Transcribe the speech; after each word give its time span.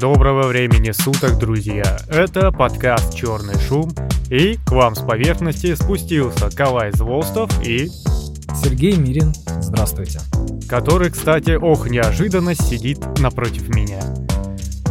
доброго 0.00 0.48
времени 0.48 0.92
суток, 0.92 1.38
друзья! 1.38 1.98
Это 2.08 2.50
подкаст 2.52 3.14
«Черный 3.14 3.60
шум» 3.60 3.90
и 4.30 4.56
к 4.64 4.72
вам 4.72 4.94
с 4.94 5.00
поверхности 5.00 5.74
спустился 5.74 6.48
Калай 6.48 6.90
Звостов 6.92 7.50
и... 7.62 7.90
Сергей 8.64 8.96
Мирин, 8.96 9.34
здравствуйте. 9.60 10.20
Который, 10.70 11.10
кстати, 11.10 11.50
ох, 11.50 11.90
неожиданность, 11.90 12.66
сидит 12.66 12.98
напротив 13.20 13.68
меня. 13.68 14.00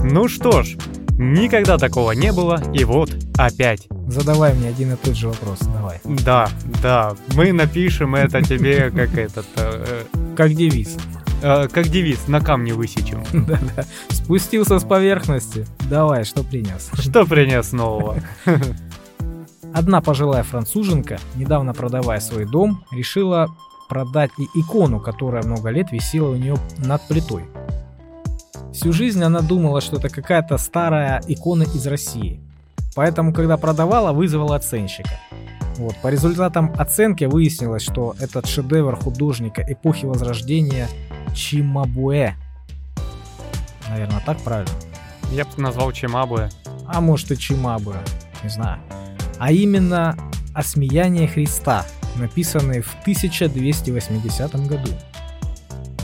Ну 0.03 0.27
что 0.27 0.61
ж, 0.61 0.77
никогда 1.17 1.79
такого 1.79 2.11
не 2.11 2.31
было, 2.31 2.61
и 2.73 2.83
вот 2.83 3.09
опять. 3.35 3.87
Задавай 4.07 4.53
мне 4.53 4.69
один 4.69 4.93
и 4.93 4.95
тот 4.95 5.15
же 5.15 5.29
вопрос, 5.29 5.59
давай. 5.61 5.99
Да, 6.03 6.49
да, 6.83 7.15
мы 7.33 7.51
напишем 7.51 8.13
это 8.13 8.43
тебе 8.43 8.91
как 8.91 9.17
этот... 9.17 9.47
Э, 9.55 10.03
Как 10.37 10.53
девиз. 10.53 10.97
Э, 11.41 11.67
как 11.67 11.87
девиз, 11.87 12.27
на 12.27 12.41
камне 12.41 12.73
высечем. 12.73 13.23
Да-да. 13.33 13.85
Спустился 14.09 14.79
с 14.79 14.83
поверхности. 14.83 15.65
Давай, 15.89 16.23
что 16.23 16.43
принес? 16.43 16.89
Что 16.93 17.25
принес 17.25 17.71
нового? 17.71 18.17
Одна 19.73 20.01
пожилая 20.01 20.43
француженка, 20.43 21.19
недавно 21.35 21.73
продавая 21.73 22.19
свой 22.19 22.45
дом, 22.45 22.83
решила 22.91 23.49
продать 23.87 24.31
и 24.37 24.59
икону, 24.59 24.99
которая 24.99 25.43
много 25.43 25.69
лет 25.69 25.91
висела 25.91 26.29
у 26.31 26.35
нее 26.35 26.57
над 26.77 27.01
плитой. 27.07 27.43
Всю 28.73 28.93
жизнь 28.93 29.23
она 29.23 29.41
думала, 29.41 29.81
что 29.81 29.97
это 29.97 30.09
какая-то 30.09 30.57
старая 30.57 31.21
икона 31.27 31.63
из 31.63 31.85
России. 31.87 32.39
Поэтому, 32.95 33.33
когда 33.33 33.57
продавала, 33.57 34.11
вызвала 34.11 34.55
оценщика. 34.55 35.19
Вот, 35.77 35.95
по 36.01 36.09
результатам 36.09 36.73
оценки 36.77 37.23
выяснилось, 37.23 37.83
что 37.83 38.15
этот 38.19 38.47
шедевр 38.47 38.95
художника 38.95 39.63
эпохи 39.67 40.05
Возрождения 40.05 40.87
Чимабуэ. 41.33 42.33
Наверное, 43.89 44.21
так 44.25 44.39
правильно. 44.39 44.73
Я 45.31 45.45
бы 45.45 45.51
назвал 45.61 45.91
Чимабуэ. 45.91 46.49
а 46.87 47.01
может 47.01 47.31
и 47.31 47.37
Чимабуэ, 47.37 47.97
не 48.43 48.49
знаю. 48.49 48.79
А 49.37 49.51
именно 49.51 50.17
«Осмеяние 50.53 51.27
Христа», 51.27 51.85
написанное 52.15 52.81
в 52.81 52.93
1280 53.01 54.67
году. 54.67 54.91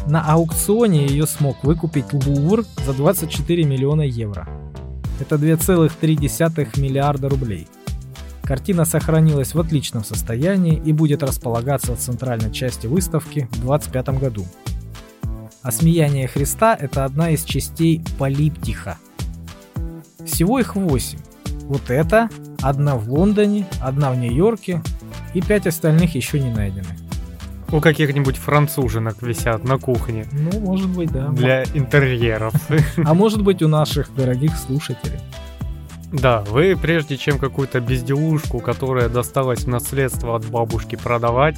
На 0.07 0.23
аукционе 0.23 1.07
ее 1.07 1.25
смог 1.25 1.63
выкупить 1.63 2.13
Лувр 2.13 2.63
за 2.85 2.93
24 2.93 3.63
миллиона 3.63 4.03
евро. 4.03 4.47
Это 5.19 5.35
2,3 5.35 6.79
миллиарда 6.79 7.29
рублей. 7.29 7.67
Картина 8.43 8.85
сохранилась 8.85 9.55
в 9.55 9.59
отличном 9.59 10.03
состоянии 10.03 10.79
и 10.85 10.93
будет 10.93 11.23
располагаться 11.23 11.95
в 11.95 11.99
центральной 11.99 12.53
части 12.53 12.85
выставки 12.85 13.49
в 13.53 13.61
2025 13.61 14.09
году. 14.19 14.45
Осмеяние 15.65 16.27
Христа– 16.27 16.77
это 16.79 17.05
одна 17.05 17.31
из 17.31 17.43
частей 17.43 17.99
полиптиха. 18.19 18.99
Всего 20.23 20.59
их 20.59 20.75
8. 20.75 21.17
Вот 21.63 21.89
это, 21.89 22.29
одна 22.61 22.95
в 22.95 23.11
Лондоне, 23.11 23.65
одна 23.81 24.11
в 24.11 24.17
Нью-Йорке 24.17 24.83
и 25.33 25.41
пять 25.41 25.65
остальных 25.65 26.13
еще 26.13 26.39
не 26.39 26.51
найдены. 26.53 26.85
У 27.71 27.81
каких-нибудь 27.81 28.37
француженок 28.37 29.23
висят 29.23 29.63
на 29.63 29.79
кухне 29.79 30.27
Ну, 30.31 30.59
может 30.59 30.87
быть, 30.89 31.11
да. 31.11 31.29
для 31.29 31.63
интерьеров. 31.73 32.53
А 33.03 33.15
может 33.15 33.41
быть 33.41 33.63
у 33.63 33.67
наших 33.67 34.13
дорогих 34.13 34.55
слушателей. 34.55 35.19
Да, 36.13 36.41
вы 36.41 36.77
прежде 36.79 37.17
чем 37.17 37.39
какую-то 37.39 37.79
безделушку, 37.79 38.59
которая 38.59 39.09
досталась 39.09 39.61
в 39.63 39.67
наследство 39.67 40.35
от 40.35 40.45
бабушки, 40.45 40.95
продавать, 40.95 41.57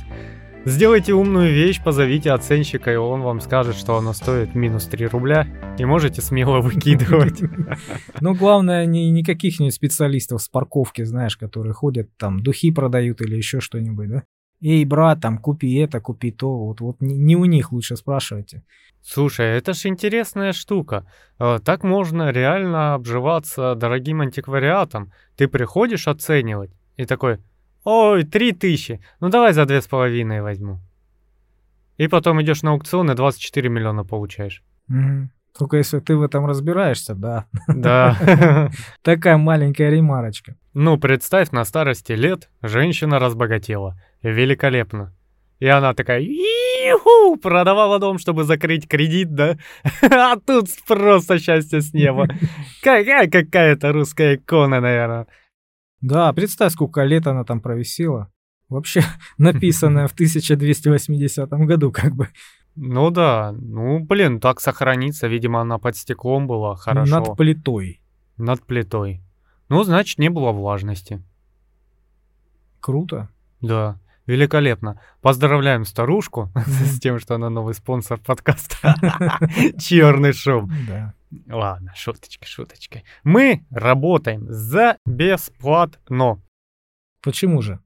сделайте 0.67 1.13
умную 1.13 1.53
вещь, 1.53 1.81
позовите 1.83 2.31
оценщика, 2.31 2.91
и 2.91 2.95
он 2.95 3.21
вам 3.21 3.39
скажет, 3.39 3.75
что 3.75 3.97
она 3.97 4.13
стоит 4.13 4.55
минус 4.55 4.85
3 4.85 5.07
рубля, 5.07 5.47
и 5.77 5.85
можете 5.85 6.21
смело 6.21 6.59
выкидывать. 6.61 7.41
Но 8.19 8.33
главное, 8.33 8.85
не, 8.85 9.09
не 9.11 9.23
каких-нибудь 9.23 9.73
специалистов 9.73 10.41
с 10.41 10.49
парковки, 10.49 11.03
знаешь, 11.03 11.37
которые 11.37 11.73
ходят 11.73 12.09
там, 12.17 12.41
духи 12.41 12.71
продают 12.71 13.21
или 13.21 13.35
еще 13.35 13.59
что-нибудь, 13.59 14.09
да? 14.09 14.23
Эй, 14.59 14.85
брат, 14.85 15.21
там, 15.21 15.37
купи 15.37 15.75
это, 15.75 15.99
купи 15.99 16.31
то. 16.31 16.49
Вот, 16.57 16.81
вот 16.81 16.99
не, 16.99 17.15
не 17.15 17.35
у 17.35 17.45
них 17.45 17.71
лучше 17.71 17.95
спрашивайте. 17.95 18.63
Слушай, 19.03 19.55
это 19.55 19.73
ж 19.73 19.85
интересная 19.85 20.51
штука. 20.51 21.05
Э, 21.39 21.59
Так 21.63 21.83
можно 21.83 22.31
реально 22.31 22.95
обживаться 22.95 23.75
дорогим 23.75 24.21
антиквариатом. 24.21 25.11
Ты 25.35 25.47
приходишь 25.47 26.07
оценивать 26.07 26.71
и 26.95 27.05
такой, 27.05 27.37
ой, 27.87 28.23
три 28.23 28.51
тысячи, 28.51 28.99
ну 29.21 29.29
давай 29.29 29.53
за 29.53 29.65
две 29.65 29.81
с 29.81 29.87
половиной 29.87 30.41
возьму. 30.41 30.79
И 31.95 32.07
потом 32.07 32.41
идешь 32.41 32.61
на 32.61 32.71
аукцион 32.71 33.09
и 33.11 33.15
24 33.15 33.69
миллиона 33.69 34.03
получаешь. 34.03 34.61
Мгм. 34.87 35.31
Только 35.57 35.77
если 35.77 35.99
ты 35.99 36.15
в 36.15 36.21
этом 36.21 36.45
разбираешься, 36.45 37.15
да. 37.15 37.45
Да. 37.67 38.69
Такая 39.01 39.37
маленькая 39.37 39.89
ремарочка. 39.89 40.55
Ну, 40.73 40.97
представь, 40.97 41.51
на 41.51 41.65
старости 41.65 42.11
лет 42.11 42.49
женщина 42.61 43.19
разбогатела. 43.19 43.99
Великолепно. 44.21 45.15
И 45.59 45.65
она 45.65 45.93
такая, 45.93 46.21
«Иху!» 46.21 47.37
продавала 47.37 47.97
дом, 47.97 48.19
чтобы 48.19 48.43
закрыть 48.43 48.87
кредит, 48.87 49.33
да? 49.33 49.57
А 50.01 50.35
тут 50.35 50.67
просто 50.87 51.39
счастье 51.39 51.81
с 51.81 51.93
неба. 51.93 52.27
Какая 52.83 53.27
какая-то 53.27 53.93
русская 53.93 54.35
икона, 54.35 54.81
наверное. 54.81 55.25
Да, 56.01 56.31
представь, 56.33 56.73
сколько 56.73 57.03
лет 57.03 57.27
она 57.27 57.43
там 57.43 57.59
провисела. 57.59 58.31
Вообще 58.69 59.03
написанная 59.37 60.07
в 60.07 60.13
1280 60.13 61.49
году, 61.49 61.91
как 61.91 62.15
бы. 62.15 62.29
Ну 62.75 63.09
да, 63.09 63.55
ну 63.57 63.99
блин, 63.99 64.39
так 64.39 64.59
сохранится. 64.59 65.27
Видимо, 65.27 65.61
она 65.61 65.79
под 65.79 65.97
стеклом 65.97 66.47
была, 66.47 66.75
хорошо. 66.75 67.19
Над 67.19 67.37
плитой. 67.37 68.01
Над 68.37 68.61
плитой. 68.63 69.21
Ну, 69.69 69.83
значит, 69.83 70.19
не 70.19 70.29
было 70.29 70.51
влажности. 70.51 71.21
Круто. 72.79 73.29
Да, 73.61 73.99
великолепно. 74.27 75.01
Поздравляем 75.21 75.85
старушку 75.85 76.51
с 76.67 76.99
тем, 76.99 77.19
что 77.19 77.35
она 77.35 77.49
новый 77.49 77.73
спонсор 77.73 78.19
подкаста. 78.19 78.95
Черный 79.79 80.33
шум. 80.33 80.71
Да. 80.87 81.13
Ладно, 81.49 81.93
шуточка, 81.95 82.45
шуточка. 82.45 83.01
Мы 83.23 83.65
работаем 83.69 84.45
за 84.49 84.97
бесплатно. 85.05 86.41
Почему 87.21 87.61
же? 87.61 87.79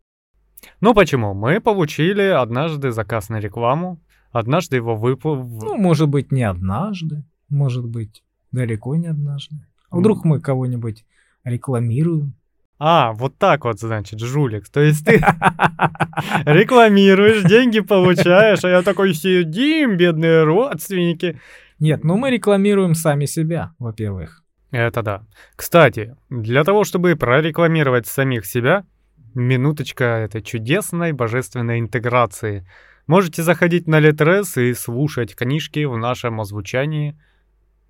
Ну 0.79 0.93
почему? 0.93 1.33
Мы 1.33 1.59
получили 1.59 2.21
однажды 2.21 2.91
заказ 2.91 3.29
на 3.29 3.39
рекламу, 3.39 3.99
однажды 4.31 4.75
его 4.75 4.95
выпал... 4.95 5.35
Ну, 5.35 5.77
может 5.77 6.07
быть, 6.09 6.31
не 6.31 6.43
однажды. 6.43 7.23
Может 7.49 7.85
быть, 7.85 8.23
далеко 8.51 8.95
не 8.95 9.07
однажды. 9.07 9.55
А 9.89 9.97
вдруг 9.97 10.23
мы 10.23 10.39
кого-нибудь 10.39 11.05
рекламируем? 11.43 12.35
А, 12.83 13.13
вот 13.13 13.37
так 13.37 13.65
вот, 13.65 13.79
значит, 13.79 14.19
жулик. 14.19 14.67
То 14.69 14.79
есть 14.79 15.05
ты 15.05 15.17
рекламируешь, 16.45 17.43
деньги 17.43 17.79
получаешь, 17.79 18.63
а 18.63 18.69
я 18.69 18.81
такой 18.81 19.13
сидим, 19.13 19.97
бедные 19.97 20.43
родственники. 20.43 21.39
Нет, 21.81 22.03
ну 22.03 22.15
мы 22.15 22.29
рекламируем 22.29 22.93
сами 22.93 23.25
себя, 23.25 23.73
во-первых. 23.79 24.43
Это 24.69 25.01
да. 25.01 25.25
Кстати, 25.55 26.15
для 26.29 26.63
того, 26.63 26.83
чтобы 26.83 27.15
прорекламировать 27.15 28.05
самих 28.05 28.45
себя, 28.45 28.85
минуточка 29.33 30.05
этой 30.05 30.43
чудесной 30.43 31.11
божественной 31.11 31.79
интеграции. 31.79 32.67
Можете 33.07 33.41
заходить 33.41 33.87
на 33.87 33.99
Литрес 33.99 34.57
и 34.57 34.75
слушать 34.75 35.35
книжки 35.35 35.83
в 35.85 35.97
нашем 35.97 36.39
озвучании. 36.39 37.19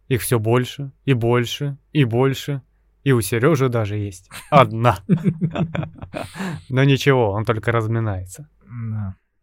Их 0.07 0.21
все 0.21 0.39
больше, 0.39 0.93
и 1.03 1.11
больше, 1.11 1.77
и 1.91 2.05
больше. 2.05 2.61
И 3.03 3.11
у 3.11 3.19
Сережи 3.19 3.67
даже 3.67 3.97
есть 3.97 4.29
одна. 4.49 4.99
Но 6.69 6.85
ничего, 6.85 7.31
он 7.31 7.43
только 7.43 7.73
разминается. 7.73 8.47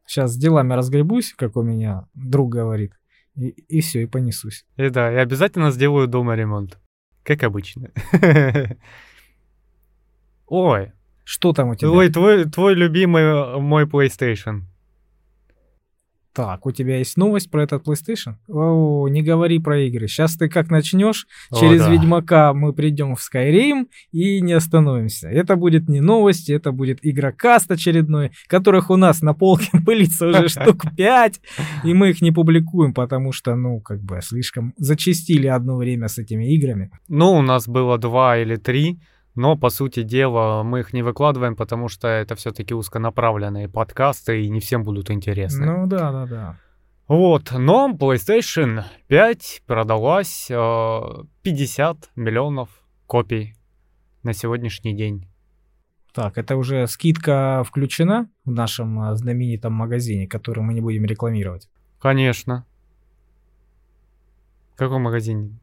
Сейчас 0.06 0.32
с 0.32 0.38
делами 0.38 0.72
разгребусь, 0.72 1.34
как 1.36 1.58
у 1.58 1.62
меня 1.62 2.06
друг 2.14 2.50
говорит. 2.50 2.97
И, 3.38 3.50
и 3.50 3.80
все, 3.80 4.02
и 4.02 4.06
понесусь. 4.06 4.66
И 4.76 4.90
да, 4.90 5.12
и 5.12 5.16
обязательно 5.16 5.70
сделаю 5.70 6.08
дома 6.08 6.34
ремонт. 6.34 6.78
Как 7.22 7.44
обычно. 7.44 7.90
Ой, 10.46 10.92
Что 11.24 11.52
там 11.52 11.68
у 11.68 11.74
тебя? 11.76 11.90
Ой, 11.90 12.10
твой, 12.10 12.46
твой 12.46 12.74
любимый 12.74 13.22
э, 13.22 13.58
мой 13.58 13.84
PlayStation. 13.84 14.62
Так, 16.38 16.66
у 16.66 16.70
тебя 16.70 16.98
есть 16.98 17.16
новость 17.16 17.50
про 17.50 17.64
этот 17.64 17.84
PlayStation? 17.84 18.36
О, 18.46 19.08
не 19.08 19.22
говори 19.22 19.58
про 19.58 19.80
игры. 19.80 20.06
Сейчас 20.06 20.36
ты 20.36 20.48
как 20.48 20.70
начнешь, 20.70 21.26
О, 21.50 21.58
через 21.58 21.80
да. 21.80 21.90
Ведьмака 21.90 22.54
мы 22.54 22.72
придем 22.72 23.16
в 23.16 23.18
Skyrim 23.18 23.88
и 24.12 24.40
не 24.40 24.52
остановимся. 24.52 25.28
Это 25.28 25.56
будет 25.56 25.88
не 25.88 26.00
новости, 26.00 26.52
это 26.52 26.70
будет 26.70 27.00
игрокаст 27.02 27.68
очередной, 27.72 28.30
которых 28.46 28.88
у 28.90 28.94
нас 28.94 29.20
на 29.20 29.34
полке 29.34 29.70
пылится 29.84 30.28
уже 30.28 30.48
штук 30.48 30.84
5, 30.96 31.40
и 31.82 31.92
мы 31.92 32.10
их 32.10 32.22
не 32.22 32.30
публикуем, 32.30 32.94
потому 32.94 33.32
что, 33.32 33.56
ну, 33.56 33.80
как 33.80 34.00
бы 34.00 34.20
слишком 34.22 34.74
зачастили 34.76 35.48
одно 35.48 35.76
время 35.76 36.06
с 36.06 36.18
этими 36.18 36.54
играми. 36.54 36.92
Ну, 37.08 37.32
у 37.32 37.42
нас 37.42 37.66
было 37.66 37.98
два 37.98 38.38
или 38.38 38.54
три, 38.54 39.00
но, 39.38 39.56
по 39.56 39.70
сути 39.70 40.02
дела, 40.02 40.64
мы 40.64 40.80
их 40.80 40.92
не 40.92 41.04
выкладываем, 41.04 41.54
потому 41.54 41.88
что 41.88 42.08
это 42.08 42.34
все-таки 42.34 42.74
узконаправленные 42.74 43.68
подкасты, 43.68 44.42
и 44.42 44.50
не 44.50 44.58
всем 44.58 44.82
будут 44.82 45.12
интересны. 45.12 45.64
Ну 45.64 45.86
да, 45.86 46.10
да, 46.10 46.26
да. 46.26 46.58
Вот, 47.06 47.52
но 47.52 47.94
PlayStation 47.96 48.82
5 49.06 49.62
продалась 49.64 50.48
э, 50.50 51.00
50 51.42 52.10
миллионов 52.16 52.68
копий 53.06 53.54
на 54.24 54.32
сегодняшний 54.32 54.92
день. 54.96 55.28
Так, 56.12 56.36
это 56.36 56.56
уже 56.56 56.88
скидка 56.88 57.62
включена 57.64 58.28
в 58.44 58.50
нашем 58.50 58.98
а, 58.98 59.14
знаменитом 59.14 59.72
магазине, 59.72 60.26
который 60.26 60.64
мы 60.64 60.74
не 60.74 60.80
будем 60.80 61.04
рекламировать? 61.04 61.68
Конечно. 62.00 62.66
В 64.74 64.78
каком 64.78 65.02
магазине? 65.02 65.56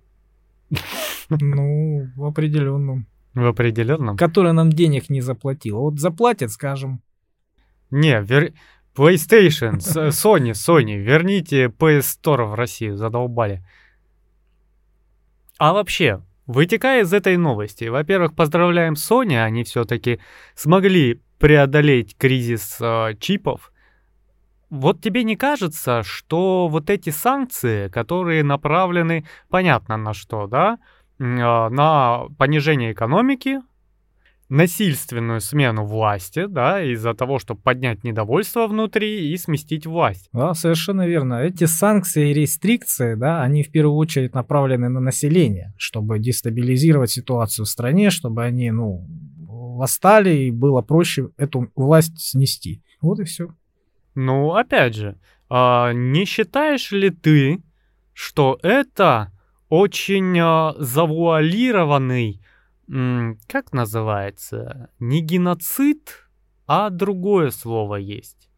Ну, 1.30 2.07
в 2.16 2.24
определенном. 2.24 3.07
В 3.36 3.46
определенном? 3.46 4.16
Который 4.16 4.54
нам 4.54 4.70
денег 4.72 5.10
не 5.10 5.20
заплатил. 5.20 5.80
Вот 5.80 6.00
заплатят, 6.00 6.52
скажем. 6.52 7.02
Не, 7.92 8.22
вер... 8.22 8.54
PlayStation, 8.96 9.78
Sony, 9.80 10.52
Sony, 10.52 10.96
верните 10.96 11.66
PS 11.66 12.18
Store 12.22 12.46
в 12.46 12.54
Россию, 12.54 12.96
задолбали. 12.96 13.62
А 15.58 15.74
вообще, 15.74 16.22
вытекая 16.48 17.04
из 17.04 17.12
этой 17.12 17.36
новости, 17.36 17.86
во-первых, 17.86 18.36
поздравляем 18.36 18.94
Sony, 18.94 19.44
они 19.44 19.66
все-таки 19.66 20.22
смогли 20.56 21.22
преодолеть 21.40 22.16
кризис 22.18 22.78
э, 22.80 23.16
чипов. 23.20 23.74
Вот 24.70 25.02
тебе 25.02 25.26
не 25.26 25.36
кажется, 25.36 26.02
что 26.04 26.70
вот 26.70 26.90
эти 26.90 27.10
санкции, 27.10 27.90
которые 27.90 28.44
направлены, 28.44 29.26
понятно 29.50 29.98
на 29.98 30.14
что, 30.14 30.48
да, 30.48 30.80
э, 30.80 30.95
на 31.18 32.28
понижение 32.38 32.92
экономики, 32.92 33.60
насильственную 34.50 35.42
смену 35.42 35.86
власти, 35.86 36.46
да, 36.48 36.84
из-за 36.84 37.14
того, 37.14 37.40
чтобы 37.40 37.62
поднять 37.62 38.04
недовольство 38.04 38.68
внутри 38.68 39.32
и 39.32 39.38
сместить 39.38 39.88
власть. 39.88 40.30
Да, 40.34 40.54
совершенно 40.54 41.08
верно. 41.08 41.42
Эти 41.42 41.64
санкции 41.66 42.30
и 42.30 42.34
рестрикции, 42.34 43.16
да, 43.16 43.42
они 43.42 43.64
в 43.64 43.72
первую 43.72 43.96
очередь 43.96 44.36
направлены 44.36 44.90
на 44.90 45.00
население, 45.00 45.74
чтобы 45.78 46.20
дестабилизировать 46.20 47.12
ситуацию 47.12 47.66
в 47.66 47.70
стране, 47.70 48.12
чтобы 48.12 48.44
они, 48.44 48.70
ну, 48.72 49.08
восстали 49.48 50.36
и 50.36 50.52
было 50.52 50.82
проще 50.82 51.30
эту 51.38 51.72
власть 51.76 52.20
снести. 52.20 52.84
Вот 53.02 53.20
и 53.20 53.24
все. 53.24 53.50
Ну, 54.14 54.54
опять 54.54 54.96
же, 54.96 55.18
а 55.50 55.92
не 55.92 56.26
считаешь 56.26 56.92
ли 56.92 57.10
ты, 57.10 57.62
что 58.14 58.60
это 58.64 59.32
очень 59.70 60.38
а, 60.40 60.74
завуалированный 60.78 62.42
как 62.88 63.74
называется, 63.74 64.90
не 65.00 65.22
геноцид, 65.22 66.28
а 66.68 66.90
другое 66.90 67.50
слово 67.52 67.96
есть. 67.96 68.50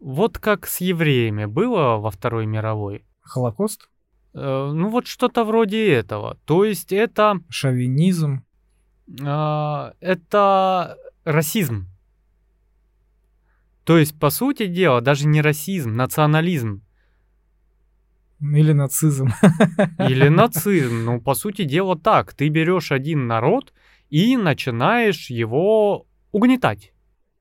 Вот 0.00 0.38
как 0.38 0.66
с 0.66 0.80
евреями 0.80 1.44
было 1.44 1.96
во 1.98 2.10
Второй 2.10 2.46
мировой. 2.46 3.04
Холокост? 3.22 3.88
Э, 4.34 4.70
ну 4.72 4.88
вот 4.88 5.06
что-то 5.06 5.44
вроде 5.44 5.92
этого. 5.92 6.36
То 6.44 6.64
есть 6.64 6.92
это... 6.92 7.40
Шовинизм? 7.48 8.44
Э, 9.22 9.92
это 10.00 10.98
расизм. 11.24 11.88
То 13.84 13.98
есть, 13.98 14.18
по 14.18 14.30
сути 14.30 14.66
дела, 14.66 15.00
даже 15.00 15.26
не 15.26 15.40
расизм, 15.42 15.92
национализм. 15.92 16.83
Или 18.40 18.72
нацизм. 18.72 19.28
Или 19.98 20.28
нацизм. 20.28 21.04
Ну, 21.04 21.20
по 21.20 21.34
сути 21.34 21.64
дела 21.64 21.96
так. 21.96 22.34
Ты 22.34 22.48
берешь 22.48 22.92
один 22.92 23.26
народ 23.26 23.72
и 24.10 24.36
начинаешь 24.36 25.30
его 25.30 26.06
угнетать. 26.32 26.92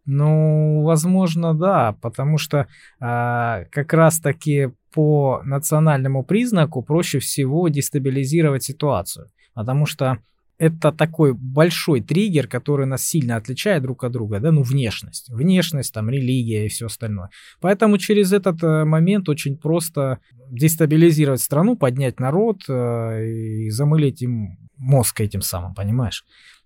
Ну, 0.06 0.82
возможно, 0.84 1.54
да, 1.54 1.96
потому 2.02 2.38
что 2.38 2.68
а, 3.00 3.64
как 3.72 3.94
раз-таки 3.94 4.72
по 4.94 5.42
национальному 5.46 6.24
признаку 6.24 6.84
проще 6.84 7.20
всего 7.20 7.68
дестабилизировать 7.70 8.64
ситуацию. 8.64 9.32
Потому 9.54 9.86
что 9.86 10.20
это 10.64 10.94
такой 10.94 11.34
большой 11.34 12.00
триггер, 12.00 12.48
который 12.48 12.86
нас 12.86 13.04
сильно 13.04 13.36
отличает 13.36 13.84
друг 13.84 14.06
от 14.06 14.14
друга, 14.14 14.40
да, 14.40 14.52
ну, 14.52 14.64
внешность. 14.64 15.30
Внешность, 15.30 15.94
там, 15.94 16.10
религия 16.10 16.66
и 16.66 16.70
все 16.70 16.86
остальное. 16.86 17.30
Поэтому 17.60 17.98
через 17.98 18.32
этот 18.32 18.64
э, 18.64 18.86
момент 18.86 19.28
очень 19.28 19.58
просто 19.58 20.20
дестабилизировать 20.50 21.42
страну, 21.42 21.76
поднять 21.76 22.20
народ 22.22 22.62
э, 22.70 23.26
и 23.26 23.70
замылить 23.72 24.22
им 24.22 24.58
мозг 24.78 25.20
этим 25.20 25.42
самым, 25.42 25.74
понимаешь? 25.74 26.24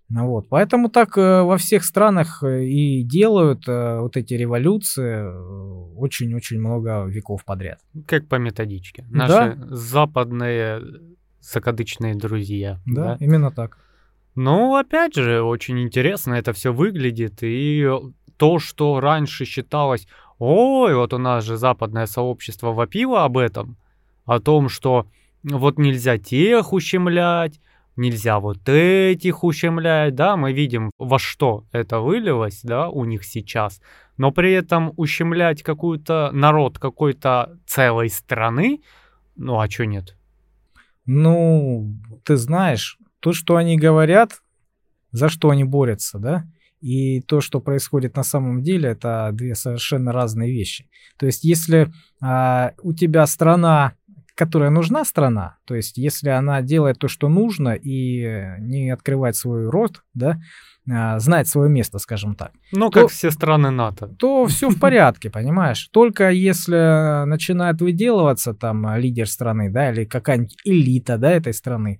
Ну 0.08 0.28
вот, 0.28 0.48
поэтому 0.48 0.90
так 0.90 1.18
э, 1.18 1.42
во 1.42 1.56
всех 1.56 1.82
странах 1.82 2.44
и 2.44 3.02
делают 3.02 3.66
вот 3.66 4.16
эти 4.16 4.34
революции 4.34 5.26
очень-очень 5.96 6.60
много 6.60 7.04
веков 7.06 7.44
подряд. 7.44 7.80
Как 8.06 8.28
по 8.28 8.36
методичке. 8.36 9.04
Наши 9.10 9.56
да? 9.56 9.56
западные 9.70 10.80
закадычные 11.40 12.14
друзья. 12.14 12.80
Да, 12.86 13.16
да, 13.16 13.16
именно 13.20 13.50
так. 13.50 13.78
Ну, 14.40 14.76
опять 14.76 15.16
же, 15.16 15.42
очень 15.42 15.80
интересно 15.80 16.34
это 16.34 16.52
все 16.52 16.72
выглядит. 16.72 17.42
И 17.42 17.84
то, 18.36 18.60
что 18.60 19.00
раньше 19.00 19.44
считалось, 19.44 20.06
ой, 20.38 20.94
вот 20.94 21.12
у 21.12 21.18
нас 21.18 21.42
же 21.42 21.56
западное 21.56 22.06
сообщество 22.06 22.70
вопило 22.70 23.24
об 23.24 23.36
этом, 23.36 23.76
о 24.26 24.38
том, 24.38 24.68
что 24.68 25.08
вот 25.42 25.76
нельзя 25.80 26.18
тех 26.18 26.72
ущемлять, 26.72 27.60
нельзя 27.96 28.38
вот 28.38 28.60
этих 28.68 29.42
ущемлять, 29.42 30.14
да, 30.14 30.36
мы 30.36 30.52
видим, 30.52 30.92
во 30.98 31.18
что 31.18 31.64
это 31.72 31.98
вылилось, 31.98 32.60
да, 32.62 32.90
у 32.90 33.04
них 33.04 33.24
сейчас, 33.24 33.80
но 34.18 34.30
при 34.30 34.52
этом 34.52 34.92
ущемлять 34.96 35.64
какую-то 35.64 36.30
народ 36.32 36.78
какой-то 36.78 37.58
целой 37.66 38.08
страны, 38.08 38.82
ну 39.34 39.58
а 39.58 39.66
чё 39.66 39.82
нет? 39.82 40.16
Ну, 41.06 41.92
ты 42.22 42.36
знаешь, 42.36 42.98
то, 43.20 43.32
что 43.32 43.56
они 43.56 43.76
говорят, 43.76 44.40
за 45.12 45.28
что 45.28 45.50
они 45.50 45.64
борются, 45.64 46.18
да, 46.18 46.44
и 46.80 47.20
то, 47.22 47.40
что 47.40 47.60
происходит 47.60 48.16
на 48.16 48.22
самом 48.22 48.62
деле, 48.62 48.90
это 48.90 49.30
две 49.32 49.54
совершенно 49.54 50.12
разные 50.12 50.52
вещи. 50.52 50.88
То 51.18 51.26
есть, 51.26 51.44
если 51.44 51.92
а, 52.22 52.72
у 52.82 52.92
тебя 52.92 53.26
страна, 53.26 53.94
которая 54.34 54.70
нужна 54.70 55.04
страна, 55.04 55.56
то 55.64 55.74
есть, 55.74 55.98
если 55.98 56.28
она 56.28 56.62
делает 56.62 56.98
то, 56.98 57.08
что 57.08 57.28
нужно, 57.28 57.70
и 57.70 58.56
не 58.60 58.90
открывает 58.90 59.34
свой 59.34 59.68
рот, 59.68 60.04
да, 60.14 60.40
а, 60.90 61.18
знать 61.18 61.48
свое 61.48 61.68
место, 61.68 61.98
скажем 61.98 62.34
так. 62.34 62.52
Ну, 62.72 62.90
как 62.90 63.10
все 63.10 63.30
страны 63.30 63.70
НАТО. 63.70 64.06
То 64.18 64.46
все 64.46 64.70
в 64.70 64.78
порядке, 64.78 65.30
понимаешь? 65.30 65.88
Только 65.92 66.30
если 66.30 67.26
начинает 67.26 67.80
выделываться 67.80 68.54
там 68.54 68.96
лидер 68.96 69.28
страны, 69.28 69.70
да, 69.70 69.90
или 69.90 70.04
какая-нибудь 70.04 70.56
элита, 70.64 71.18
да, 71.18 71.32
этой 71.32 71.52
страны, 71.52 71.98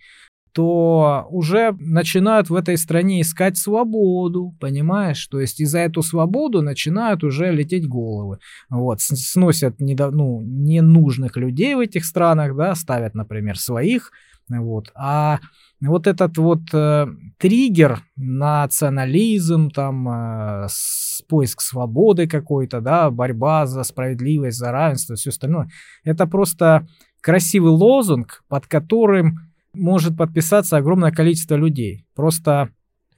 то 0.53 1.27
уже 1.31 1.77
начинают 1.79 2.51
в 2.51 2.55
этой 2.55 2.77
стране 2.77 3.21
искать 3.21 3.57
свободу, 3.57 4.55
понимаешь? 4.61 5.27
То 5.27 5.41
есть 5.41 5.61
и 5.61 5.65
за 5.65 5.81
эту 5.81 6.03
свободу 6.03 6.63
начинают 6.63 7.25
уже 7.25 7.53
лететь 7.53 7.87
головы. 7.87 8.39
Вот, 8.71 9.01
сносят 9.01 9.81
недо, 9.81 10.11
ну, 10.11 10.43
ненужных 10.43 11.37
людей 11.37 11.75
в 11.75 11.81
этих 11.81 12.05
странах, 12.05 12.57
да, 12.57 12.75
ставят, 12.75 13.15
например, 13.15 13.59
своих, 13.59 14.11
вот. 14.49 14.91
А 14.95 15.41
вот 15.81 16.07
этот 16.07 16.39
вот 16.39 16.61
э, 16.73 17.07
триггер, 17.39 18.03
национализм, 18.17 19.71
там, 19.71 20.09
э, 20.09 20.67
с, 20.69 21.23
поиск 21.29 21.61
свободы 21.61 22.27
какой-то, 22.27 22.81
да, 22.81 23.11
борьба 23.11 23.67
за 23.67 23.83
справедливость, 23.85 24.59
за 24.59 24.73
равенство, 24.73 25.15
все 25.17 25.31
остальное, 25.31 25.71
это 26.05 26.27
просто 26.27 26.89
красивый 27.21 27.73
лозунг, 27.73 28.43
под 28.49 28.67
которым 28.67 29.48
может 29.79 30.17
подписаться 30.17 30.77
огромное 30.77 31.11
количество 31.11 31.55
людей. 31.55 32.07
Просто 32.15 32.71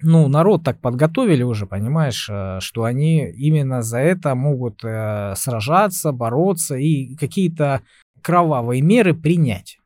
ну, 0.03 0.29
народ 0.29 0.65
так 0.65 0.81
подготовили 0.81 1.43
уже, 1.43 1.67
понимаешь, 1.67 2.29
э, 2.31 2.59
что 2.61 2.85
они 2.85 3.31
именно 3.31 3.83
за 3.83 3.99
это 3.99 4.35
могут 4.35 4.83
э, 4.85 5.35
сражаться, 5.37 6.13
бороться 6.13 6.77
и 6.77 7.15
какие-то 7.17 7.83
кровавые 8.23 8.83
меры 8.83 9.15
принять. 9.15 9.79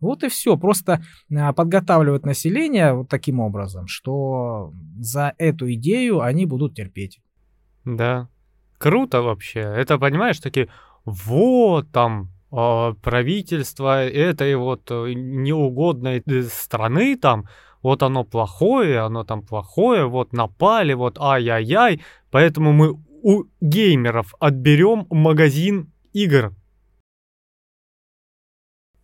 Вот 0.00 0.24
и 0.24 0.28
все. 0.28 0.56
Просто 0.56 1.02
а, 1.34 1.52
подготавливают 1.52 2.26
население 2.26 2.92
вот 2.92 3.08
таким 3.08 3.40
образом, 3.40 3.86
что 3.86 4.72
за 4.98 5.34
эту 5.38 5.72
идею 5.72 6.20
они 6.20 6.44
будут 6.44 6.74
терпеть. 6.74 7.20
Да. 7.84 8.28
Круто 8.78 9.22
вообще. 9.22 9.60
Это, 9.60 9.98
понимаешь, 9.98 10.38
такие, 10.38 10.68
вот 11.06 11.90
там 11.92 12.24
э, 12.24 12.26
правительство 13.02 14.04
этой 14.04 14.56
вот 14.56 14.90
э, 14.90 15.12
неугодной 15.14 16.22
э, 16.26 16.42
страны 16.42 17.16
там, 17.16 17.46
вот 17.82 18.02
оно 18.02 18.24
плохое, 18.24 19.00
оно 19.00 19.24
там 19.24 19.42
плохое, 19.42 20.06
вот 20.06 20.32
напали, 20.32 20.94
вот 20.94 21.18
ай-яй-яй, 21.18 22.00
поэтому 22.30 22.72
мы 22.72 22.96
у 23.22 23.44
геймеров 23.60 24.34
отберем 24.40 25.06
магазин 25.10 25.92
игр 26.12 26.52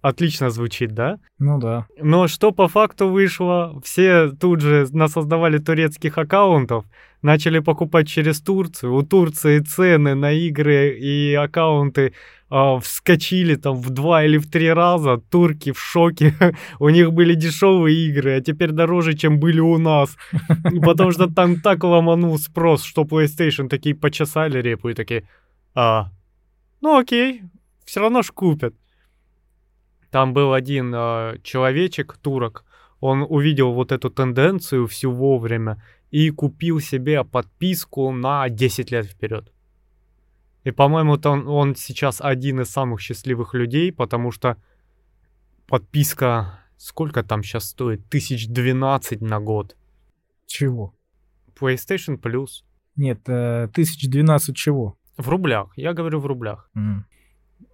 отлично 0.02 0.50
звучит, 0.50 0.92
да? 0.92 1.18
Ну 1.38 1.58
да. 1.58 1.86
Но 1.98 2.28
что 2.28 2.52
по 2.52 2.68
факту 2.68 3.08
вышло? 3.08 3.80
Все 3.82 4.30
тут 4.30 4.60
же 4.60 4.86
насоздавали 4.90 5.58
турецких 5.58 6.18
аккаунтов, 6.18 6.84
начали 7.22 7.60
покупать 7.60 8.08
через 8.08 8.40
Турцию. 8.40 8.94
У 8.94 9.02
Турции 9.02 9.60
цены 9.60 10.14
на 10.14 10.32
игры 10.32 10.98
и 10.98 11.34
аккаунты 11.34 12.12
э, 12.50 12.78
вскочили 12.82 13.54
там 13.54 13.76
в 13.76 13.90
два 13.90 14.24
или 14.24 14.38
в 14.38 14.50
три 14.50 14.72
раза. 14.72 15.18
Турки 15.30 15.72
в 15.72 15.80
шоке. 15.80 16.34
у 16.78 16.88
них 16.88 17.12
были 17.12 17.34
дешевые 17.34 18.08
игры, 18.08 18.36
а 18.36 18.40
теперь 18.40 18.72
дороже, 18.72 19.14
чем 19.14 19.38
были 19.38 19.60
у 19.60 19.78
нас. 19.78 20.16
Потому 20.84 21.12
что 21.12 21.32
там 21.32 21.60
так 21.60 21.84
ломанул 21.84 22.38
спрос, 22.38 22.82
что 22.82 23.02
PlayStation 23.02 23.68
такие 23.68 23.94
почесали 23.94 24.60
репу 24.60 24.88
и 24.88 24.94
такие, 24.94 25.28
а, 25.74 26.10
ну 26.80 26.98
окей, 26.98 27.42
все 27.84 28.00
равно 28.00 28.22
ж 28.22 28.30
купят. 28.32 28.74
Там 30.10 30.34
был 30.34 30.52
один 30.52 30.92
э, 30.94 31.38
человечек, 31.42 32.18
турок, 32.20 32.64
он 33.02 33.26
увидел 33.28 33.72
вот 33.72 33.90
эту 33.90 34.10
тенденцию 34.10 34.86
всю 34.86 35.10
вовремя 35.10 35.82
и 36.12 36.30
купил 36.30 36.78
себе 36.78 37.24
подписку 37.24 38.12
на 38.12 38.48
10 38.48 38.92
лет 38.92 39.06
вперед. 39.06 39.52
И, 40.62 40.70
по-моему, 40.70 41.18
он, 41.24 41.48
он 41.48 41.74
сейчас 41.74 42.20
один 42.20 42.60
из 42.60 42.70
самых 42.70 43.00
счастливых 43.00 43.54
людей, 43.54 43.92
потому 43.92 44.30
что 44.30 44.56
подписка, 45.66 46.60
сколько 46.76 47.24
там 47.24 47.42
сейчас 47.42 47.70
стоит? 47.70 48.08
Тысяч 48.08 48.46
двенадцать 48.46 49.20
на 49.20 49.40
год. 49.40 49.76
Чего? 50.46 50.94
PlayStation 51.60 52.20
Plus. 52.20 52.62
Нет, 52.94 53.22
э, 53.26 53.68
тысяч 53.74 54.08
двенадцать 54.08 54.54
чего? 54.54 54.96
В 55.16 55.28
рублях. 55.28 55.72
Я 55.76 55.92
говорю 55.92 56.20
в 56.20 56.26
рублях. 56.26 56.70
Mm. 56.76 57.00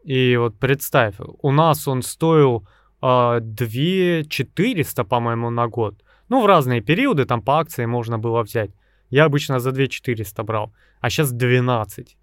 И 0.04 0.36
вот 0.38 0.58
представь, 0.58 1.16
у 1.18 1.52
нас 1.52 1.86
он 1.86 2.00
стоил 2.00 2.66
э, 3.02 3.40
2 3.40 4.24
400, 4.28 5.04
по-моему, 5.04 5.50
на 5.50 5.68
год. 5.68 5.94
Ну, 6.28 6.42
в 6.42 6.46
разные 6.46 6.80
периоды, 6.80 7.24
там 7.24 7.42
по 7.42 7.58
акции 7.58 7.86
можно 7.86 8.18
было 8.18 8.42
взять. 8.42 8.70
Я 9.10 9.24
обычно 9.24 9.58
за 9.58 9.72
2 9.72 9.86
400 9.86 10.42
брал, 10.42 10.72
а 11.00 11.10
сейчас 11.10 11.32
12. 11.32 12.16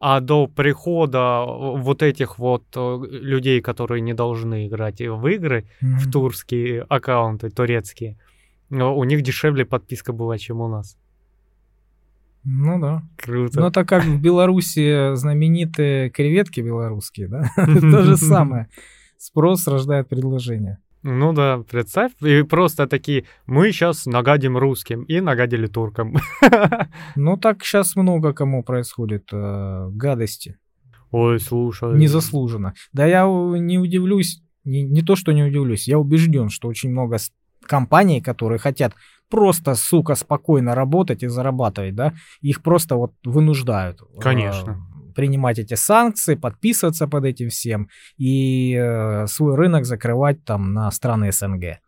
А 0.00 0.20
до 0.20 0.46
прихода 0.46 1.44
вот 1.46 2.02
этих 2.02 2.38
вот 2.38 2.64
э, 2.76 2.98
людей, 3.10 3.60
которые 3.60 4.00
не 4.00 4.14
должны 4.14 4.66
играть 4.66 5.00
в 5.00 5.26
игры, 5.26 5.64
mm-hmm. 5.82 5.98
в 5.98 6.10
турские 6.10 6.82
аккаунты, 6.82 7.50
турецкие, 7.50 8.16
у 8.70 9.04
них 9.04 9.22
дешевле 9.22 9.64
подписка 9.64 10.12
была, 10.12 10.38
чем 10.38 10.60
у 10.60 10.68
нас. 10.68 10.96
Ну 12.44 12.78
да. 12.78 13.02
Круто. 13.16 13.60
Ну 13.60 13.66
это 13.66 13.84
как 13.84 14.04
в 14.04 14.20
Беларуси 14.20 15.14
знаменитые 15.14 16.10
креветки 16.10 16.60
белорусские, 16.60 17.28
да? 17.28 17.50
То 17.56 18.02
же 18.02 18.16
самое. 18.18 18.68
Спрос 19.24 19.66
рождает 19.66 20.06
предложение. 20.06 20.80
Ну 21.02 21.32
да, 21.32 21.64
представь, 21.70 22.12
и 22.20 22.42
просто 22.42 22.86
такие, 22.86 23.24
мы 23.46 23.72
сейчас 23.72 24.04
нагадим 24.04 24.58
русским, 24.58 25.04
и 25.04 25.20
нагадили 25.20 25.66
туркам. 25.66 26.16
Ну 27.16 27.38
так 27.38 27.64
сейчас 27.64 27.96
много 27.96 28.34
кому 28.34 28.62
происходит 28.62 29.30
э, 29.32 29.88
гадости. 29.92 30.58
Ой, 31.10 31.40
слушай. 31.40 31.98
Незаслуженно. 31.98 32.74
Да 32.92 33.06
я 33.06 33.24
не 33.24 33.78
удивлюсь, 33.78 34.42
не, 34.64 34.82
не 34.82 35.00
то 35.00 35.16
что 35.16 35.32
не 35.32 35.42
удивлюсь, 35.42 35.88
я 35.88 35.98
убежден, 35.98 36.50
что 36.50 36.68
очень 36.68 36.90
много 36.90 37.16
компаний, 37.62 38.20
которые 38.20 38.58
хотят 38.58 38.92
просто, 39.30 39.74
сука, 39.74 40.16
спокойно 40.16 40.74
работать 40.74 41.22
и 41.22 41.28
зарабатывать, 41.28 41.94
да, 41.94 42.12
их 42.42 42.62
просто 42.62 42.96
вот 42.96 43.12
вынуждают. 43.24 44.00
Конечно. 44.20 44.86
Принимать 45.14 45.58
эти 45.58 45.74
санкции, 45.74 46.34
подписываться 46.34 47.06
под 47.06 47.24
этим 47.24 47.48
всем 47.48 47.88
и 48.16 48.74
э, 48.74 49.26
свой 49.26 49.54
рынок 49.56 49.84
закрывать 49.84 50.44
там 50.44 50.72
на 50.72 50.90
страны 50.90 51.32
СНГ. 51.32 51.78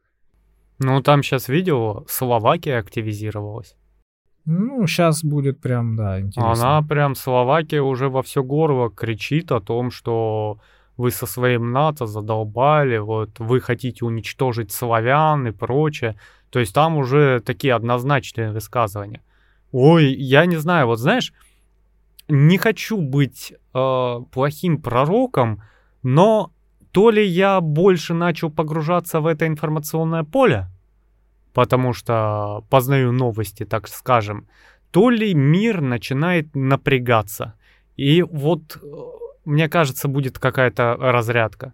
Ну, 0.79 1.03
там 1.03 1.23
сейчас 1.23 1.49
видео, 1.49 2.05
Словакия 2.09 2.79
активизировалась. 2.79 3.77
Ну, 4.45 4.87
сейчас 4.87 5.25
будет 5.25 5.61
прям, 5.61 5.97
да, 5.97 6.21
интересно. 6.21 6.53
Она 6.53 6.87
прям, 6.87 7.15
Словакия 7.15 7.81
уже 7.81 8.09
во 8.09 8.23
все 8.23 8.45
горло 8.45 8.91
кричит 8.91 9.51
о 9.51 9.61
том, 9.61 9.91
что 9.91 10.61
вы 10.97 11.11
со 11.11 11.27
своим 11.27 11.73
НАТО 11.73 12.07
задолбали, 12.07 12.99
вот 12.99 13.39
вы 13.39 13.61
хотите 13.61 14.05
уничтожить 14.05 14.73
славян 14.73 15.47
и 15.47 15.51
прочее. 15.51 16.17
То 16.51 16.61
есть 16.61 16.75
там 16.75 16.97
уже 16.97 17.41
такие 17.41 17.75
однозначные 17.75 18.53
высказывания. 18.53 19.23
Ой, 19.73 20.15
я 20.15 20.47
не 20.47 20.57
знаю, 20.57 20.87
вот 20.87 20.99
знаешь, 20.99 21.33
не 22.29 22.59
хочу 22.59 23.01
быть 23.01 23.53
э, 23.53 24.21
плохим 24.33 24.83
пророком, 24.83 25.63
но 26.03 26.53
то 26.93 27.11
ли 27.11 27.25
я 27.25 27.61
больше 27.61 28.15
начал 28.15 28.51
погружаться 28.51 29.21
в 29.21 29.27
это 29.27 29.47
информационное 29.47 30.25
поле, 30.25 30.69
потому 31.53 31.93
что 31.93 32.65
познаю 32.71 33.13
новости, 33.13 33.65
так 33.65 33.89
скажем, 33.89 34.49
то 34.91 35.11
ли 35.11 35.35
мир 35.35 35.81
начинает 35.81 36.55
напрягаться. 36.55 37.55
И 37.97 38.23
вот, 38.23 38.77
э, 38.77 38.87
мне 39.45 39.69
кажется, 39.69 40.09
будет 40.09 40.39
какая-то 40.39 40.97
разрядка. 40.99 41.73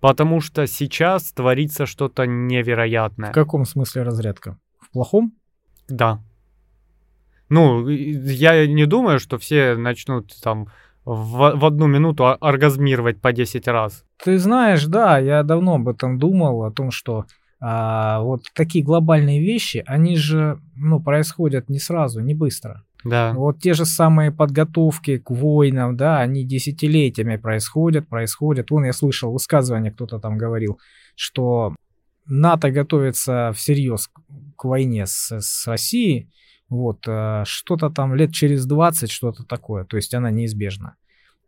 Потому 0.00 0.40
что 0.40 0.66
сейчас 0.66 1.32
творится 1.32 1.86
что-то 1.86 2.26
невероятное. 2.26 3.30
В 3.30 3.34
каком 3.34 3.64
смысле 3.64 4.02
разрядка? 4.02 4.58
В 4.78 4.90
плохом? 4.90 5.32
Да. 5.88 6.22
Ну, 7.48 7.88
я 7.88 8.66
не 8.66 8.86
думаю, 8.86 9.18
что 9.18 9.38
все 9.38 9.76
начнут 9.76 10.32
там 10.42 10.68
в, 11.04 11.56
в 11.56 11.64
одну 11.64 11.86
минуту 11.86 12.26
оргазмировать 12.26 13.20
по 13.20 13.32
10 13.32 13.68
раз. 13.68 14.04
Ты 14.22 14.38
знаешь, 14.38 14.84
да, 14.86 15.18
я 15.18 15.42
давно 15.42 15.76
об 15.76 15.88
этом 15.88 16.18
думал, 16.18 16.64
о 16.64 16.72
том, 16.72 16.90
что 16.90 17.26
а, 17.60 18.20
вот 18.20 18.42
такие 18.54 18.84
глобальные 18.84 19.40
вещи, 19.40 19.82
они 19.86 20.16
же 20.16 20.58
ну, 20.74 21.00
происходят 21.00 21.70
не 21.70 21.78
сразу, 21.78 22.20
не 22.20 22.34
быстро. 22.34 22.82
Да. 23.04 23.32
Вот 23.34 23.60
те 23.60 23.72
же 23.72 23.84
самые 23.84 24.32
подготовки 24.32 25.18
к 25.18 25.30
войнам, 25.30 25.96
да, 25.96 26.18
они 26.18 26.44
десятилетиями 26.44 27.36
происходят, 27.36 28.08
происходят. 28.08 28.70
Вон 28.70 28.84
я 28.84 28.92
слышал 28.92 29.32
высказывание, 29.32 29.92
кто-то 29.92 30.18
там 30.18 30.36
говорил, 30.36 30.80
что 31.14 31.76
НАТО 32.26 32.72
готовится 32.72 33.52
всерьез 33.54 34.10
к 34.56 34.64
войне 34.64 35.06
с, 35.06 35.40
с 35.40 35.68
Россией, 35.68 36.30
вот, 36.68 37.04
э, 37.06 37.42
что-то 37.46 37.90
там 37.90 38.14
лет 38.14 38.32
через 38.32 38.66
20, 38.66 39.10
что-то 39.10 39.44
такое, 39.44 39.84
то 39.84 39.96
есть 39.96 40.14
она 40.14 40.30
неизбежна. 40.30 40.96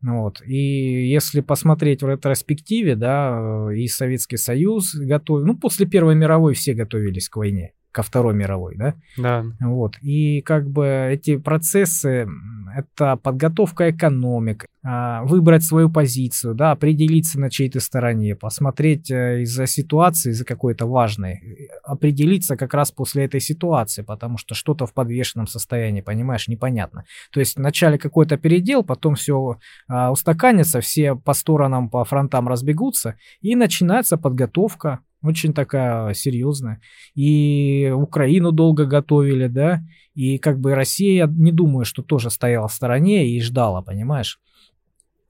Вот. 0.01 0.41
И 0.47 1.09
если 1.09 1.41
посмотреть 1.41 2.03
в 2.03 2.09
ретроспективе, 2.09 2.95
да, 2.95 3.69
э, 3.71 3.77
и 3.77 3.89
Советский 3.89 4.37
Союз 4.37 4.95
готовил, 4.95 5.47
ну, 5.47 5.57
после 5.57 5.87
Первой 5.87 6.15
мировой 6.15 6.55
все 6.55 6.75
готовились 6.75 7.29
к 7.29 7.37
войне 7.37 7.73
ко 7.93 8.03
Второй 8.03 8.35
мировой, 8.35 8.77
да? 8.77 8.95
Да. 9.17 9.45
Вот. 9.61 9.97
И 10.03 10.41
как 10.43 10.69
бы 10.69 11.09
эти 11.11 11.37
процессы, 11.37 12.29
это 12.77 13.17
подготовка 13.17 13.91
экономик, 13.91 14.67
а, 14.85 15.25
выбрать 15.25 15.65
свою 15.65 15.91
позицию, 15.91 16.55
да, 16.55 16.71
определиться 16.71 17.41
на 17.41 17.51
чьей-то 17.51 17.81
стороне, 17.81 18.37
посмотреть 18.37 19.11
э, 19.11 19.43
из-за 19.43 19.67
ситуации, 19.67 20.31
из-за 20.31 20.45
какой-то 20.45 20.87
важной, 20.87 21.69
определиться 21.83 22.57
как 22.57 22.73
раз 22.75 22.93
после 22.93 23.25
этой 23.25 23.41
ситуации, 23.41 24.03
потому 24.03 24.39
что 24.39 24.55
что-то 24.55 24.87
в 24.87 24.95
подвешенном 24.95 25.47
состоянии, 25.47 26.01
понимаешь, 26.01 26.47
непонятно. 26.47 27.05
То 27.33 27.41
есть 27.41 27.57
вначале 27.57 27.99
какой-то 27.99 28.37
передел, 28.37 28.85
потом 28.85 29.17
все 29.17 29.59
а, 29.89 30.13
устаканится, 30.13 30.81
все 30.81 31.17
по 31.17 31.33
сторонам, 31.33 31.91
по 31.91 32.05
фронтам 32.05 32.49
разбегутся, 32.49 33.17
и 33.41 33.57
начинается 33.57 34.17
подготовка 34.17 35.01
очень 35.23 35.53
такая 35.53 36.15
серьезная. 36.15 36.81
И 37.15 37.93
Украину 37.95 38.53
долго 38.53 38.87
готовили, 38.87 39.47
да, 39.47 39.83
и 40.15 40.39
как 40.39 40.59
бы 40.59 40.75
Россия, 40.75 41.27
не 41.27 41.53
думаю, 41.53 41.85
что 41.85 42.03
тоже 42.03 42.31
стояла 42.31 42.69
в 42.69 42.73
стороне 42.73 43.29
и 43.29 43.41
ждала, 43.41 43.83
понимаешь? 43.83 44.41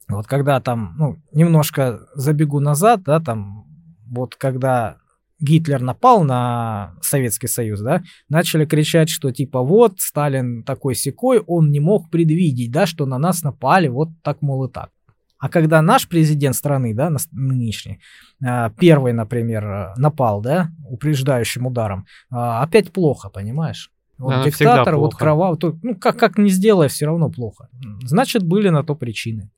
Вот 0.09 0.27
когда 0.27 0.61
там, 0.61 0.95
ну, 0.99 1.17
немножко 1.33 2.07
забегу 2.15 2.61
назад, 2.61 3.03
да, 3.03 3.21
там, 3.21 3.67
вот 4.07 4.37
когда 4.37 4.97
Гитлер 5.41 5.83
напал 5.83 6.25
на 6.25 6.95
Советский 7.01 7.47
Союз, 7.47 7.81
да, 7.81 8.03
начали 8.29 8.65
кричать, 8.65 9.11
что 9.11 9.31
типа 9.31 9.63
вот 9.63 10.01
Сталин 10.01 10.65
такой 10.65 10.95
секой, 10.95 11.41
он 11.47 11.71
не 11.71 11.81
мог 11.81 12.11
предвидеть, 12.11 12.73
да, 12.73 12.87
что 12.87 13.07
на 13.07 13.19
нас 13.19 13.43
напали 13.43 13.89
вот 13.89 14.09
так, 14.23 14.43
мол, 14.43 14.65
и 14.65 14.73
так. 14.73 14.91
А 15.39 15.49
когда 15.49 15.83
наш 15.83 16.09
президент 16.09 16.57
страны, 16.57 16.95
да, 16.95 17.11
нынешний, 17.33 18.01
а, 18.45 18.71
первый, 18.71 19.13
например, 19.13 19.93
напал, 19.97 20.41
да, 20.41 20.71
упреждающим 20.89 21.67
ударом, 21.67 22.07
а, 22.31 22.63
опять 22.63 22.93
плохо, 22.93 23.31
понимаешь? 23.31 23.91
Вот 24.19 24.35
Она 24.35 24.45
диктатор, 24.45 24.97
вот 24.97 25.15
кровав, 25.15 25.59
то, 25.59 25.79
ну 25.83 25.95
как, 25.95 26.19
как 26.19 26.39
не 26.39 26.51
сделай, 26.51 26.89
все 26.89 27.07
равно 27.07 27.31
плохо. 27.31 27.69
Значит, 28.03 28.43
были 28.43 28.69
на 28.69 28.83
то 28.83 28.97
причины. 28.97 29.51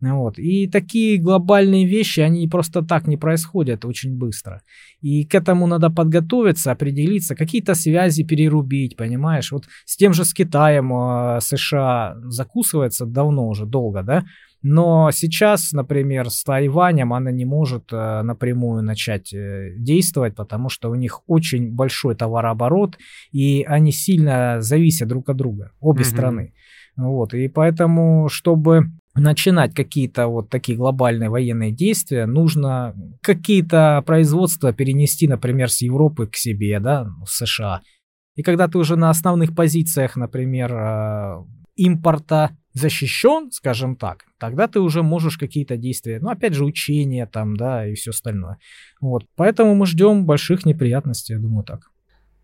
Вот. 0.00 0.38
И 0.38 0.66
такие 0.68 1.18
глобальные 1.18 1.86
вещи, 1.86 2.20
они 2.20 2.46
просто 2.48 2.82
так 2.82 3.06
не 3.06 3.16
происходят 3.16 3.86
очень 3.86 4.14
быстро. 4.14 4.60
И 5.00 5.24
к 5.24 5.34
этому 5.34 5.66
надо 5.66 5.88
подготовиться, 5.88 6.70
определиться, 6.70 7.34
какие-то 7.34 7.74
связи 7.74 8.22
перерубить, 8.22 8.96
понимаешь? 8.96 9.50
Вот 9.52 9.64
с 9.86 9.96
тем 9.96 10.12
же 10.12 10.26
с 10.26 10.34
Китаем 10.34 10.92
э, 10.92 11.40
США 11.40 12.16
закусывается 12.24 13.06
давно 13.06 13.48
уже, 13.48 13.64
долго, 13.64 14.02
да? 14.02 14.24
Но 14.62 15.10
сейчас, 15.12 15.72
например, 15.72 16.30
с 16.30 16.42
Тайванем 16.42 17.12
она 17.12 17.30
не 17.30 17.44
может 17.44 17.92
э, 17.92 18.22
напрямую 18.22 18.82
начать 18.82 19.32
э, 19.32 19.74
действовать, 19.78 20.34
потому 20.34 20.68
что 20.68 20.90
у 20.90 20.94
них 20.94 21.20
очень 21.28 21.72
большой 21.72 22.16
товарооборот, 22.16 22.98
и 23.32 23.62
они 23.62 23.92
сильно 23.92 24.60
зависят 24.60 25.08
друг 25.08 25.28
от 25.28 25.36
друга, 25.36 25.72
обе 25.80 26.02
mm-hmm. 26.02 26.04
страны. 26.04 26.54
Вот, 26.96 27.34
и 27.34 27.48
поэтому, 27.48 28.28
чтобы 28.28 28.86
начинать 29.14 29.74
какие-то 29.74 30.28
вот 30.28 30.50
такие 30.50 30.76
глобальные 30.76 31.30
военные 31.30 31.72
действия, 31.72 32.26
нужно 32.26 32.94
какие-то 33.22 34.02
производства 34.06 34.72
перенести, 34.72 35.28
например, 35.28 35.70
с 35.70 35.80
Европы 35.80 36.26
к 36.26 36.36
себе, 36.36 36.80
да, 36.80 37.06
в 37.24 37.28
США. 37.30 37.82
И 38.34 38.42
когда 38.42 38.68
ты 38.68 38.78
уже 38.78 38.96
на 38.96 39.10
основных 39.10 39.54
позициях, 39.54 40.16
например, 40.16 40.72
э, 40.72 41.44
импорта 41.76 42.56
защищен, 42.76 43.50
скажем 43.52 43.96
так, 43.96 44.26
тогда 44.38 44.68
ты 44.68 44.80
уже 44.80 45.02
можешь 45.02 45.38
какие-то 45.38 45.78
действия, 45.78 46.20
ну, 46.20 46.28
опять 46.28 46.52
же, 46.52 46.64
учения 46.64 47.26
там, 47.26 47.56
да, 47.56 47.86
и 47.86 47.94
все 47.94 48.10
остальное. 48.10 48.58
Вот, 49.00 49.24
поэтому 49.34 49.74
мы 49.74 49.86
ждем 49.86 50.26
больших 50.26 50.66
неприятностей, 50.66 51.32
я 51.32 51.38
думаю, 51.38 51.64
так. 51.64 51.90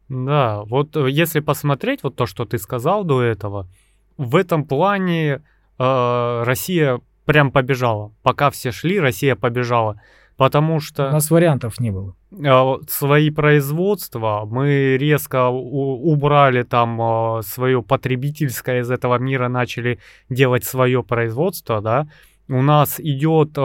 Да, 0.08 0.62
вот 0.64 0.96
э, 0.96 1.10
если 1.10 1.40
посмотреть 1.40 2.02
вот 2.02 2.16
то, 2.16 2.26
что 2.26 2.46
ты 2.46 2.56
сказал 2.56 3.04
до 3.04 3.22
этого, 3.22 3.68
в 4.16 4.36
этом 4.36 4.64
плане 4.64 5.42
э, 5.78 6.42
Россия 6.44 7.00
прям 7.26 7.52
побежала. 7.52 8.12
Пока 8.22 8.50
все 8.50 8.72
шли, 8.72 9.00
Россия 9.00 9.36
побежала. 9.36 10.00
Потому 10.36 10.80
что... 10.80 11.08
У 11.08 11.12
нас 11.12 11.30
вариантов 11.30 11.80
не 11.80 11.90
было. 11.90 12.14
Э, 12.32 12.76
свои 12.88 13.30
производства 13.30 14.44
мы 14.50 14.96
резко 14.98 15.48
убрали 15.48 16.62
там 16.62 17.00
э, 17.00 17.42
свое 17.42 17.82
потребительское 17.82 18.80
из 18.80 18.90
этого 18.90 19.18
мира, 19.18 19.48
начали 19.48 19.98
делать 20.30 20.64
свое 20.64 21.02
производство, 21.02 21.80
да. 21.80 22.06
У 22.48 22.62
нас 22.62 22.98
идет 22.98 23.56
э, 23.56 23.60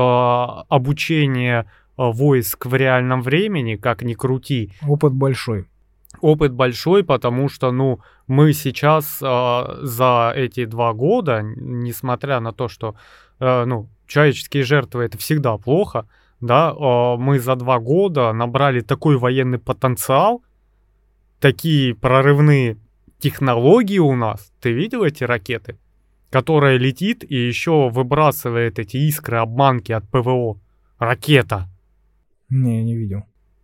обучение 0.69 1.65
войск 1.97 2.65
в 2.65 2.75
реальном 2.75 3.21
времени, 3.21 3.75
как 3.75 4.03
ни 4.03 4.13
крути. 4.13 4.71
Опыт 4.87 5.13
большой 5.13 5.65
опыт 6.21 6.53
большой, 6.53 7.03
потому 7.03 7.49
что, 7.49 7.71
ну, 7.71 7.99
мы 8.27 8.53
сейчас 8.53 9.19
э, 9.21 9.79
за 9.81 10.33
эти 10.35 10.65
два 10.65 10.93
года, 10.93 11.41
несмотря 11.43 12.39
на 12.39 12.53
то, 12.53 12.67
что, 12.67 12.95
э, 13.39 13.65
ну, 13.65 13.89
человеческие 14.07 14.63
жертвы 14.63 15.03
это 15.03 15.17
всегда 15.17 15.57
плохо, 15.57 16.07
да, 16.39 16.71
э, 16.71 17.17
мы 17.17 17.39
за 17.39 17.55
два 17.55 17.79
года 17.79 18.31
набрали 18.33 18.81
такой 18.81 19.17
военный 19.17 19.59
потенциал, 19.59 20.43
такие 21.39 21.95
прорывные 21.95 22.77
технологии 23.19 23.99
у 23.99 24.15
нас. 24.15 24.51
Ты 24.61 24.71
видел 24.71 25.03
эти 25.03 25.23
ракеты? 25.23 25.77
Которая 26.29 26.77
летит 26.77 27.23
и 27.23 27.35
еще 27.35 27.89
выбрасывает 27.89 28.79
эти 28.79 28.97
искры 28.97 29.37
обманки 29.37 29.91
от 29.91 30.07
ПВО. 30.09 30.59
Ракета. 30.99 31.69
Не, 32.49 32.83
не 32.83 32.95
видел. 32.95 33.23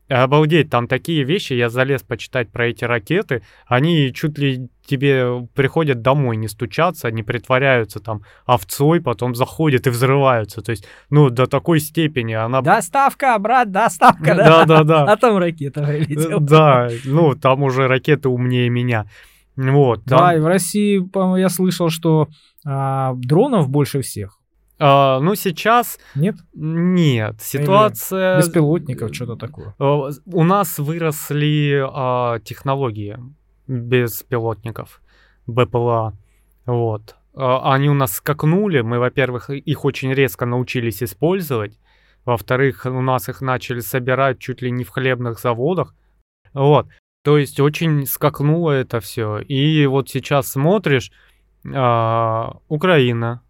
Обалдеть, 0.10 0.69
там 0.69 0.88
такие 0.88 1.24
вещи, 1.24 1.53
я 1.53 1.69
залез 1.69 2.03
почитать 2.03 2.51
про 2.51 2.67
эти 2.67 2.83
ракеты, 2.83 3.41
они 3.65 4.12
чуть 4.13 4.38
ли 4.38 4.67
тебе 4.86 5.48
приходят 5.55 6.01
домой, 6.01 6.36
не 6.36 6.50
стучатся, 6.50 7.10
не 7.10 7.24
притворяются 7.24 8.01
там 8.01 8.22
овцой, 8.45 9.01
потом 9.01 9.33
заходят 9.33 9.88
и 9.88 9.89
взрываются. 9.89 10.62
То 10.62 10.72
есть, 10.72 10.86
ну, 11.10 11.29
до 11.29 11.45
такой 11.45 11.79
степени 11.79 12.33
она... 12.33 12.62
Доставка, 12.62 13.38
брат, 13.39 13.72
доставка, 13.72 14.36
да? 14.36 14.65
Да, 14.65 14.65
да, 14.65 14.83
да. 14.83 15.03
А 15.13 15.17
там 15.17 15.38
ракета 15.38 15.83
прилетела. 15.83 16.41
Да, 16.41 16.89
ну, 17.05 17.33
там 17.36 17.63
уже 17.63 17.88
ракеты 17.88 18.27
умнее 18.27 18.69
меня. 18.69 19.05
Вот. 19.55 20.03
Там... 20.03 20.19
Да, 20.19 20.36
и 20.36 20.39
в 20.39 20.48
России, 20.48 21.01
я 21.39 21.48
слышал, 21.48 21.89
что 21.89 22.27
а, 22.65 23.13
дронов 23.15 23.69
больше 23.69 24.01
всех. 24.01 24.39
А, 24.80 25.20
ну, 25.20 25.36
сейчас... 25.36 26.00
Нет? 26.15 26.36
Нет. 26.53 27.42
Ситуация... 27.42 28.38
Или 28.38 28.46
беспилотников, 28.46 29.13
что-то 29.15 29.36
такое. 29.36 29.75
А, 29.80 30.10
у 30.25 30.44
нас 30.44 30.80
выросли 30.80 31.84
а, 31.86 32.39
технологии 32.39 33.18
беспилотников, 33.68 35.01
БПЛА. 35.48 36.13
Вот. 36.65 37.15
А, 37.36 37.74
они 37.74 37.89
у 37.89 37.94
нас 37.94 38.13
скакнули. 38.13 38.81
Мы, 38.81 39.00
во-первых, 39.00 39.50
их 39.50 39.86
очень 39.86 40.14
резко 40.14 40.46
научились 40.46 41.03
использовать. 41.03 41.77
Во-вторых, 42.25 42.86
у 42.86 43.01
нас 43.01 43.29
их 43.29 43.42
начали 43.42 43.79
собирать 43.79 44.40
чуть 44.40 44.62
ли 44.62 44.72
не 44.72 44.83
в 44.83 44.90
хлебных 44.90 45.40
заводах. 45.40 45.94
Вот. 46.53 46.88
То 47.24 47.38
есть 47.38 47.59
очень 47.59 48.05
скакнуло 48.05 48.72
это 48.72 49.00
все. 49.00 49.40
И 49.40 49.86
вот 49.86 50.09
сейчас 50.09 50.48
смотришь, 50.51 51.12
а, 51.74 52.57
Украина, 52.68 53.42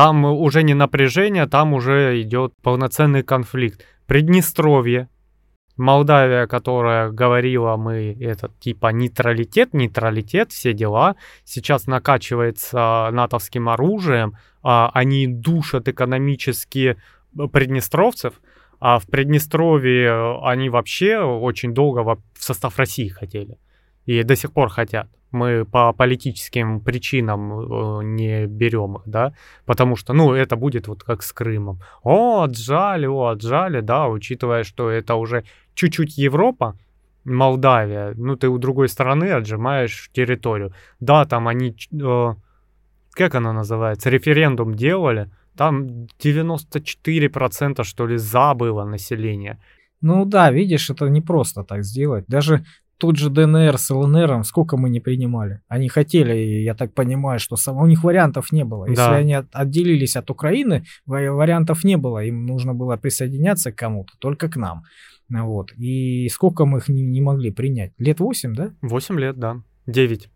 там 0.00 0.24
уже 0.24 0.62
не 0.62 0.72
напряжение, 0.72 1.46
там 1.46 1.74
уже 1.74 2.22
идет 2.22 2.54
полноценный 2.62 3.22
конфликт. 3.22 3.84
Приднестровье, 4.06 5.10
Молдавия, 5.76 6.46
которая 6.46 7.10
говорила 7.10 7.76
мы 7.76 8.16
этот 8.18 8.58
типа 8.58 8.92
нейтралитет, 8.92 9.74
нейтралитет, 9.74 10.52
все 10.52 10.72
дела, 10.72 11.16
сейчас 11.44 11.86
накачивается 11.86 13.10
натовским 13.12 13.68
оружием, 13.68 14.38
а 14.62 14.90
они 14.94 15.26
душат 15.26 15.86
экономически 15.88 16.96
приднестровцев, 17.52 18.40
а 18.80 19.00
в 19.00 19.06
Приднестровье 19.06 20.40
они 20.42 20.70
вообще 20.70 21.18
очень 21.18 21.74
долго 21.74 22.04
в 22.04 22.42
состав 22.42 22.78
России 22.78 23.08
хотели 23.08 23.58
и 24.06 24.22
до 24.22 24.36
сих 24.36 24.52
пор 24.52 24.68
хотят 24.68 25.08
мы 25.32 25.64
по 25.64 25.92
политическим 25.92 26.80
причинам 26.80 27.52
э, 27.52 28.04
не 28.04 28.46
берем 28.46 28.96
их, 28.96 29.02
да, 29.06 29.32
потому 29.64 29.96
что, 29.96 30.12
ну, 30.12 30.32
это 30.32 30.56
будет 30.56 30.88
вот 30.88 31.02
как 31.02 31.22
с 31.22 31.32
Крымом. 31.32 31.80
О, 32.02 32.42
отжали, 32.42 33.06
о, 33.06 33.28
отжали, 33.28 33.80
да, 33.80 34.08
учитывая, 34.08 34.64
что 34.64 34.90
это 34.90 35.14
уже 35.14 35.44
чуть-чуть 35.74 36.18
Европа, 36.18 36.76
Молдавия, 37.24 38.14
ну, 38.16 38.36
ты 38.36 38.48
у 38.48 38.58
другой 38.58 38.88
стороны 38.88 39.30
отжимаешь 39.30 40.10
территорию. 40.12 40.72
Да, 41.00 41.24
там 41.26 41.48
они, 41.48 41.76
э, 41.92 42.34
как 43.12 43.34
она 43.34 43.52
называется, 43.52 44.10
референдум 44.10 44.74
делали, 44.74 45.30
там 45.56 46.06
94% 46.18 47.84
что 47.84 48.06
ли 48.06 48.16
за 48.16 48.54
было 48.54 48.84
население. 48.84 49.58
Ну 50.00 50.24
да, 50.24 50.50
видишь, 50.50 50.88
это 50.88 51.08
не 51.10 51.20
просто 51.20 51.62
так 51.62 51.84
сделать. 51.84 52.24
Даже 52.26 52.64
тот 53.00 53.16
же 53.16 53.30
ДНР 53.30 53.78
с 53.78 53.90
ЛНР, 53.90 54.44
сколько 54.44 54.76
мы 54.76 54.90
не 54.90 55.00
принимали. 55.00 55.60
Они 55.68 55.88
хотели, 55.88 56.34
я 56.62 56.74
так 56.74 56.94
понимаю, 56.94 57.40
что 57.40 57.56
сам... 57.56 57.78
у 57.78 57.86
них 57.86 58.04
вариантов 58.04 58.52
не 58.52 58.64
было. 58.64 58.84
Если 58.84 58.96
да. 58.96 59.16
они 59.16 59.34
отделились 59.52 60.16
от 60.16 60.30
Украины, 60.30 60.84
вариантов 61.06 61.82
не 61.84 61.96
было. 61.96 62.22
Им 62.22 62.46
нужно 62.46 62.74
было 62.74 62.96
присоединяться 62.96 63.72
к 63.72 63.76
кому-то, 63.76 64.12
только 64.18 64.48
к 64.48 64.56
нам. 64.56 64.82
Вот. 65.30 65.72
И 65.72 66.28
сколько 66.28 66.66
мы 66.66 66.78
их 66.78 66.88
не, 66.88 67.02
не 67.02 67.20
могли 67.22 67.50
принять? 67.50 67.92
Лет 67.98 68.20
8, 68.20 68.54
да? 68.54 68.72
8 68.82 69.18
лет, 69.18 69.38
да. 69.38 69.62
9. 69.86 70.28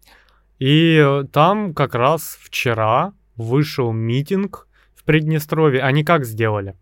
И 0.58 0.96
э, 0.96 1.24
там 1.32 1.74
как 1.74 1.94
раз 1.94 2.38
вчера 2.40 3.12
вышел 3.36 3.92
митинг 3.92 4.68
в 4.94 5.04
Приднестровье. 5.04 5.82
Они 5.82 6.02
как 6.02 6.24
сделали? 6.24 6.76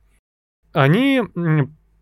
Они 0.73 1.23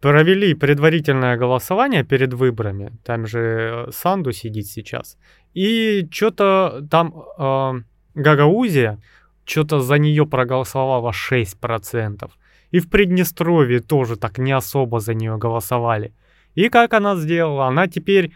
провели 0.01 0.55
предварительное 0.55 1.37
голосование 1.37 2.05
перед 2.05 2.33
выборами. 2.33 2.93
Там 3.05 3.27
же 3.27 3.87
э, 3.89 3.93
Санду 3.93 4.33
сидит 4.33 4.67
сейчас. 4.67 5.19
И 5.55 6.09
что-то 6.11 6.87
там 6.91 7.15
э, 7.39 7.73
Гагаузия, 8.15 8.99
что-то 9.45 9.81
за 9.81 9.99
нее 9.99 10.27
проголосовало 10.27 11.13
6%. 11.13 12.31
И 12.71 12.79
в 12.79 12.89
Приднестровье 12.89 13.81
тоже 13.81 14.17
так 14.17 14.39
не 14.39 14.53
особо 14.53 15.01
за 15.01 15.15
нее 15.15 15.37
голосовали. 15.37 16.13
И 16.55 16.69
как 16.69 16.95
она 16.95 17.17
сделала? 17.17 17.67
Она 17.67 17.87
теперь 17.87 18.27
э, 18.27 18.31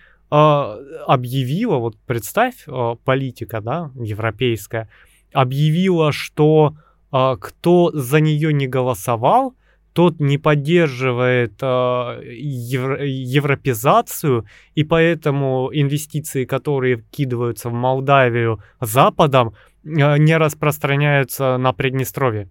объявила, 1.06 1.76
вот 1.76 1.96
представь, 2.06 2.64
э, 2.66 2.96
политика, 3.04 3.60
да, 3.60 3.90
европейская, 3.94 4.88
объявила, 5.32 6.12
что 6.12 6.74
э, 7.12 7.36
кто 7.40 7.90
за 7.92 8.20
нее 8.20 8.52
не 8.52 8.66
голосовал, 8.66 9.54
тот 9.94 10.18
не 10.18 10.38
поддерживает 10.38 11.54
э, 11.62 12.20
евро, 12.36 13.04
европезацию, 13.04 14.44
и 14.74 14.82
поэтому 14.82 15.70
инвестиции, 15.72 16.44
которые 16.44 16.96
вкидываются 16.96 17.70
в 17.70 17.72
Молдавию 17.72 18.60
Западом, 18.80 19.54
э, 19.84 20.18
не 20.18 20.36
распространяются 20.36 21.58
на 21.58 21.72
Приднестровье. 21.72 22.48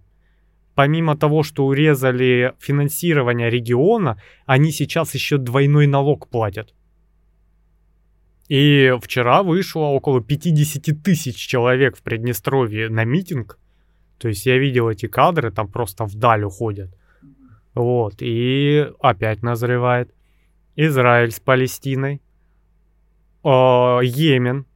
Помимо 0.74 1.16
того, 1.16 1.42
что 1.42 1.66
урезали 1.66 2.54
финансирование 2.58 3.50
региона, 3.50 4.18
они 4.46 4.72
сейчас 4.72 5.14
еще 5.14 5.36
двойной 5.36 5.86
налог 5.86 6.28
платят. 6.28 6.74
И 8.48 8.94
вчера 9.02 9.42
вышло 9.42 9.84
около 9.84 10.22
50 10.22 11.02
тысяч 11.02 11.36
человек 11.36 11.98
в 11.98 12.02
Приднестровье 12.02 12.88
на 12.88 13.04
митинг. 13.04 13.58
То 14.18 14.28
есть 14.28 14.46
я 14.46 14.56
видел 14.56 14.88
эти 14.88 15.08
кадры, 15.08 15.50
там 15.50 15.68
просто 15.68 16.06
вдаль 16.06 16.44
уходят. 16.44 16.90
Вот, 17.74 18.14
и 18.20 18.88
опять 19.00 19.42
назревает. 19.42 20.14
Израиль 20.76 21.30
с 21.30 21.40
Палестиной. 21.40 22.20
О, 23.42 24.00
Йемен. 24.02 24.66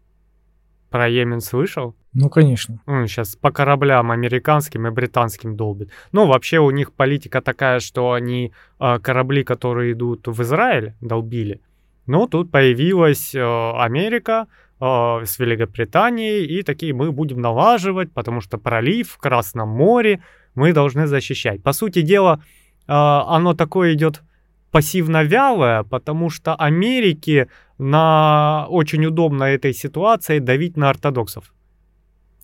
Про 0.91 1.09
Йемен 1.09 1.41
слышал? 1.41 1.95
Ну, 2.13 2.31
конечно. 2.31 2.81
сейчас 3.07 3.37
по 3.37 3.51
кораблям 3.51 4.11
американским 4.11 4.87
и 4.87 4.91
британским 4.91 5.57
долбит. 5.57 5.91
Ну, 6.13 6.27
вообще 6.27 6.59
у 6.59 6.71
них 6.71 6.93
политика 6.93 7.41
такая, 7.41 7.81
что 7.81 8.13
они 8.13 8.53
э, 8.81 8.99
корабли, 9.01 9.45
которые 9.45 9.93
идут 9.93 10.27
в 10.27 10.43
Израиль, 10.43 10.95
долбили. 11.01 11.61
Но 12.07 12.27
тут 12.27 12.51
появилась 12.51 13.35
э, 13.35 13.41
Америка 13.41 14.47
с 14.81 15.41
Великобританией, 15.41 16.45
и 16.45 16.63
такие 16.63 16.95
мы 16.95 17.11
будем 17.11 17.41
налаживать, 17.41 18.13
потому 18.13 18.41
что 18.41 18.59
пролив 18.59 19.11
в 19.11 19.19
Красном 19.19 19.69
море 19.69 20.23
мы 20.55 20.73
должны 20.73 21.09
защищать. 21.09 21.65
По 21.65 21.73
сути 21.73 22.03
дела, 22.03 22.41
оно 22.89 23.55
такое 23.55 23.95
идет 23.95 24.23
пассивно-вялое, 24.71 25.83
потому 25.85 26.31
что 26.31 26.55
Америке 26.55 27.49
на 27.79 28.67
очень 28.69 29.07
удобно 29.07 29.45
этой 29.45 29.73
ситуации 29.73 30.41
давить 30.41 30.77
на 30.77 30.91
ортодоксов 30.91 31.53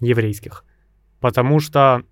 еврейских. 0.01 0.65
Потому 1.21 1.61
что 1.61 2.03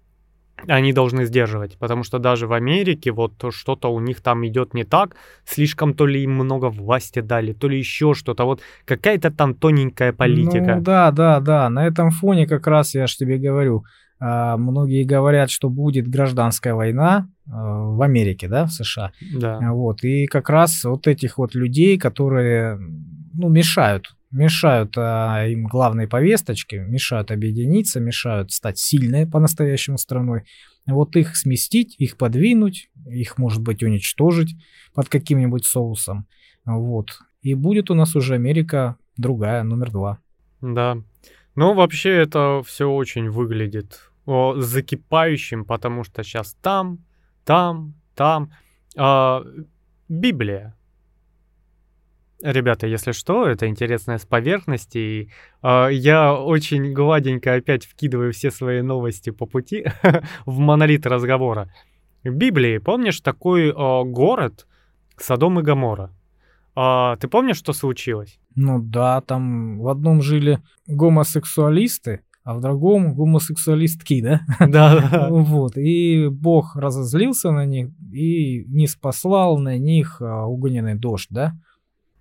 они 0.67 0.93
должны 0.93 1.25
сдерживать, 1.25 1.77
потому 1.79 2.05
что 2.05 2.19
даже 2.19 2.47
в 2.47 2.53
Америке 2.53 3.11
вот 3.11 3.33
что-то 3.51 3.93
у 3.93 4.01
них 4.01 4.21
там 4.21 4.47
идет 4.47 4.75
не 4.75 4.85
так, 4.85 5.17
слишком 5.45 5.95
то 5.95 6.07
ли 6.07 6.23
им 6.23 6.35
много 6.35 6.67
власти 6.67 7.21
дали, 7.21 7.53
то 7.53 7.69
ли 7.69 7.79
еще 7.79 8.15
что-то, 8.15 8.45
вот 8.45 8.61
какая-то 8.85 9.31
там 9.31 9.55
тоненькая 9.55 10.13
политика. 10.13 10.77
Ну 10.77 10.83
да, 10.83 11.11
да, 11.11 11.41
да, 11.41 11.69
на 11.69 11.87
этом 11.87 12.11
фоне 12.11 12.47
как 12.47 12.67
раз 12.67 12.95
я 12.95 13.07
же 13.07 13.17
тебе 13.17 13.39
говорю, 13.39 13.85
а, 14.21 14.57
многие 14.57 15.05
говорят, 15.05 15.51
что 15.51 15.69
будет 15.69 16.07
гражданская 16.07 16.75
война 16.75 17.29
в 17.47 18.03
Америке, 18.03 18.49
да, 18.49 18.67
в 18.67 18.73
США. 18.73 19.13
Да. 19.35 19.73
Вот, 19.73 20.05
и 20.05 20.27
как 20.27 20.49
раз 20.49 20.85
вот 20.85 21.07
этих 21.07 21.39
вот 21.39 21.55
людей, 21.55 21.99
которые, 21.99 22.79
ну, 23.35 23.49
мешают 23.49 24.15
мешают 24.33 24.95
а, 24.97 25.47
им 25.47 25.67
главной 25.67 26.09
повесточке, 26.09 26.79
мешают 26.81 27.31
объединиться, 27.31 28.01
мешают 28.01 28.51
стать 28.51 28.79
сильной 28.79 29.27
по-настоящему 29.27 29.99
страной. 29.99 30.45
Вот 30.87 31.15
их 31.17 31.37
сместить, 31.37 31.95
их 31.99 32.17
подвинуть, 32.17 32.89
их, 33.07 33.39
может 33.39 33.63
быть, 33.63 33.83
уничтожить 33.83 34.57
под 34.95 35.09
каким-нибудь 35.09 35.65
соусом. 35.65 36.27
Вот. 36.65 37.21
И 37.43 37.55
будет 37.55 37.91
у 37.91 37.95
нас 37.95 38.17
уже 38.17 38.35
Америка 38.35 38.97
другая, 39.17 39.63
номер 39.63 39.91
два. 39.91 40.19
Да. 40.61 40.97
Ну, 41.55 41.75
вообще 41.75 42.11
это 42.11 42.63
все 42.67 42.89
очень 42.89 43.29
выглядит 43.29 44.11
о, 44.25 44.55
закипающим, 44.57 45.65
потому 45.65 46.05
что 46.05 46.23
сейчас 46.25 46.57
там, 46.63 47.05
там, 47.45 47.95
там. 48.15 48.53
А, 48.97 49.43
Библия 50.09 50.75
Ребята, 52.43 52.89
если 52.89 53.13
что, 53.13 53.47
это 53.47 53.69
интересное 53.69 54.19
с 54.19 54.27
поверхности. 54.27 54.99
И, 54.99 55.31
э, 55.63 55.89
я 55.93 56.35
очень 56.35 56.93
гладенько 56.93 57.55
опять 57.55 57.85
вкидываю 57.85 58.33
все 58.33 58.51
свои 58.51 58.83
новости 58.83 59.31
по 59.31 59.47
пути 59.47 59.87
в 60.45 60.59
монолит 60.59 61.07
разговора. 61.07 61.73
Библии, 62.25 62.79
помнишь, 62.79 63.21
такой 63.21 63.69
э, 63.69 64.05
город 64.05 64.67
Содом 65.17 65.61
и 65.61 65.63
Гамора? 65.63 66.11
А, 66.75 67.15
ты 67.17 67.29
помнишь, 67.29 67.59
что 67.59 67.73
случилось? 67.73 68.41
Ну 68.57 68.81
да, 68.83 69.21
там 69.21 69.79
в 69.79 69.87
одном 69.87 70.21
жили 70.21 70.61
гомосексуалисты, 70.89 72.23
а 72.45 72.55
в 72.55 72.61
другом 72.61 73.15
гомосексуалистки, 73.15 74.21
да? 74.21 74.41
Да. 74.61 75.29
Вот. 75.31 75.77
И 75.77 76.29
Бог 76.29 76.75
разозлился 76.77 77.53
на 77.53 77.67
них 77.67 77.91
и 78.13 78.65
не 78.67 78.87
спаслал 78.89 79.59
на 79.59 79.79
них 79.79 80.21
а, 80.21 80.47
огненный 80.47 80.95
дождь, 80.95 81.29
да? 81.31 81.55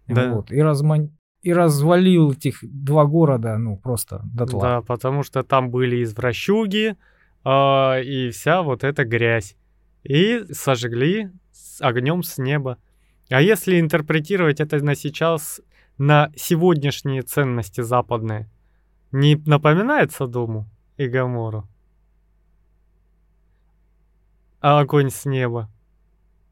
Да. 0.08 0.34
Вот, 0.34 0.52
и, 0.52 0.62
разман... 0.62 1.12
и 1.42 1.54
развалил 1.54 2.32
этих 2.32 2.60
два 2.62 3.06
города, 3.06 3.58
ну, 3.58 3.78
просто 3.78 4.22
дотла. 4.26 4.62
Да, 4.62 4.82
потому 4.82 5.24
что 5.24 5.44
там 5.44 5.72
были 5.72 6.04
извращуги 6.04 6.98
э, 7.46 8.04
и 8.04 8.30
вся 8.32 8.62
вот 8.62 8.84
эта 8.84 9.06
грязь. 9.06 9.56
И 10.04 10.44
сожгли 10.52 11.30
с 11.52 11.82
огнем 11.82 12.24
с 12.24 12.38
неба. 12.38 12.78
А 13.30 13.42
если 13.42 13.80
интерпретировать 13.80 14.60
это 14.60 14.84
на 14.84 14.96
сейчас, 14.96 15.62
на 15.98 16.32
сегодняшние 16.36 17.22
ценности 17.22 17.82
западные, 17.82 18.50
не 19.12 19.36
напоминает 19.36 20.12
Содому 20.12 20.68
и 20.98 21.08
Гамору? 21.08 21.68
А 24.60 24.80
огонь 24.80 25.10
с 25.10 25.26
неба, 25.26 25.70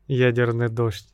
ядерный 0.08 0.70
дождь. 0.70 1.08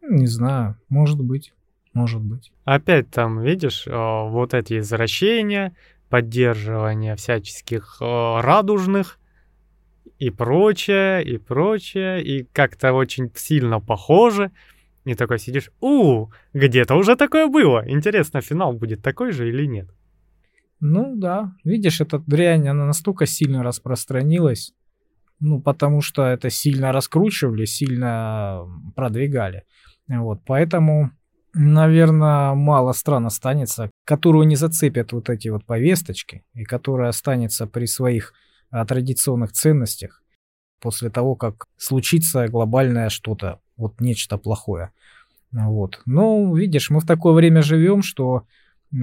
Не 0.00 0.26
знаю, 0.26 0.76
может 0.88 1.20
быть, 1.20 1.52
может 1.92 2.22
быть. 2.22 2.52
Опять 2.64 3.10
там, 3.10 3.40
видишь, 3.40 3.86
э, 3.86 3.90
вот 3.92 4.54
эти 4.54 4.78
извращения, 4.78 5.74
поддерживание 6.08 7.16
всяческих 7.16 7.98
э, 8.00 8.04
радужных 8.40 9.18
и 10.18 10.30
прочее, 10.30 11.24
и 11.24 11.38
прочее, 11.38 12.22
и 12.22 12.44
как-то 12.44 12.92
очень 12.92 13.30
сильно 13.34 13.80
похоже. 13.80 14.52
И 15.06 15.14
такой 15.14 15.38
сидишь, 15.38 15.70
у, 15.80 16.30
где-то 16.52 16.96
уже 16.96 17.14
такое 17.14 17.46
было. 17.46 17.88
Интересно, 17.88 18.40
финал 18.40 18.72
будет 18.72 19.02
такой 19.02 19.30
же 19.30 19.48
или 19.48 19.64
нет? 19.64 19.88
Ну 20.80 21.14
да, 21.14 21.54
видишь, 21.62 22.00
эта 22.00 22.18
дрянь, 22.18 22.68
она 22.68 22.86
настолько 22.86 23.24
сильно 23.24 23.62
распространилась, 23.62 24.74
ну 25.38 25.62
потому 25.62 26.00
что 26.00 26.26
это 26.26 26.50
сильно 26.50 26.90
раскручивали, 26.90 27.66
сильно 27.66 28.66
продвигали. 28.96 29.62
Вот, 30.08 30.40
поэтому, 30.44 31.12
наверное, 31.54 32.54
мало 32.54 32.92
стран 32.92 33.26
останется, 33.26 33.92
которую 34.04 34.48
не 34.48 34.56
зацепят 34.56 35.12
вот 35.12 35.30
эти 35.30 35.48
вот 35.48 35.64
повесточки, 35.64 36.44
и 36.52 36.64
которая 36.64 37.10
останется 37.10 37.68
при 37.68 37.86
своих 37.86 38.32
а, 38.70 38.84
традиционных 38.84 39.52
ценностях 39.52 40.20
после 40.80 41.10
того, 41.10 41.34
как 41.34 41.66
случится 41.76 42.48
глобальное 42.48 43.08
что-то, 43.08 43.60
вот 43.76 44.00
нечто 44.00 44.38
плохое. 44.38 44.90
Вот. 45.52 46.00
Но, 46.06 46.54
видишь, 46.54 46.90
мы 46.90 47.00
в 47.00 47.06
такое 47.06 47.32
время 47.32 47.62
живем, 47.62 48.02
что 48.02 48.44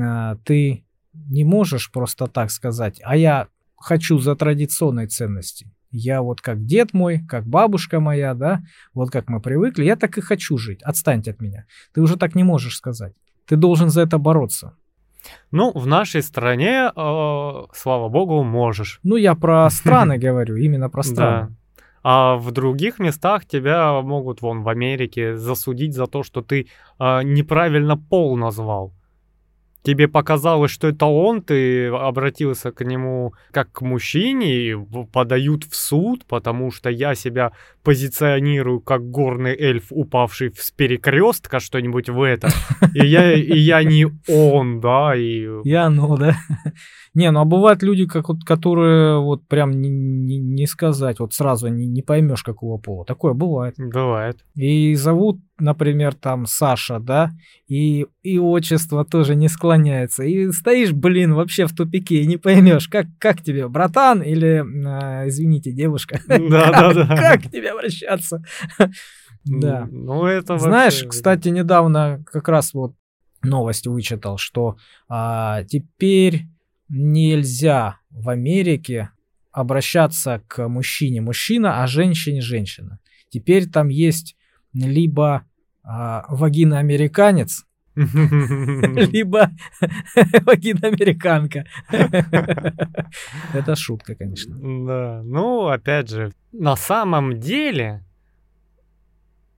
а, 0.01 0.37
ты 0.45 0.83
не 1.13 1.43
можешь 1.43 1.91
просто 1.91 2.27
так 2.27 2.51
сказать, 2.51 2.99
а 3.03 3.15
я 3.15 3.47
хочу 3.77 4.19
за 4.19 4.35
традиционной 4.35 5.07
ценности. 5.07 5.71
Я 5.91 6.21
вот 6.21 6.41
как 6.41 6.65
дед 6.65 6.93
мой, 6.93 7.19
как 7.27 7.45
бабушка 7.45 7.99
моя, 7.99 8.33
да, 8.33 8.63
вот 8.93 9.11
как 9.11 9.29
мы 9.29 9.39
привыкли, 9.39 9.83
я 9.83 9.95
так 9.95 10.17
и 10.17 10.21
хочу 10.21 10.57
жить. 10.57 10.81
Отстаньте 10.81 11.31
от 11.31 11.41
меня. 11.41 11.65
Ты 11.93 12.01
уже 12.01 12.17
так 12.17 12.33
не 12.33 12.43
можешь 12.43 12.77
сказать. 12.77 13.13
Ты 13.45 13.57
должен 13.57 13.89
за 13.89 14.01
это 14.01 14.17
бороться. 14.17 14.75
Ну, 15.51 15.71
в 15.71 15.85
нашей 15.85 16.23
стране, 16.23 16.91
э, 16.95 17.51
слава 17.73 18.09
богу, 18.09 18.43
можешь. 18.43 18.99
Ну, 19.03 19.15
я 19.17 19.35
про 19.35 19.69
страны 19.71 20.17
говорю, 20.17 20.55
именно 20.55 20.89
про 20.89 21.03
страны. 21.03 21.55
А 22.03 22.35
в 22.35 22.51
других 22.51 22.99
местах 22.99 23.45
тебя 23.45 24.01
могут, 24.01 24.41
вон, 24.41 24.63
в 24.63 24.69
Америке 24.69 25.37
засудить 25.37 25.93
за 25.93 26.07
то, 26.07 26.23
что 26.23 26.41
ты 26.41 26.67
э, 26.99 27.23
неправильно 27.23 27.97
пол 27.97 28.35
назвал 28.35 28.91
тебе 29.83 30.07
показалось, 30.07 30.71
что 30.71 30.87
это 30.87 31.05
он, 31.05 31.41
ты 31.41 31.87
обратился 31.87 32.71
к 32.71 32.83
нему 32.83 33.33
как 33.51 33.71
к 33.71 33.81
мужчине, 33.81 34.77
подают 35.11 35.65
в 35.65 35.75
суд, 35.75 36.25
потому 36.25 36.71
что 36.71 36.89
я 36.89 37.15
себя 37.15 37.51
позиционирую 37.83 38.79
как 38.79 39.09
горный 39.09 39.55
эльф, 39.55 39.87
упавший 39.89 40.53
с 40.57 40.71
перекрестка, 40.71 41.59
что-нибудь 41.59 42.09
в 42.09 42.21
этом. 42.21 42.49
И 42.93 43.05
я, 43.05 43.33
и 43.33 43.57
я 43.57 43.83
не 43.83 44.07
он, 44.27 44.79
да, 44.79 45.15
и... 45.15 45.47
Я 45.63 45.89
ну, 45.89 46.17
да. 46.17 46.35
Не, 47.13 47.29
ну 47.29 47.41
а 47.41 47.45
бывают 47.45 47.83
люди, 47.83 48.07
как 48.07 48.29
вот, 48.29 48.43
которые 48.43 49.19
вот 49.19 49.47
прям 49.47 49.69
не, 49.69 49.89
не, 49.89 50.39
не 50.39 50.65
сказать, 50.65 51.19
вот 51.19 51.33
сразу 51.33 51.67
не, 51.67 51.85
не 51.85 52.01
поймешь, 52.01 52.41
какого 52.41 52.77
пола. 52.79 53.05
Такое 53.05 53.33
бывает. 53.33 53.75
Бывает. 53.77 54.43
И 54.55 54.95
зовут, 54.95 55.39
например, 55.63 56.13
там 56.13 56.45
Саша, 56.45 56.99
да, 56.99 57.31
и, 57.67 58.05
и 58.21 58.37
отчество 58.37 59.05
тоже 59.05 59.35
не 59.35 59.47
склоняется. 59.47 60.23
И 60.23 60.51
стоишь, 60.51 60.91
блин, 60.91 61.33
вообще 61.33 61.65
в 61.65 61.73
тупике 61.73 62.21
и 62.21 62.27
не 62.27 62.37
поймешь, 62.37 62.87
как, 62.87 63.07
как 63.17 63.41
тебе, 63.41 63.67
братан 63.67 64.21
или, 64.21 64.63
а, 64.85 65.27
извините, 65.27 65.71
девушка. 65.71 66.19
Да, 66.27 66.71
да, 66.71 66.93
да. 66.93 67.15
Как 67.15 67.49
тебе 67.49 67.71
обращаться? 67.71 68.43
Да. 69.45 69.89
Ну, 69.91 70.25
это 70.25 70.57
Знаешь, 70.57 71.03
кстати, 71.03 71.49
недавно 71.49 72.23
как 72.31 72.47
раз 72.47 72.73
вот 72.73 72.95
новость 73.41 73.87
вычитал, 73.87 74.37
что 74.37 74.77
а, 75.09 75.65
теперь 75.65 76.45
нельзя 76.87 77.97
в 78.09 78.29
Америке 78.29 79.09
обращаться 79.51 80.41
к 80.47 80.65
мужчине 80.69 81.19
мужчина, 81.19 81.83
а 81.83 81.87
женщине 81.87 82.39
женщина. 82.39 82.99
Теперь 83.27 83.67
там 83.67 83.89
есть 83.89 84.37
либо 84.73 85.45
а, 85.83 86.25
вагина-американец, 86.29 87.65
либо 87.95 89.51
вагина-американка. 90.45 91.65
Это 93.53 93.75
шутка, 93.75 94.15
конечно. 94.15 94.55
Да, 94.87 95.21
ну, 95.23 95.67
опять 95.67 96.09
же, 96.09 96.31
на 96.51 96.75
самом 96.75 97.39
деле, 97.39 98.03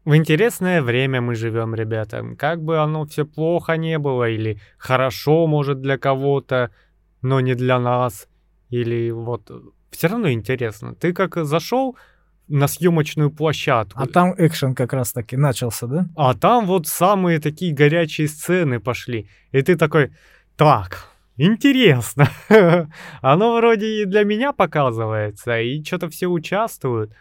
в 0.05 0.15
интересное 0.15 0.81
время 0.81 1.21
мы 1.21 1.35
живем, 1.35 1.73
ребята. 1.73 2.23
Как 2.37 2.61
бы 2.61 2.79
оно 2.79 3.05
все 3.05 3.25
плохо 3.25 3.77
не 3.77 3.97
было 3.97 4.29
или 4.29 4.59
хорошо, 4.77 5.47
может, 5.47 5.81
для 5.81 5.97
кого-то, 5.97 6.71
но 7.21 7.39
не 7.39 7.55
для 7.55 7.79
нас. 7.79 8.27
Или 8.69 9.11
вот 9.11 9.51
все 9.91 10.07
равно 10.07 10.29
интересно. 10.31 10.93
Ты 10.93 11.13
как 11.13 11.35
зашел 11.45 11.95
на 12.47 12.67
съемочную 12.67 13.31
площадку. 13.31 13.99
А 14.01 14.05
там 14.05 14.33
экшен 14.37 14.75
как 14.75 14.93
раз 14.93 15.11
таки 15.11 15.37
начался, 15.37 15.87
да? 15.87 16.05
А 16.15 16.33
там 16.33 16.65
вот 16.65 16.87
самые 16.87 17.39
такие 17.39 17.73
горячие 17.73 18.27
сцены 18.27 18.79
пошли. 18.79 19.27
И 19.51 19.61
ты 19.61 19.75
такой, 19.75 20.11
так, 20.55 21.09
интересно. 21.37 22.27
Оно 23.21 23.55
вроде 23.55 24.03
и 24.03 24.05
для 24.05 24.23
меня 24.23 24.53
показывается, 24.53 25.59
и 25.59 25.83
что-то 25.83 26.09
все 26.09 26.27
участвуют. 26.27 27.11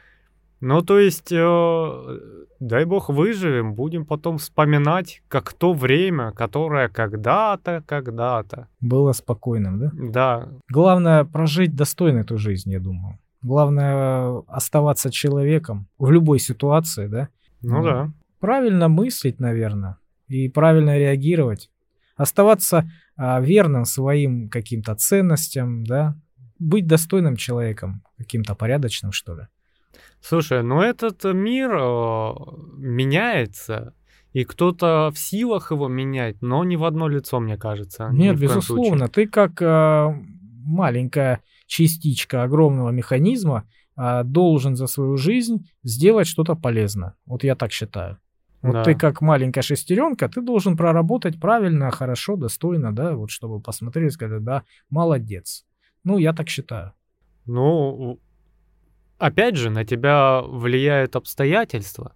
Ну, 0.60 0.80
то 0.80 0.98
есть, 0.98 1.30
э, 1.30 2.18
дай 2.58 2.84
бог 2.86 3.10
выживем, 3.10 3.74
будем 3.74 4.06
потом 4.06 4.38
вспоминать, 4.38 5.22
как 5.28 5.52
то 5.52 5.74
время, 5.74 6.32
которое 6.32 6.88
когда-то, 6.88 7.82
когда-то. 7.86 8.68
Было 8.80 9.12
спокойным, 9.12 9.78
да? 9.78 9.90
Да. 9.92 10.48
Главное 10.70 11.24
прожить 11.24 11.74
достойно 11.74 12.20
эту 12.20 12.38
жизнь, 12.38 12.72
я 12.72 12.80
думаю. 12.80 13.18
Главное 13.44 14.42
оставаться 14.48 15.10
человеком 15.10 15.86
в 15.98 16.10
любой 16.10 16.38
ситуации, 16.38 17.08
да? 17.08 17.28
Ну, 17.60 17.82
да. 17.84 18.10
Правильно 18.40 18.88
мыслить, 18.88 19.38
наверное, 19.38 19.98
и 20.28 20.48
правильно 20.48 20.96
реагировать. 20.96 21.70
Оставаться 22.16 22.90
а, 23.18 23.42
верным 23.42 23.84
своим 23.84 24.48
каким-то 24.48 24.94
ценностям, 24.94 25.84
да? 25.84 26.16
Быть 26.58 26.86
достойным 26.86 27.36
человеком, 27.36 28.02
каким-то 28.16 28.54
порядочным, 28.54 29.12
что 29.12 29.34
ли. 29.34 29.42
Слушай, 30.22 30.62
ну 30.62 30.80
этот 30.80 31.22
мир 31.24 31.70
э, 31.74 32.34
меняется, 32.78 33.92
и 34.32 34.44
кто-то 34.44 35.10
в 35.14 35.18
силах 35.18 35.70
его 35.70 35.86
менять, 35.86 36.40
но 36.40 36.64
не 36.64 36.78
в 36.78 36.84
одно 36.84 37.08
лицо, 37.08 37.40
мне 37.40 37.58
кажется. 37.58 38.08
Нет, 38.10 38.38
безусловно. 38.38 39.08
Ты 39.08 39.26
как 39.26 39.60
э, 39.60 40.14
маленькая 40.64 41.42
частичка 41.74 42.44
огромного 42.44 42.90
механизма 42.90 43.64
э, 43.96 44.22
должен 44.24 44.76
за 44.76 44.86
свою 44.86 45.16
жизнь 45.16 45.68
сделать 45.82 46.28
что-то 46.28 46.54
полезное. 46.54 47.14
Вот 47.26 47.42
я 47.42 47.56
так 47.56 47.72
считаю. 47.72 48.18
Вот 48.62 48.72
да. 48.72 48.84
ты 48.84 48.94
как 48.94 49.20
маленькая 49.20 49.62
шестеренка, 49.62 50.28
ты 50.28 50.40
должен 50.40 50.76
проработать 50.76 51.40
правильно, 51.40 51.90
хорошо, 51.90 52.36
достойно, 52.36 52.94
да, 52.94 53.16
вот 53.16 53.30
чтобы 53.30 53.60
посмотрели 53.60 54.08
сказать, 54.08 54.44
да, 54.44 54.62
молодец. 54.88 55.66
Ну, 56.04 56.18
я 56.18 56.32
так 56.32 56.48
считаю. 56.48 56.92
Ну, 57.46 58.20
опять 59.18 59.56
же, 59.56 59.70
на 59.70 59.84
тебя 59.84 60.42
влияют 60.42 61.16
обстоятельства, 61.16 62.12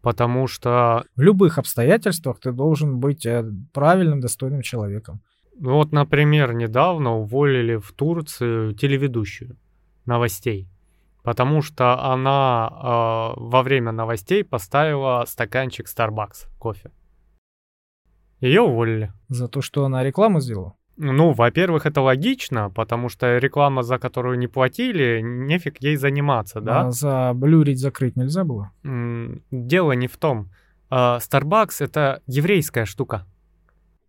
потому 0.00 0.46
что... 0.46 1.04
В 1.14 1.20
любых 1.20 1.58
обстоятельствах 1.58 2.40
ты 2.40 2.52
должен 2.52 3.00
быть 3.00 3.26
э, 3.26 3.44
правильным, 3.74 4.20
достойным 4.20 4.62
человеком. 4.62 5.20
Ну 5.58 5.74
вот, 5.74 5.92
например, 5.92 6.52
недавно 6.52 7.16
уволили 7.16 7.76
в 7.76 7.92
Турцию 7.92 8.74
телеведущую 8.74 9.56
новостей, 10.06 10.68
потому 11.22 11.62
что 11.62 12.00
она 12.12 12.68
э, 12.70 13.40
во 13.40 13.62
время 13.62 13.92
новостей 13.92 14.44
поставила 14.44 15.24
стаканчик 15.26 15.86
Starbucks 15.86 16.48
кофе. 16.58 16.90
Ее 18.40 18.62
уволили. 18.62 19.12
За 19.28 19.48
то, 19.48 19.62
что 19.62 19.84
она 19.84 20.02
рекламу 20.02 20.40
сделала? 20.40 20.74
Ну, 20.96 21.32
во-первых, 21.32 21.86
это 21.86 22.00
логично, 22.02 22.70
потому 22.70 23.08
что 23.08 23.38
реклама, 23.38 23.82
за 23.82 23.98
которую 23.98 24.38
не 24.38 24.46
платили, 24.46 25.20
нефиг 25.22 25.82
ей 25.82 25.96
заниматься, 25.96 26.60
да? 26.60 26.86
А 26.86 26.90
заблюрить, 26.90 27.80
закрыть 27.80 28.16
нельзя 28.16 28.44
было? 28.44 28.70
Дело 29.50 29.92
не 29.92 30.06
в 30.06 30.16
том. 30.16 30.50
А, 30.90 31.18
Starbucks— 31.18 31.76
это 31.80 32.22
еврейская 32.26 32.84
штука. 32.84 33.26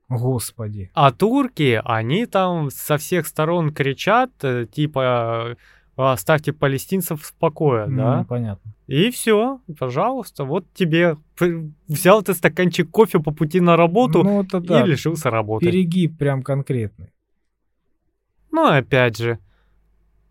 Господи. 0.09 0.91
А 0.93 1.11
турки, 1.11 1.81
они 1.83 2.25
там 2.25 2.69
со 2.69 2.97
всех 2.97 3.25
сторон 3.25 3.73
кричат, 3.73 4.31
э, 4.43 4.67
типа, 4.71 5.57
оставьте 5.95 6.53
палестинцев 6.53 7.21
в 7.21 7.33
покое, 7.35 7.87
ну, 7.87 7.97
да? 7.97 8.25
Понятно. 8.27 8.71
И 8.87 9.09
все, 9.09 9.61
пожалуйста, 9.79 10.43
вот 10.43 10.65
тебе 10.73 11.17
взял 11.87 12.21
ты 12.21 12.33
стаканчик 12.33 12.89
кофе 12.91 13.19
по 13.19 13.31
пути 13.31 13.59
на 13.59 13.75
работу 13.75 14.23
ну, 14.23 14.43
это 14.43 14.59
да. 14.59 14.83
и 14.83 14.87
лишился 14.87 15.31
работы. 15.31 15.65
Перегиб 15.65 16.17
прям 16.17 16.43
конкретный. 16.43 17.11
Ну, 18.51 18.67
опять 18.67 19.17
же, 19.17 19.39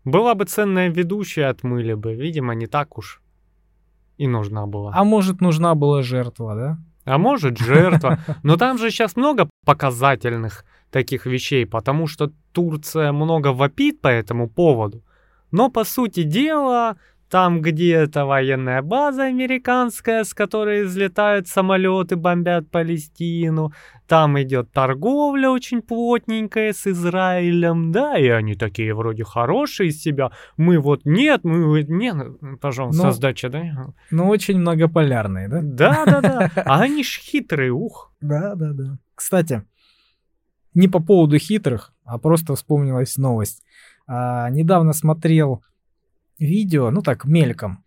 была 0.05 0.35
бы 0.35 0.45
ценная 0.45 0.89
ведущая, 0.89 1.47
отмыли 1.49 1.93
бы. 1.95 2.13
Видимо, 2.15 2.55
не 2.55 2.67
так 2.67 2.97
уж 2.97 3.21
и 4.17 4.27
нужна 4.27 4.65
была. 4.67 4.91
А 4.95 5.03
может, 5.03 5.41
нужна 5.41 5.75
была 5.75 6.01
жертва, 6.01 6.55
да? 6.55 6.77
А 7.05 7.17
может, 7.17 7.57
жертва. 7.57 8.19
Но 8.43 8.57
там 8.57 8.77
же 8.77 8.89
сейчас 8.89 9.15
много 9.15 9.49
показательных 9.65 10.65
таких 10.91 11.25
вещей, 11.25 11.65
потому 11.65 12.07
что 12.07 12.31
Турция 12.51 13.11
много 13.11 13.49
вопит 13.49 14.01
по 14.01 14.07
этому 14.07 14.49
поводу. 14.49 15.03
Но, 15.51 15.69
по 15.69 15.83
сути 15.83 16.23
дела, 16.23 16.97
там 17.35 17.59
где-то 17.59 18.25
военная 18.25 18.81
база 18.81 19.23
американская, 19.23 20.23
с 20.23 20.33
которой 20.33 20.85
взлетают 20.85 21.49
самолеты, 21.49 22.15
бомбят 22.15 22.71
Палестину. 22.71 23.73
Там 24.07 24.41
идет 24.41 24.71
торговля 24.71 25.49
очень 25.49 25.81
плотненькая 25.81 26.71
с 26.71 26.87
Израилем, 26.87 27.91
да, 27.91 28.17
и 28.17 28.29
они 28.29 28.55
такие 28.55 28.95
вроде 28.95 29.25
хорошие 29.25 29.89
из 29.89 30.01
себя. 30.01 30.31
Мы 30.55 30.79
вот 30.79 31.01
нет, 31.03 31.43
мы 31.43 31.83
нет, 31.83 32.15
пожалуйста, 32.61 33.07
ну, 33.07 33.11
сдача, 33.11 33.49
да? 33.49 33.87
Ну, 34.11 34.29
очень 34.29 34.57
многополярные, 34.57 35.49
да? 35.49 35.59
Да, 35.61 36.05
да, 36.05 36.21
да. 36.21 36.51
А 36.65 36.83
они 36.83 37.03
ж 37.03 37.19
хитрые, 37.21 37.73
ух. 37.73 38.13
Да, 38.21 38.55
да, 38.55 38.71
да. 38.71 38.97
Кстати, 39.13 39.65
не 40.73 40.87
по 40.87 41.01
поводу 41.01 41.37
хитрых, 41.37 41.93
а 42.05 42.17
просто 42.17 42.55
вспомнилась 42.55 43.17
новость. 43.17 43.61
А, 44.07 44.49
недавно 44.51 44.93
смотрел 44.93 45.61
видео, 46.39 46.91
ну 46.91 47.01
так, 47.01 47.25
мельком, 47.25 47.83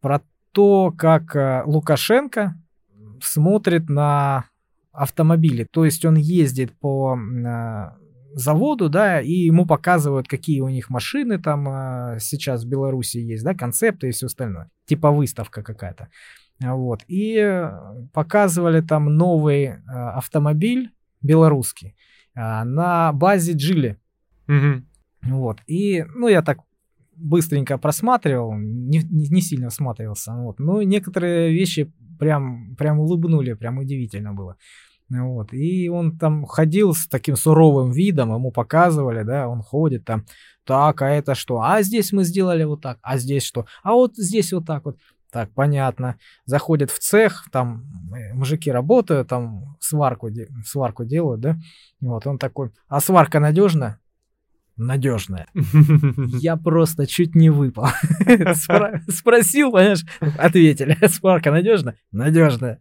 про 0.00 0.20
то, 0.52 0.92
как 0.96 1.36
а, 1.36 1.62
Лукашенко 1.66 2.54
смотрит 3.22 3.88
на 3.88 4.46
автомобили. 4.92 5.66
То 5.70 5.84
есть 5.84 6.04
он 6.04 6.16
ездит 6.16 6.76
по 6.78 7.16
а, 7.16 7.96
заводу, 8.34 8.88
да, 8.88 9.20
и 9.20 9.32
ему 9.32 9.66
показывают, 9.66 10.28
какие 10.28 10.60
у 10.60 10.68
них 10.68 10.90
машины 10.90 11.38
там 11.38 11.68
а, 11.68 12.18
сейчас 12.18 12.64
в 12.64 12.68
Беларуси 12.68 13.18
есть, 13.18 13.44
да, 13.44 13.54
концепты 13.54 14.08
и 14.08 14.12
все 14.12 14.26
остальное. 14.26 14.70
Типа 14.86 15.10
выставка 15.10 15.62
какая-то. 15.62 16.08
Вот. 16.60 17.02
И 17.06 17.70
показывали 18.12 18.80
там 18.80 19.14
новый 19.14 19.74
автомобиль 19.86 20.90
белорусский 21.22 21.94
на 22.34 23.12
базе 23.12 23.52
Джили. 23.52 23.96
Угу. 24.48 24.82
Вот. 25.34 25.60
И, 25.68 26.04
ну, 26.16 26.26
я 26.26 26.42
так 26.42 26.58
быстренько 27.18 27.78
просматривал, 27.78 28.54
не, 28.54 28.98
не, 28.98 29.28
не 29.28 29.40
сильно 29.40 29.70
всматривался. 29.70 30.32
Вот. 30.34 30.58
Но 30.58 30.82
некоторые 30.82 31.52
вещи 31.52 31.92
прям, 32.18 32.74
прям 32.76 33.00
улыбнули, 33.00 33.54
прям 33.54 33.78
удивительно 33.78 34.32
было. 34.32 34.56
Вот. 35.10 35.52
И 35.52 35.88
он 35.88 36.18
там 36.18 36.44
ходил 36.44 36.94
с 36.94 37.06
таким 37.08 37.36
суровым 37.36 37.92
видом, 37.92 38.34
ему 38.34 38.50
показывали, 38.52 39.22
да, 39.22 39.48
он 39.48 39.62
ходит 39.62 40.04
там, 40.04 40.26
так, 40.64 41.00
а 41.00 41.08
это 41.08 41.34
что? 41.34 41.62
А 41.62 41.82
здесь 41.82 42.12
мы 42.12 42.24
сделали 42.24 42.64
вот 42.64 42.82
так, 42.82 42.98
а 43.02 43.16
здесь 43.16 43.42
что? 43.42 43.66
А 43.82 43.92
вот 43.92 44.16
здесь 44.16 44.52
вот 44.52 44.66
так 44.66 44.84
вот. 44.84 44.98
Так, 45.30 45.50
понятно. 45.54 46.18
Заходит 46.46 46.90
в 46.90 46.98
цех, 47.00 47.48
там 47.52 47.84
э, 48.14 48.32
мужики 48.32 48.70
работают, 48.70 49.28
там 49.28 49.76
сварку, 49.78 50.30
сварку 50.64 51.04
делают, 51.04 51.40
да? 51.40 51.58
Вот 52.00 52.26
он 52.26 52.38
такой, 52.38 52.70
а 52.88 53.00
сварка 53.00 53.38
надежна? 53.38 54.00
Надежная. 54.78 55.48
Я 56.40 56.56
просто 56.56 57.06
чуть 57.06 57.34
не 57.34 57.50
выпал. 57.50 57.88
Спросил, 59.08 59.72
понимаешь, 59.72 60.04
ответили. 60.38 60.96
Спарка 61.08 61.50
надежная? 61.50 61.96
Надежная. 62.12 62.80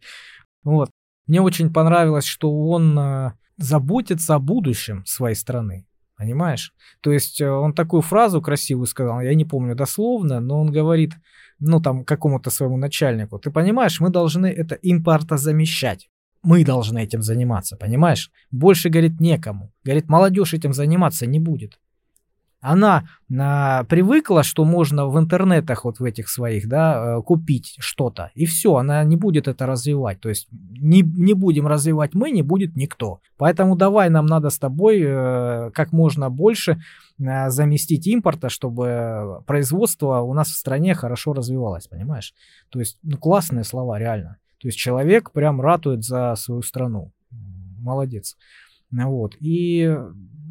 Вот. 0.64 0.90
Мне 1.26 1.42
очень 1.42 1.74
понравилось, 1.74 2.26
что 2.26 2.52
он 2.52 2.98
э, 2.98 3.32
заботится 3.58 4.36
о 4.36 4.40
будущем 4.40 5.04
своей 5.06 5.36
страны. 5.36 5.86
Понимаешь? 6.16 6.74
То 7.02 7.12
есть 7.12 7.42
э, 7.42 7.50
он 7.50 7.74
такую 7.74 8.02
фразу 8.02 8.42
красивую 8.42 8.86
сказал, 8.86 9.22
я 9.22 9.36
не 9.36 9.46
помню 9.46 9.76
дословно, 9.76 10.40
но 10.40 10.62
он 10.62 10.72
говорит, 10.72 11.14
ну 11.60 11.82
там 11.82 12.06
какому-то 12.06 12.50
своему 12.50 12.78
начальнику, 12.78 13.40
ты 13.40 13.52
понимаешь, 13.52 14.00
мы 14.00 14.10
должны 14.10 14.48
это 14.48 14.76
импортозамещать. 14.76 16.10
Мы 16.44 16.64
должны 16.64 17.00
этим 17.04 17.24
заниматься, 17.24 17.76
понимаешь? 17.76 18.32
Больше, 18.52 18.90
говорит, 18.90 19.20
некому. 19.20 19.74
Говорит, 19.84 20.08
молодежь 20.08 20.54
этим 20.54 20.72
заниматься 20.72 21.26
не 21.26 21.40
будет 21.40 21.80
она 22.60 23.08
а, 23.38 23.84
привыкла, 23.84 24.44
что 24.44 24.66
можно 24.66 25.08
в 25.08 25.18
интернетах 25.20 25.86
вот 25.86 26.00
в 26.00 26.04
этих 26.04 26.30
своих, 26.30 26.68
да, 26.68 27.18
э, 27.18 27.22
купить 27.22 27.76
что-то, 27.80 28.32
и 28.34 28.46
все, 28.46 28.76
она 28.76 29.04
не 29.04 29.16
будет 29.16 29.48
это 29.48 29.66
развивать, 29.66 30.20
то 30.20 30.30
есть 30.30 30.48
не, 30.52 31.02
не 31.02 31.34
будем 31.34 31.68
развивать 31.68 32.14
мы, 32.14 32.32
не 32.32 32.42
будет 32.42 32.76
никто. 32.76 33.20
Поэтому 33.38 33.76
давай 33.76 34.10
нам 34.10 34.26
надо 34.26 34.50
с 34.50 34.58
тобой 34.58 35.02
э, 35.02 35.72
как 35.74 35.92
можно 35.92 36.30
больше 36.30 36.82
э, 37.20 37.50
заместить 37.50 38.08
импорта, 38.08 38.50
чтобы 38.50 39.44
производство 39.46 40.22
у 40.22 40.34
нас 40.34 40.48
в 40.48 40.56
стране 40.56 40.96
хорошо 40.96 41.34
развивалось, 41.34 41.88
понимаешь? 41.88 42.34
То 42.70 42.80
есть, 42.80 42.98
ну, 43.04 43.18
классные 43.18 43.64
слова, 43.64 44.00
реально. 44.00 44.38
То 44.60 44.68
есть 44.68 44.78
человек 44.80 45.32
прям 45.32 45.62
ратует 45.62 46.04
за 46.04 46.34
свою 46.36 46.64
страну. 46.64 47.12
Молодец. 47.80 48.36
Вот. 48.92 49.36
И 49.40 49.96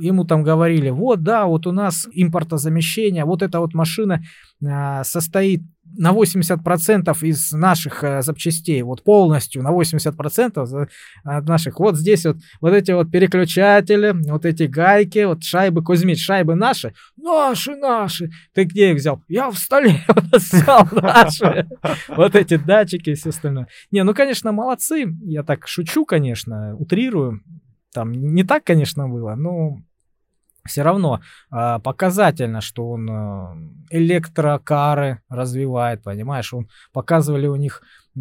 ему 0.01 0.25
там 0.25 0.43
говорили, 0.43 0.91
вот, 0.91 1.23
да, 1.23 1.47
вот 1.47 1.67
у 1.67 1.73
нас 1.73 2.07
импортозамещение, 2.13 3.25
вот 3.25 3.43
эта 3.43 3.61
вот 3.61 3.75
машина 3.75 4.23
э, 4.63 5.05
состоит 5.05 5.63
на 5.99 6.13
80% 6.13 7.17
из 7.23 7.53
наших 7.53 8.05
э, 8.05 8.23
запчастей, 8.23 8.83
вот 8.83 9.03
полностью 9.05 9.63
на 9.63 9.73
80% 9.73 10.89
от 11.25 11.49
наших, 11.49 11.81
вот 11.81 11.97
здесь 11.97 12.27
вот, 12.27 12.37
вот 12.61 12.75
эти 12.75 12.91
вот 12.91 13.11
переключатели, 13.11 14.13
вот 14.29 14.45
эти 14.45 14.65
гайки, 14.65 15.25
вот 15.25 15.43
шайбы, 15.43 15.83
Кузьмич, 15.83 16.23
шайбы 16.23 16.55
наши, 16.55 16.93
наши, 17.17 17.77
наши. 17.77 18.31
Ты 18.55 18.65
где 18.65 18.91
их 18.91 18.99
взял? 18.99 19.23
Я 19.29 19.51
в 19.51 19.57
столе 19.57 20.01
взял 20.33 20.87
наши. 20.93 21.67
Вот 22.09 22.35
эти 22.35 22.57
датчики 22.57 23.11
и 23.11 23.15
все 23.15 23.31
остальное. 23.31 23.69
Не, 23.91 24.03
ну, 24.05 24.15
конечно, 24.15 24.53
молодцы. 24.53 25.07
Я 25.23 25.43
так 25.43 25.67
шучу, 25.67 26.05
конечно, 26.05 26.77
утрирую. 26.77 27.41
Там 27.97 28.13
не 28.13 28.45
так, 28.45 28.63
конечно, 28.63 29.09
было, 29.09 29.35
но 29.37 29.79
все 30.67 30.83
равно 30.83 31.23
э, 31.51 31.79
показательно, 31.83 32.61
что 32.61 32.91
он 32.91 33.09
э, 33.09 33.55
электрокары 33.89 35.23
развивает, 35.31 36.03
понимаешь, 36.03 36.53
он 36.53 36.69
показывали 36.93 37.47
у 37.47 37.57
них 37.57 37.81
э, 38.15 38.21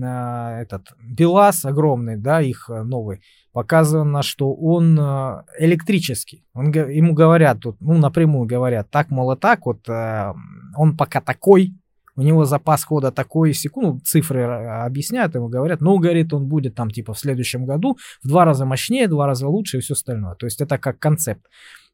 этот 0.62 0.94
БелАЗ 1.04 1.66
огромный, 1.66 2.16
да, 2.16 2.40
их 2.40 2.70
э, 2.70 2.84
новый, 2.84 3.22
показано, 3.52 4.24
что 4.24 4.54
он 4.54 4.98
э, 4.98 5.44
электрический. 5.60 6.46
Он, 6.54 6.72
ему 6.72 7.14
говорят 7.14 7.60
тут, 7.60 7.76
ну, 7.82 7.98
напрямую 7.98 8.48
говорят, 8.48 8.90
так, 8.90 9.10
мол, 9.10 9.36
так, 9.36 9.66
вот 9.66 9.90
э, 9.90 10.34
он 10.78 10.96
пока 10.96 11.20
такой, 11.20 11.74
у 12.16 12.22
него 12.22 12.46
запас 12.46 12.84
хода 12.84 13.12
такой 13.12 13.54
секунд, 13.54 13.86
ну, 13.86 14.00
цифры 14.00 14.44
объясняют 14.44 15.36
ему, 15.36 15.48
говорят, 15.48 15.82
ну, 15.82 15.98
говорит, 15.98 16.34
он 16.34 16.48
будет 16.48 16.76
там 16.76 16.90
типа 16.90 17.14
в 17.14 17.20
следующем 17.20 17.66
году 17.66 17.98
в 18.24 18.28
два 18.28 18.46
раза 18.46 18.66
мощнее, 18.66 19.08
в 19.08 19.12
два 19.12 19.28
раза 19.28 19.48
лучше 19.48 19.78
и 19.78 19.82
все 19.82 19.94
остальное. 19.94 20.36
То 20.36 20.46
есть 20.46 20.62
это 20.62 20.78
как 20.78 21.00
концепт. 21.00 21.46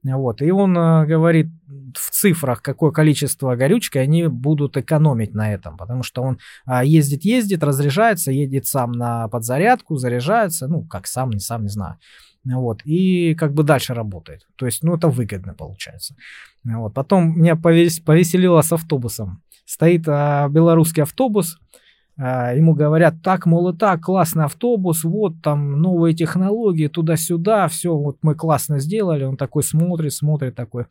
Вот. 0.04 0.42
И 0.42 0.50
он 0.52 0.76
э, 0.76 1.06
говорит 1.06 1.48
в 1.94 2.10
цифрах, 2.10 2.64
какое 2.64 2.92
количество 2.92 3.56
горючки 3.56 4.00
они 4.00 4.28
будут 4.28 4.76
экономить 4.76 5.36
на 5.36 5.54
этом, 5.54 5.78
потому 5.78 6.02
что 6.02 6.24
он 6.24 6.40
э, 6.68 6.82
ездит, 6.84 7.24
ездит, 7.24 7.64
разряжается, 7.64 8.32
едет 8.32 8.66
сам 8.66 8.94
на 8.94 9.28
подзарядку, 9.28 9.98
заряжается, 9.98 10.68
ну, 10.68 10.86
как 10.86 11.06
сам, 11.06 11.30
не 11.30 11.40
сам, 11.40 11.64
не 11.64 11.70
знаю. 11.70 11.98
Вот, 12.44 12.82
и 12.86 13.36
как 13.36 13.54
бы 13.54 13.64
дальше 13.64 13.94
работает. 13.94 14.48
То 14.56 14.66
есть, 14.66 14.84
ну, 14.84 14.96
это 14.96 15.10
выгодно 15.10 15.54
получается. 15.54 16.16
Вот. 16.64 16.94
Потом 16.94 17.40
меня 17.40 17.56
повес... 17.56 18.00
повеселило 18.00 18.62
с 18.62 18.72
автобусом. 18.72 19.44
Стоит 19.66 20.08
а, 20.08 20.50
белорусский 20.50 21.04
автобус, 21.04 21.60
а, 22.18 22.54
ему 22.54 22.74
говорят, 22.74 23.22
так, 23.24 23.46
мол, 23.46 23.70
и 23.70 23.78
так, 23.78 24.02
классный 24.02 24.46
автобус, 24.46 25.04
вот 25.04 25.42
там 25.44 25.82
новые 25.82 26.16
технологии, 26.16 26.88
туда-сюда, 26.88 27.68
все, 27.68 27.96
вот 27.96 28.18
мы 28.24 28.34
классно 28.34 28.80
сделали. 28.80 29.24
Он 29.24 29.38
такой 29.38 29.64
смотрит, 29.64 30.14
смотрит 30.14 30.56
такой, 30.56 30.86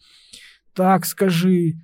так, 0.74 1.04
скажи, 1.04 1.74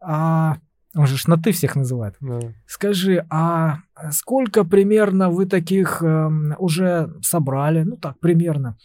а... 0.00 0.58
Он 0.96 1.08
же 1.08 1.16
на 1.26 1.36
ты 1.36 1.50
всех 1.50 1.74
называет. 1.74 2.14
Да. 2.20 2.38
Скажи, 2.66 3.26
а 3.28 3.78
сколько 4.12 4.62
примерно 4.62 5.28
вы 5.28 5.46
таких 5.46 6.00
э, 6.02 6.30
уже 6.56 7.12
собрали? 7.20 7.82
Ну 7.82 7.96
так, 7.96 8.20
примерно. 8.20 8.76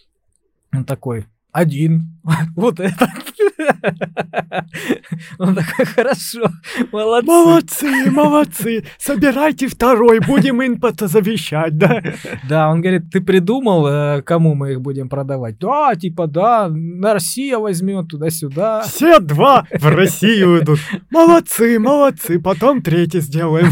Он 0.72 0.86
такой, 0.86 1.26
один. 1.52 2.20
вот 2.56 2.80
это. 2.80 3.12
Он 5.40 5.56
такой, 5.56 5.86
хорошо, 5.86 6.50
молодцы. 6.92 7.28
Молодцы, 7.28 8.12
молодцы. 8.12 8.84
Собирайте 8.98 9.68
второй, 9.68 10.20
будем 10.20 10.64
инпота 10.64 11.08
завещать, 11.08 11.78
да? 11.78 12.02
Да, 12.48 12.70
он 12.70 12.82
говорит, 12.82 13.10
ты 13.12 13.22
придумал, 13.22 13.88
э, 13.88 14.22
кому 14.22 14.56
мы 14.56 14.74
их 14.74 14.82
будем 14.82 15.10
продавать? 15.10 15.58
Да, 15.60 15.96
типа, 15.96 16.28
да, 16.28 16.72
Россия 17.02 17.58
возьмет 17.58 18.08
туда-сюда. 18.10 18.82
Все 18.82 19.20
два 19.20 19.66
в 19.72 19.88
Россию 19.88 20.62
идут. 20.62 20.80
Молодцы, 21.10 21.80
молодцы, 21.80 22.40
потом 22.40 22.82
третий 22.82 23.22
сделаем. 23.22 23.70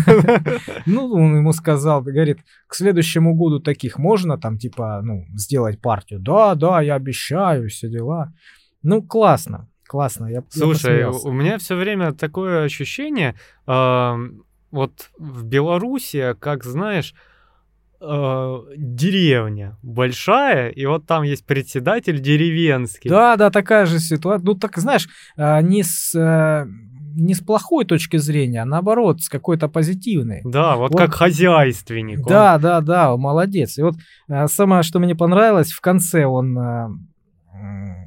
Ну, 0.86 1.12
он 1.14 1.38
ему 1.38 1.54
сказал, 1.54 2.02
говорит, 2.02 2.40
к 2.68 2.76
следующему 2.76 3.36
году 3.36 3.60
таких 3.60 3.98
можно 3.98 4.38
там, 4.38 4.58
типа, 4.58 5.02
ну, 5.04 5.26
сделать 5.36 5.82
партию? 5.82 6.20
Да, 6.20 6.56
да, 6.56 6.82
я 6.82 6.96
обещаю, 6.96 7.70
все 7.70 7.90
дела. 7.90 8.34
Ну, 8.88 9.02
классно, 9.02 9.68
классно. 9.86 10.28
Я, 10.28 10.44
Слушай, 10.50 11.00
я 11.00 11.10
у 11.12 11.32
меня 11.34 11.58
все 11.58 11.76
время 11.76 12.14
такое 12.14 12.64
ощущение, 12.64 13.36
э, 13.68 14.14
вот 14.72 15.10
в 15.18 15.44
Беларуси, 15.44 16.34
как 16.40 16.64
знаешь, 16.64 17.14
э, 18.00 18.58
деревня 18.78 19.76
большая, 19.84 20.70
и 20.70 20.86
вот 20.86 21.06
там 21.06 21.24
есть 21.24 21.46
председатель 21.46 22.22
деревенский. 22.22 23.10
Да, 23.10 23.36
да, 23.36 23.50
такая 23.50 23.88
же 23.88 24.00
ситуация. 24.00 24.46
Ну, 24.46 24.54
так 24.56 24.78
знаешь, 24.78 25.10
э, 25.36 25.62
не 25.64 25.84
с 25.84 26.16
э, 26.16 26.66
не 27.20 27.34
с 27.34 27.42
плохой 27.42 27.84
точки 27.84 28.16
зрения, 28.16 28.62
а 28.62 28.66
наоборот, 28.66 29.22
с 29.22 29.28
какой-то 29.28 29.68
позитивной. 29.68 30.44
Да, 30.46 30.78
вот, 30.78 30.94
вот 30.94 30.98
как 30.98 31.14
хозяйственник. 31.14 32.26
Да, 32.26 32.56
он... 32.56 32.62
да, 32.62 32.80
да, 32.80 33.18
молодец. 33.18 33.78
И 33.78 33.82
вот 33.82 33.96
э, 34.30 34.48
самое, 34.48 34.84
что 34.84 35.00
мне 35.00 35.14
понравилось, 35.14 35.74
в 35.74 35.82
конце 35.82 36.24
он 36.24 37.10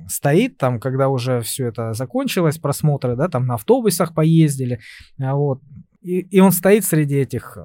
стоит 0.08 0.58
там, 0.58 0.80
когда 0.80 1.08
уже 1.08 1.40
все 1.40 1.68
это 1.68 1.92
закончилось, 1.92 2.58
просмотры, 2.58 3.16
да, 3.16 3.28
там 3.28 3.46
на 3.46 3.54
автобусах 3.54 4.14
поездили, 4.14 4.80
а 5.18 5.34
вот, 5.34 5.60
и, 6.02 6.20
и 6.20 6.40
он 6.40 6.52
стоит 6.52 6.84
среди 6.84 7.16
этих 7.16 7.58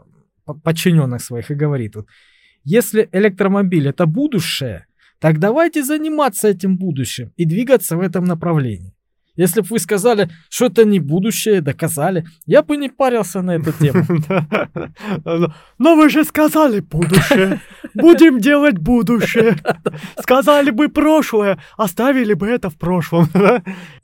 подчиненных 0.63 1.21
своих 1.21 1.51
и 1.51 1.55
говорит, 1.55 1.95
вот, 1.95 2.07
если 2.63 3.07
электромобиль 3.11 3.87
это 3.87 4.05
будущее, 4.05 4.85
так 5.19 5.39
давайте 5.39 5.83
заниматься 5.83 6.47
этим 6.47 6.77
будущим 6.77 7.31
и 7.37 7.45
двигаться 7.45 7.97
в 7.97 8.01
этом 8.01 8.25
направлении. 8.25 8.94
Если 9.35 9.61
бы 9.61 9.67
вы 9.69 9.79
сказали, 9.79 10.29
что 10.49 10.65
это 10.65 10.85
не 10.85 10.99
будущее, 10.99 11.61
доказали, 11.61 12.25
я 12.45 12.61
бы 12.63 12.77
не 12.77 12.89
парился 12.89 13.41
на 13.41 13.55
эту 13.55 13.71
тему. 13.73 14.03
Но 15.77 15.95
вы 15.95 16.09
же 16.09 16.23
сказали 16.23 16.79
будущее. 16.79 17.59
Будем 17.93 18.39
делать 18.39 18.77
будущее. 18.77 19.57
Сказали 20.19 20.71
бы 20.71 20.89
прошлое, 20.89 21.59
оставили 21.77 22.33
бы 22.33 22.47
это 22.47 22.69
в 22.69 22.77
прошлом. 22.77 23.27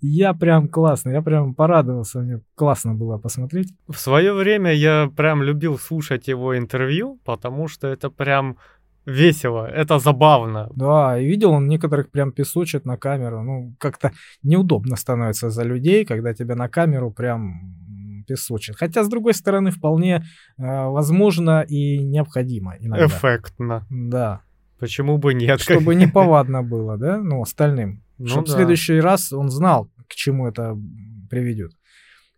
Я 0.01 0.33
прям 0.33 0.67
классно, 0.67 1.11
я 1.11 1.21
прям 1.21 1.53
порадовался, 1.53 2.19
мне 2.19 2.41
классно 2.55 2.93
было 2.93 3.17
посмотреть. 3.17 3.73
В 3.87 3.97
свое 3.97 4.33
время 4.33 4.73
я 4.73 5.11
прям 5.15 5.43
любил 5.43 5.77
слушать 5.77 6.27
его 6.27 6.57
интервью, 6.57 7.19
потому 7.23 7.67
что 7.67 7.87
это 7.87 8.09
прям 8.09 8.57
весело, 9.05 9.67
это 9.67 9.99
забавно. 9.99 10.69
Да, 10.75 11.19
и 11.19 11.25
видел 11.25 11.51
он 11.51 11.67
некоторых 11.67 12.09
прям 12.09 12.31
песочит 12.31 12.85
на 12.85 12.97
камеру. 12.97 13.43
Ну, 13.43 13.75
как-то 13.79 14.11
неудобно 14.43 14.95
становится 14.95 15.49
за 15.49 15.63
людей, 15.63 16.05
когда 16.05 16.33
тебя 16.33 16.55
на 16.55 16.67
камеру 16.67 17.11
прям 17.11 18.23
песочит. 18.27 18.75
Хотя, 18.77 19.03
с 19.03 19.09
другой 19.09 19.33
стороны, 19.33 19.71
вполне 19.71 20.15
э, 20.15 20.21
возможно 20.57 21.61
и 21.61 21.97
необходимо 21.99 22.75
иногда. 22.79 23.05
Эффектно. 23.05 23.85
Да. 23.89 24.41
Почему 24.79 25.17
бы 25.17 25.33
нет? 25.33 25.59
Чтобы 25.61 25.95
не 25.95 26.07
повадно 26.07 26.63
было, 26.63 26.97
да, 26.97 27.17
ну, 27.17 27.41
остальным. 27.41 28.03
Ну, 28.17 28.27
Чтобы 28.27 28.47
да. 28.47 28.53
в 28.53 28.55
следующий 28.55 28.99
раз 28.99 29.33
он 29.33 29.49
знал, 29.49 29.89
к 30.07 30.15
чему 30.15 30.47
это 30.47 30.77
приведет. 31.29 31.71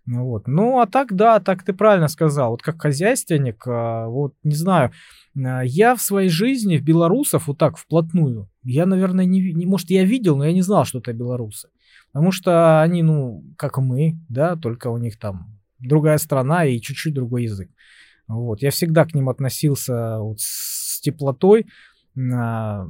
Ну, 0.06 0.26
вот. 0.26 0.48
Ну, 0.48 0.80
а 0.80 0.86
так, 0.86 1.14
да, 1.14 1.40
так 1.40 1.64
ты 1.64 1.74
правильно 1.74 2.10
сказал. 2.10 2.52
Вот 2.52 2.62
как 2.62 2.82
хозяйственник, 2.82 3.64
а, 3.66 4.08
вот, 4.08 4.34
не 4.44 4.56
знаю, 4.56 4.92
а, 5.36 5.62
я 5.64 5.96
в 5.96 6.02
своей 6.02 6.30
жизни 6.30 6.78
в 6.78 6.84
белорусов 6.84 7.48
вот 7.48 7.58
так 7.58 7.78
вплотную, 7.78 8.50
я, 8.64 8.86
наверное, 8.86 9.26
не, 9.26 9.54
не 9.54 9.66
может, 9.66 9.90
я 9.90 10.04
видел, 10.04 10.38
но 10.38 10.46
я 10.46 10.54
не 10.54 10.62
знал, 10.62 10.84
что 10.86 11.00
это 11.00 11.14
белорусы. 11.14 11.70
Потому 12.12 12.32
что 12.32 12.82
они, 12.82 13.02
ну, 13.02 13.44
как 13.58 13.78
мы, 13.78 14.18
да, 14.28 14.56
только 14.56 14.88
у 14.88 14.98
них 14.98 15.18
там 15.18 15.60
другая 15.80 16.18
страна 16.18 16.66
и 16.66 16.80
чуть-чуть 16.80 17.14
другой 17.14 17.44
язык. 17.44 17.70
Вот. 18.28 18.62
Я 18.62 18.72
всегда 18.72 19.06
к 19.06 19.14
ним 19.14 19.30
относился 19.30 20.20
вот 20.20 20.40
с 20.40 21.00
теплотой, 21.02 21.68
а, 22.34 22.88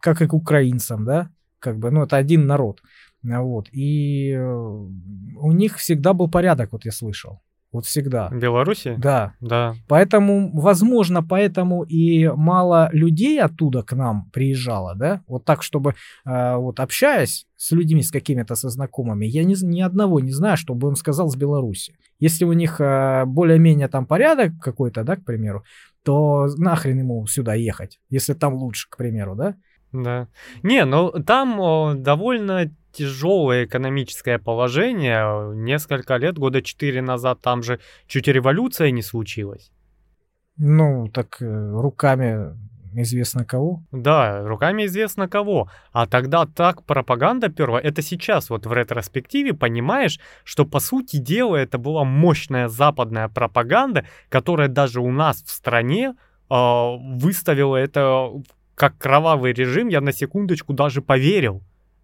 как 0.00 0.22
и 0.22 0.26
к 0.26 0.32
украинцам, 0.32 1.04
да, 1.04 1.30
как 1.58 1.78
бы, 1.78 1.90
ну, 1.90 2.04
это 2.04 2.16
один 2.16 2.46
народ. 2.46 2.80
Вот. 3.26 3.68
И 3.72 4.32
э, 4.32 4.44
у 4.44 5.52
них 5.52 5.76
всегда 5.78 6.12
был 6.12 6.30
порядок, 6.30 6.72
вот 6.72 6.84
я 6.84 6.92
слышал. 6.92 7.40
Вот 7.72 7.84
всегда. 7.84 8.28
В 8.28 8.38
Беларуси? 8.38 8.94
Да. 8.96 9.34
Да. 9.40 9.74
Поэтому, 9.88 10.50
возможно, 10.58 11.22
поэтому 11.22 11.82
и 11.82 12.26
мало 12.28 12.88
людей 12.92 13.38
оттуда 13.40 13.82
к 13.82 13.94
нам 13.94 14.30
приезжало, 14.32 14.94
да? 14.94 15.22
Вот 15.26 15.44
так, 15.44 15.62
чтобы, 15.62 15.94
э, 16.24 16.56
вот 16.56 16.80
общаясь 16.80 17.46
с 17.56 17.72
людьми, 17.72 18.02
с 18.02 18.10
какими-то 18.10 18.54
со 18.54 18.70
знакомыми, 18.70 19.26
я 19.26 19.44
ни, 19.44 19.56
ни 19.62 19.82
одного 19.82 20.20
не 20.20 20.32
знаю, 20.32 20.56
чтобы 20.56 20.88
он 20.88 20.96
сказал 20.96 21.28
с 21.28 21.36
Беларуси. 21.36 21.94
Если 22.18 22.44
у 22.44 22.52
них 22.52 22.80
э, 22.80 23.24
более-менее 23.26 23.88
там 23.88 24.06
порядок 24.06 24.52
какой-то, 24.62 25.04
да, 25.04 25.16
к 25.16 25.24
примеру, 25.24 25.64
то 26.02 26.46
нахрен 26.56 26.98
ему 27.00 27.26
сюда 27.26 27.54
ехать, 27.54 27.98
если 28.08 28.34
там 28.34 28.54
лучше, 28.54 28.88
к 28.88 28.96
примеру, 28.96 29.34
да? 29.34 29.54
Да. 29.92 30.28
Не, 30.62 30.84
ну 30.84 31.10
там 31.10 31.60
о, 31.60 31.94
довольно 31.94 32.70
тяжелое 32.96 33.66
экономическое 33.66 34.38
положение. 34.38 35.54
Несколько 35.54 36.16
лет, 36.16 36.38
года 36.38 36.62
четыре 36.62 37.02
назад, 37.02 37.40
там 37.40 37.62
же 37.62 37.78
чуть 38.06 38.28
революция 38.28 38.90
не 38.90 39.02
случилась. 39.02 39.70
Ну, 40.56 41.08
так 41.12 41.36
э, 41.40 41.80
руками 41.80 42.56
известно 42.94 43.44
кого. 43.44 43.82
Да, 43.92 44.42
руками 44.42 44.86
известно 44.86 45.28
кого. 45.28 45.68
А 45.92 46.06
тогда 46.06 46.46
так 46.46 46.82
пропаганда 46.84 47.50
перла. 47.50 47.78
Это 47.78 48.00
сейчас 48.00 48.48
вот 48.48 48.66
в 48.66 48.72
ретроспективе 48.72 49.52
понимаешь, 49.52 50.18
что 50.44 50.64
по 50.64 50.80
сути 50.80 51.18
дела 51.18 51.56
это 51.56 51.76
была 51.76 52.04
мощная 52.04 52.68
западная 52.68 53.28
пропаганда, 53.28 54.06
которая 54.30 54.68
даже 54.68 55.00
у 55.00 55.12
нас 55.12 55.42
в 55.42 55.50
стране 55.50 56.14
э, 56.50 56.54
выставила 56.54 57.76
это 57.76 58.30
как 58.74 58.96
кровавый 58.98 59.52
режим. 59.52 59.88
Я 59.88 60.00
на 60.00 60.12
секундочку 60.12 60.72
даже 60.72 61.02
поверил. 61.02 61.62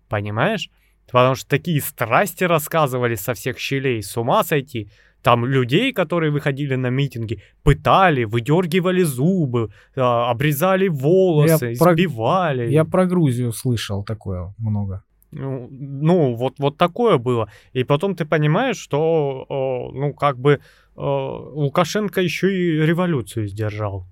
Понимаешь? 0.08 0.68
Потому 1.12 1.34
что 1.34 1.48
такие 1.48 1.80
страсти 1.80 2.44
рассказывали 2.44 3.14
со 3.14 3.34
всех 3.34 3.58
щелей, 3.58 4.02
с 4.02 4.16
ума 4.16 4.42
сойти. 4.44 4.88
Там 5.22 5.46
людей, 5.46 5.92
которые 5.92 6.32
выходили 6.32 6.74
на 6.74 6.90
митинги, 6.90 7.40
пытали, 7.62 8.24
выдергивали 8.24 9.04
зубы, 9.04 9.70
а, 9.94 10.30
обрезали 10.30 10.88
волосы, 10.88 11.66
я 11.66 11.72
избивали. 11.72 12.64
Про... 12.64 12.72
Я 12.72 12.84
про 12.84 13.06
Грузию 13.06 13.52
слышал 13.52 14.02
такое 14.04 14.52
много. 14.58 15.04
Ну, 15.30 15.68
ну, 15.70 16.34
вот, 16.34 16.54
вот 16.58 16.76
такое 16.76 17.18
было. 17.18 17.48
И 17.72 17.84
потом 17.84 18.14
ты 18.14 18.24
понимаешь, 18.24 18.76
что, 18.76 19.46
ну, 19.94 20.12
как 20.12 20.38
бы 20.38 20.60
Лукашенко 20.96 22.20
еще 22.20 22.52
и 22.52 22.86
революцию 22.86 23.48
сдержал. 23.48 24.06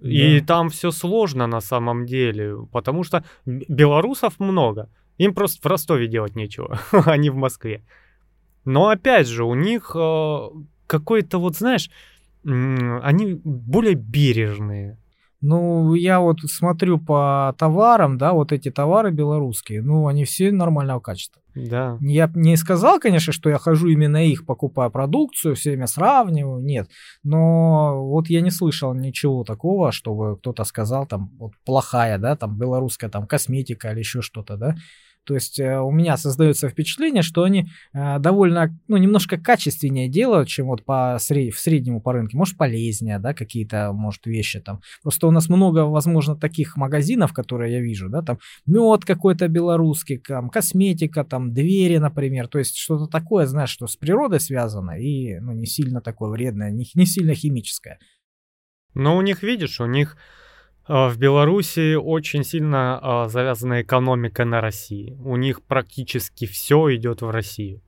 Да. 0.00 0.08
И 0.08 0.40
там 0.40 0.68
все 0.68 0.90
сложно 0.90 1.46
на 1.46 1.60
самом 1.60 2.06
деле, 2.06 2.54
потому 2.72 3.04
что 3.04 3.24
белорусов 3.44 4.38
много. 4.38 4.88
Им 5.18 5.34
просто 5.34 5.60
в 5.60 5.70
Ростове 5.70 6.08
делать 6.08 6.36
нечего, 6.36 6.80
а 6.92 7.16
не 7.16 7.30
в 7.30 7.36
Москве. 7.36 7.82
Но 8.64 8.88
опять 8.88 9.26
же, 9.26 9.44
у 9.44 9.54
них 9.54 9.92
э, 9.94 10.48
какой-то 10.86 11.38
вот, 11.38 11.56
знаешь, 11.56 11.90
э, 12.44 13.00
они 13.02 13.40
более 13.44 13.94
бережные. 13.94 14.98
Ну, 15.40 15.94
я 15.94 16.18
вот 16.20 16.40
смотрю 16.40 16.98
по 16.98 17.54
товарам, 17.58 18.18
да, 18.18 18.32
вот 18.32 18.50
эти 18.50 18.70
товары 18.70 19.12
белорусские, 19.12 19.82
ну, 19.82 20.08
они 20.08 20.24
все 20.24 20.50
нормального 20.50 20.98
качества. 20.98 21.40
Да. 21.54 21.96
Я 22.00 22.30
не 22.34 22.56
сказал, 22.56 23.00
конечно, 23.00 23.32
что 23.32 23.48
я 23.48 23.58
хожу 23.58 23.88
именно 23.88 24.24
их, 24.24 24.46
покупаю 24.46 24.90
продукцию, 24.90 25.54
все 25.54 25.70
время 25.70 25.86
сравниваю, 25.86 26.62
нет. 26.62 26.88
Но 27.22 28.04
вот 28.04 28.28
я 28.28 28.40
не 28.40 28.50
слышал 28.50 28.94
ничего 28.94 29.44
такого, 29.44 29.92
чтобы 29.92 30.36
кто-то 30.36 30.64
сказал, 30.64 31.06
там, 31.06 31.30
вот 31.38 31.52
плохая, 31.64 32.18
да, 32.18 32.36
там, 32.36 32.56
белорусская, 32.56 33.08
там, 33.08 33.26
косметика 33.26 33.90
или 33.90 34.00
еще 34.00 34.22
что-то, 34.22 34.56
да. 34.56 34.76
То 35.28 35.34
есть 35.34 35.60
э, 35.60 35.78
у 35.78 35.90
меня 35.90 36.16
создается 36.16 36.70
впечатление, 36.70 37.22
что 37.22 37.42
они 37.42 37.68
э, 37.92 38.18
довольно, 38.18 38.74
ну, 38.88 38.96
немножко 38.96 39.36
качественнее 39.36 40.08
делают, 40.08 40.48
чем 40.48 40.68
вот 40.68 40.86
по 40.86 41.18
в 41.18 41.58
среднему 41.58 42.00
по 42.00 42.14
рынке. 42.14 42.34
Может, 42.34 42.56
полезнее, 42.56 43.18
да, 43.18 43.34
какие-то, 43.34 43.92
может, 43.92 44.24
вещи 44.24 44.58
там. 44.58 44.80
Просто 45.02 45.26
у 45.26 45.30
нас 45.30 45.50
много, 45.50 45.80
возможно, 45.80 46.34
таких 46.34 46.78
магазинов, 46.78 47.34
которые 47.34 47.74
я 47.74 47.80
вижу, 47.80 48.08
да, 48.08 48.22
там 48.22 48.38
мед 48.64 49.04
какой-то 49.04 49.48
белорусский, 49.48 50.16
там 50.16 50.48
косметика, 50.48 51.24
там 51.24 51.52
двери, 51.52 51.98
например. 51.98 52.48
То 52.48 52.58
есть 52.58 52.78
что-то 52.78 53.06
такое, 53.06 53.44
знаешь, 53.44 53.68
что 53.68 53.86
с 53.86 53.96
природой 53.96 54.40
связано 54.40 54.98
и, 54.98 55.38
ну, 55.40 55.52
не 55.52 55.66
сильно 55.66 56.00
такое 56.00 56.30
вредное, 56.30 56.70
не, 56.70 56.86
не 56.94 57.04
сильно 57.04 57.34
химическое. 57.34 57.98
Но 58.94 59.14
у 59.18 59.20
них, 59.20 59.42
видишь, 59.42 59.78
у 59.78 59.86
них 59.86 60.16
в 60.88 61.18
Беларуси 61.18 61.94
очень 61.94 62.44
сильно 62.44 62.98
а, 63.02 63.28
завязана 63.28 63.82
экономика 63.82 64.46
на 64.46 64.62
России. 64.62 65.16
У 65.22 65.36
них 65.36 65.62
практически 65.62 66.46
все 66.46 66.94
идет 66.96 67.20
в 67.20 67.28
Россию. 67.28 67.82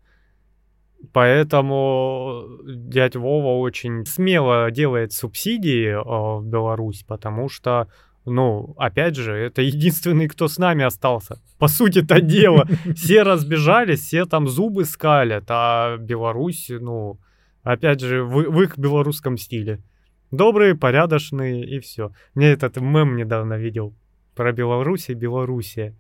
Поэтому 1.15 2.45
дядь 2.63 3.17
Вова 3.17 3.59
очень 3.59 4.05
смело 4.05 4.71
делает 4.71 5.13
субсидии 5.13 5.89
а, 5.89 6.41
в 6.41 6.45
Беларусь, 6.45 7.03
потому 7.07 7.49
что, 7.49 7.89
ну, 8.27 8.75
опять 8.77 9.17
же, 9.17 9.35
это 9.35 9.63
единственный, 9.63 10.29
кто 10.29 10.47
с 10.47 10.59
нами 10.59 10.85
остался. 10.85 11.41
По 11.59 11.69
сути 11.69 12.01
это 12.01 12.21
дело. 12.21 12.67
Все 12.95 13.23
разбежались, 13.23 14.01
все 14.01 14.27
там 14.27 14.47
зубы 14.47 14.85
скалят, 14.85 15.45
а 15.49 15.97
Беларусь, 15.97 16.67
ну, 16.69 17.19
опять 17.63 18.01
же, 18.01 18.25
в, 18.25 18.35
в 18.35 18.63
их 18.63 18.77
белорусском 18.77 19.39
стиле. 19.39 19.83
Добрые, 20.31 20.77
порядочные 20.77 21.65
и 21.65 21.81
все. 21.81 22.13
Мне 22.35 22.49
этот 22.49 22.77
мем 22.77 23.17
недавно 23.17 23.55
видел 23.55 23.95
про 24.35 24.53
Беларусь 24.53 25.09
и 25.09 25.15
Белоруссия. 25.15 25.97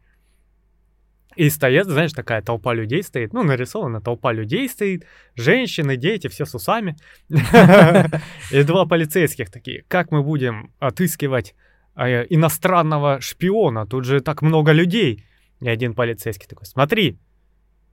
И 1.37 1.49
стоят, 1.49 1.87
знаешь, 1.87 2.13
такая 2.13 2.43
толпа 2.43 2.75
людей 2.75 3.03
стоит, 3.03 3.33
ну, 3.33 3.43
нарисована 3.43 4.01
толпа 4.01 4.33
людей 4.33 4.69
стоит, 4.69 5.07
женщины, 5.37 5.97
дети, 5.97 6.29
все 6.29 6.45
с 6.45 6.55
усами. 6.55 6.97
И 8.51 8.63
два 8.65 8.85
полицейских 8.85 9.51
такие, 9.51 9.85
как 9.87 10.11
мы 10.11 10.23
будем 10.23 10.73
отыскивать 10.81 11.55
а, 11.95 12.23
иностранного 12.23 13.21
шпиона, 13.21 13.87
тут 13.87 14.05
же 14.05 14.21
так 14.21 14.43
много 14.43 14.73
людей. 14.73 15.25
И 15.61 15.69
один 15.69 15.95
полицейский 15.95 16.49
такой, 16.49 16.67
смотри, 16.67 17.19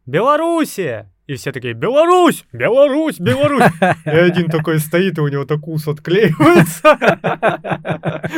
Белоруссия! 0.07 1.11
И 1.28 1.36
все 1.36 1.51
такие, 1.51 1.73
Беларусь, 1.73 2.45
Беларусь, 2.53 3.19
Беларусь. 3.19 3.69
И 4.05 4.09
один 4.09 4.49
такой 4.49 4.80
стоит, 4.80 5.17
и 5.17 5.21
у 5.21 5.28
него 5.28 5.43
так 5.43 5.67
ус 5.67 5.86
отклеивается. 5.86 6.97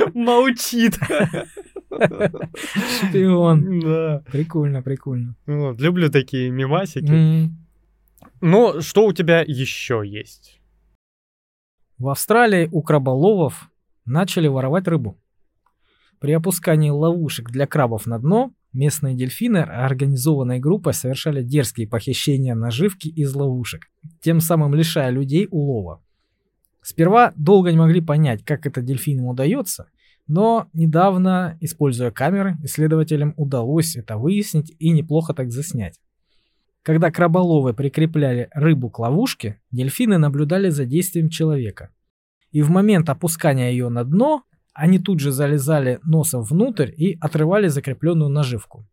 Молчит. 0.16 0.98
Шпион. 2.98 3.80
Да. 3.80 4.24
Прикольно, 4.32 4.82
прикольно. 4.82 5.36
Вот, 5.46 5.80
люблю 5.80 6.10
такие 6.10 6.50
мимасики. 6.50 7.06
Mm. 7.06 7.50
Ну, 8.42 8.82
что 8.82 9.06
у 9.06 9.14
тебя 9.14 9.42
еще 9.42 10.02
есть? 10.04 10.60
В 12.00 12.10
Австралии 12.10 12.70
у 12.72 12.82
краболовов 12.82 13.70
начали 14.06 14.48
воровать 14.48 14.88
рыбу. 14.88 15.22
При 16.20 16.34
опускании 16.34 16.90
ловушек 16.90 17.50
для 17.50 17.66
крабов 17.68 18.06
на 18.06 18.20
дно 18.20 18.54
Местные 18.72 19.16
дельфины 19.16 19.58
организованной 19.58 20.60
группой 20.60 20.94
совершали 20.94 21.42
дерзкие 21.42 21.88
похищения 21.88 22.54
наживки 22.54 23.08
из 23.08 23.34
ловушек, 23.34 23.88
тем 24.22 24.40
самым 24.42 24.76
лишая 24.76 25.10
людей 25.10 25.48
улова. 25.50 26.04
Сперва 26.84 27.34
долго 27.36 27.72
не 27.72 27.78
могли 27.78 28.00
понять, 28.00 28.44
как 28.46 28.68
это 28.68 28.82
дельфинам 28.82 29.26
удается, 29.26 29.88
но 30.28 30.68
недавно, 30.74 31.58
используя 31.62 32.12
камеры, 32.12 32.58
исследователям 32.64 33.34
удалось 33.38 33.96
это 33.96 34.18
выяснить 34.18 34.76
и 34.78 34.92
неплохо 34.92 35.34
так 35.34 35.52
заснять. 35.52 36.00
Когда 36.84 37.10
краболовы 37.10 37.74
прикрепляли 37.74 38.50
рыбу 38.54 38.92
к 38.92 39.00
ловушке, 39.00 39.60
дельфины 39.72 40.20
наблюдали 40.20 40.70
за 40.70 40.86
действием 40.86 41.30
человека. 41.30 41.90
И 42.52 42.62
в 42.62 42.70
момент 42.70 43.10
опускания 43.10 43.72
ее 43.72 43.90
на 43.90 44.04
дно 44.04 44.44
они 44.80 44.98
тут 44.98 45.20
же 45.20 45.32
залезали 45.32 46.00
носом 46.04 46.44
внутрь 46.44 46.92
и 46.96 47.18
отрывали 47.20 47.68
закрепленную 47.68 48.30
наживку. 48.30 48.88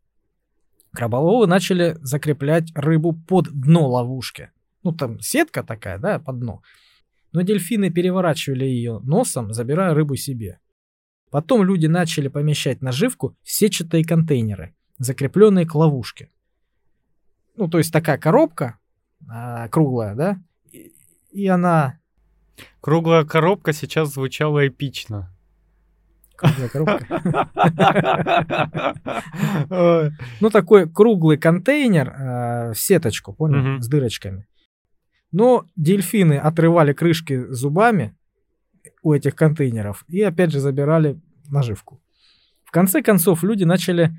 Краболовы 0.93 1.47
начали 1.47 1.97
закреплять 2.01 2.73
рыбу 2.75 3.13
под 3.13 3.49
дно 3.53 3.89
ловушки. 3.89 4.51
Ну 4.83 4.91
там 4.91 5.21
сетка 5.21 5.63
такая, 5.63 5.99
да, 5.99 6.19
под 6.19 6.41
дно. 6.41 6.63
Но 7.31 7.43
дельфины 7.43 7.91
переворачивали 7.91 8.65
ее 8.65 8.99
носом, 9.05 9.53
забирая 9.53 9.95
рыбу 9.95 10.17
себе. 10.17 10.59
Потом 11.31 11.63
люди 11.63 11.87
начали 11.87 12.27
помещать 12.27 12.83
наживку 12.83 13.37
в 13.45 13.51
сетчатые 13.53 14.05
контейнеры, 14.05 14.75
закрепленные 14.99 15.67
к 15.67 15.75
ловушке. 15.77 16.31
Ну, 17.57 17.69
то 17.69 17.79
есть 17.79 17.93
такая 17.93 18.19
коробка 18.19 18.79
а, 19.29 19.69
круглая, 19.69 20.17
да, 20.17 20.39
и, 20.73 20.93
и 21.31 21.47
она... 21.47 22.01
Круглая 22.81 23.25
коробка 23.25 23.73
сейчас 23.73 24.15
звучала 24.15 24.67
эпично. 24.67 25.36
Круглая 26.37 26.69
коробка. 26.69 27.49
Ну, 30.41 30.51
такой 30.51 30.89
круглый 30.89 31.39
контейнер 31.39 32.09
э, 32.09 32.73
в 32.73 32.79
сеточку, 32.79 33.33
понял, 33.33 33.81
с 33.81 33.89
дырочками. 33.89 34.47
Но 35.33 35.67
дельфины 35.77 36.35
отрывали 36.35 36.93
крышки 36.93 37.47
зубами 37.49 38.17
у 39.03 39.13
этих 39.13 39.35
контейнеров 39.35 40.05
и 40.09 40.23
опять 40.23 40.53
же 40.53 40.61
забирали 40.61 41.21
наживку. 41.49 42.01
В 42.65 42.71
конце 42.71 43.03
концов 43.03 43.43
люди 43.43 43.65
начали 43.65 44.13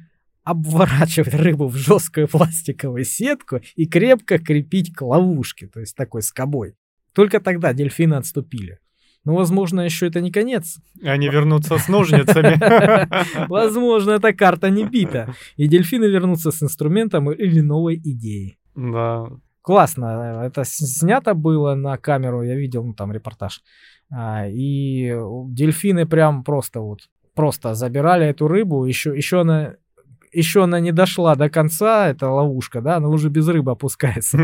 обворачивать 0.43 1.33
рыбу 1.33 1.67
в 1.67 1.75
жесткую 1.75 2.27
пластиковую 2.27 3.03
сетку 3.03 3.59
и 3.75 3.85
крепко 3.85 4.39
крепить 4.39 4.93
к 4.93 5.01
ловушке, 5.01 5.67
то 5.67 5.79
есть 5.81 5.95
такой 5.95 6.21
скобой. 6.21 6.75
Только 7.13 7.39
тогда 7.39 7.73
дельфины 7.73 8.13
отступили. 8.13 8.79
Но, 9.27 9.33
ну, 9.33 9.39
возможно, 9.39 9.81
еще 9.81 10.07
это 10.07 10.21
не 10.21 10.31
конец. 10.31 10.79
Они 11.03 11.27
вернутся 11.27 11.77
с 11.77 11.89
ножницами. 11.89 12.57
Возможно, 13.49 14.11
эта 14.11 14.31
карта 14.31 14.69
не 14.69 14.85
бита. 14.85 15.35
И 15.57 15.67
дельфины 15.67 16.05
вернутся 16.05 16.49
с 16.49 16.63
инструментом 16.63 17.29
или 17.29 17.59
новой 17.59 17.95
идеей. 17.97 18.57
Да. 18.73 19.25
Классно. 19.61 20.43
Это 20.45 20.63
снято 20.63 21.33
было 21.33 21.75
на 21.75 21.97
камеру. 21.97 22.41
Я 22.41 22.55
видел 22.55 22.85
ну, 22.85 22.93
там 22.93 23.11
репортаж. 23.11 23.63
А, 24.09 24.47
и 24.47 25.13
дельфины 25.49 26.05
прям 26.05 26.45
просто 26.45 26.79
вот 26.79 27.01
просто 27.35 27.73
забирали 27.73 28.27
эту 28.27 28.47
рыбу. 28.47 28.85
Еще, 28.85 29.13
еще 29.13 29.41
она 29.41 29.75
еще 30.37 30.63
она 30.63 30.79
не 30.79 30.91
дошла 30.91 31.35
до 31.35 31.49
конца, 31.49 32.07
это 32.07 32.29
ловушка, 32.29 32.81
да, 32.81 32.97
она 32.97 33.07
уже 33.07 33.29
без 33.29 33.47
рыбы 33.47 33.71
опускается. 33.71 34.37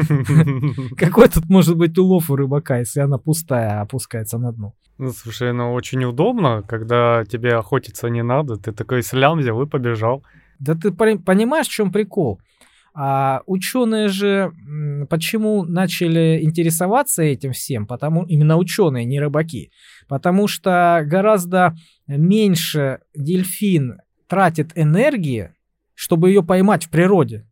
Какой 0.97 1.29
тут 1.29 1.49
может 1.49 1.77
быть 1.77 1.97
улов 1.97 2.29
у 2.29 2.35
рыбака, 2.35 2.79
если 2.79 3.01
она 3.01 3.17
пустая, 3.17 3.79
а 3.79 3.81
опускается 3.81 4.37
на 4.37 4.51
дно? 4.51 4.73
Ну, 4.97 5.11
слушай, 5.11 5.53
ну 5.53 5.73
очень 5.73 6.03
удобно, 6.03 6.63
когда 6.67 7.23
тебе 7.25 7.55
охотиться 7.55 8.09
не 8.09 8.23
надо, 8.23 8.57
ты 8.57 8.71
такой 8.71 9.03
слям 9.03 9.39
взял 9.39 9.61
и 9.61 9.67
побежал. 9.67 10.23
Да 10.59 10.75
ты 10.75 10.91
понимаешь, 10.91 11.67
в 11.67 11.71
чем 11.71 11.91
прикол? 11.91 12.39
А 12.95 13.41
ученые 13.47 14.07
же 14.07 14.51
почему 15.09 15.63
начали 15.63 16.39
интересоваться 16.43 17.23
этим 17.23 17.51
всем? 17.51 17.87
Потому 17.87 18.23
именно 18.25 18.57
ученые, 18.57 19.05
не 19.05 19.19
рыбаки. 19.19 19.71
Потому 20.07 20.47
что 20.47 21.03
гораздо 21.05 21.75
меньше 22.07 22.99
дельфин 23.15 23.99
тратит 24.27 24.71
энергии, 24.75 25.51
чтобы 26.03 26.27
ее 26.27 26.43
поймать 26.43 26.83
в 26.83 26.89
природе, 26.89 27.47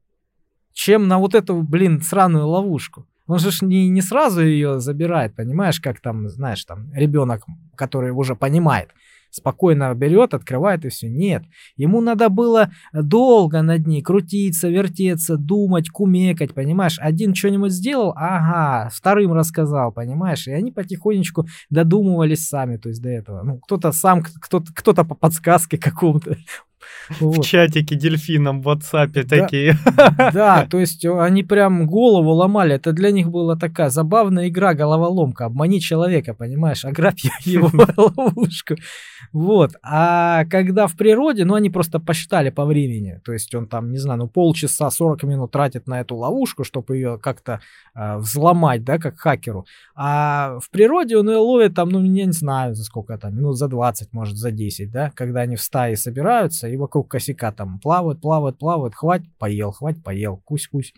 чем 0.73 1.07
на 1.07 1.19
вот 1.19 1.35
эту, 1.35 1.63
блин, 1.63 2.01
сраную 2.01 2.45
ловушку. 2.49 3.07
Он 3.25 3.39
же 3.39 3.49
не, 3.65 3.87
не 3.87 4.01
сразу 4.01 4.41
ее 4.43 4.81
забирает, 4.81 5.37
понимаешь, 5.37 5.79
как 5.79 6.01
там, 6.01 6.27
знаешь, 6.27 6.65
там 6.65 6.91
ребенок, 6.93 7.45
который 7.77 8.11
уже 8.11 8.35
понимает 8.35 8.89
спокойно 9.29 9.93
берет, 9.95 10.33
открывает 10.33 10.83
и 10.83 10.89
все. 10.89 11.07
Нет, 11.09 11.43
ему 11.77 12.01
надо 12.01 12.27
было 12.27 12.71
долго 12.91 13.61
над 13.61 13.87
ней 13.87 14.01
крутиться, 14.01 14.67
вертеться, 14.67 15.37
думать, 15.37 15.89
кумекать, 15.89 16.53
понимаешь? 16.53 16.99
Один 16.99 17.33
что-нибудь 17.33 17.71
сделал, 17.71 18.11
ага, 18.17 18.89
вторым 18.89 19.31
рассказал, 19.31 19.93
понимаешь? 19.93 20.47
И 20.47 20.51
они 20.51 20.73
потихонечку 20.73 21.47
додумывались 21.69 22.49
сами, 22.49 22.75
то 22.75 22.89
есть 22.89 23.01
до 23.01 23.07
этого. 23.07 23.43
Ну, 23.43 23.59
кто-то 23.59 23.93
сам, 23.93 24.21
кто-то, 24.21 24.73
кто-то 24.75 25.05
по 25.05 25.15
подсказке 25.15 25.77
какому-то 25.77 26.35
в 27.19 27.41
чатике 27.41 27.95
дельфином 27.95 28.61
в 28.61 28.69
WhatsApp 28.69 29.23
такие. 29.23 29.77
Да, 30.33 30.65
то 30.69 30.79
есть 30.79 31.05
они 31.05 31.43
прям 31.43 31.87
голову 31.87 32.31
ломали. 32.31 32.75
Это 32.75 32.93
для 32.93 33.11
них 33.11 33.29
была 33.29 33.55
такая 33.55 33.89
забавная 33.89 34.49
игра, 34.49 34.73
головоломка. 34.73 35.45
Обмани 35.45 35.79
человека, 35.79 36.33
понимаешь? 36.33 36.85
Ограбь 36.85 37.19
его 37.45 37.71
ловушку. 37.97 38.75
Вот. 39.31 39.71
А 39.83 40.45
когда 40.45 40.87
в 40.87 40.95
природе, 40.95 41.45
ну, 41.45 41.55
они 41.55 41.69
просто 41.69 41.99
посчитали 41.99 42.49
по 42.49 42.65
времени. 42.65 43.19
То 43.23 43.33
есть 43.33 43.53
он 43.55 43.67
там, 43.67 43.91
не 43.91 43.97
знаю, 43.97 44.19
ну, 44.19 44.27
полчаса, 44.27 44.89
40 44.89 45.23
минут 45.23 45.51
тратит 45.51 45.87
на 45.87 46.01
эту 46.01 46.15
ловушку, 46.15 46.63
чтобы 46.63 46.95
ее 46.95 47.17
как-то 47.17 47.61
э, 47.95 48.17
взломать, 48.17 48.83
да, 48.83 48.97
как 48.97 49.17
хакеру. 49.17 49.65
А 49.95 50.59
в 50.59 50.69
природе 50.69 51.17
он 51.17 51.29
ее 51.29 51.37
ловит 51.37 51.75
там, 51.75 51.89
ну, 51.89 52.03
я 52.03 52.25
не 52.25 52.31
знаю, 52.31 52.75
за 52.75 52.83
сколько 52.83 53.17
там, 53.17 53.35
минут 53.35 53.57
за 53.57 53.67
20, 53.67 54.13
может, 54.13 54.37
за 54.37 54.51
10, 54.51 54.91
да, 54.91 55.11
когда 55.15 55.41
они 55.41 55.55
в 55.55 55.61
стае 55.61 55.95
собираются 55.95 56.67
и 56.71 56.77
вокруг 56.77 57.09
косяка 57.09 57.51
там 57.51 57.79
плавают, 57.79 58.21
плавают, 58.21 58.57
плавают, 58.57 58.95
хвать, 58.95 59.23
поел, 59.37 59.71
хвать, 59.71 60.03
поел, 60.03 60.37
кусь-кусь. 60.37 60.93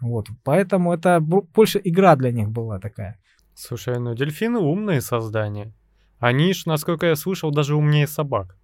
Вот. 0.00 0.28
Поэтому 0.44 0.92
это 0.92 1.20
больше 1.20 1.80
игра 1.84 2.16
для 2.16 2.32
них 2.32 2.50
была 2.50 2.78
такая. 2.78 3.18
Слушай, 3.54 3.98
ну 3.98 4.14
дельфины 4.14 4.58
умные 4.58 5.00
создания. 5.00 5.72
Они 6.18 6.52
ж, 6.52 6.66
насколько 6.66 7.06
я 7.06 7.16
слышал, 7.16 7.50
даже 7.50 7.74
умнее 7.74 8.06
собак. 8.06 8.56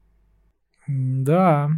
Да, 0.87 1.71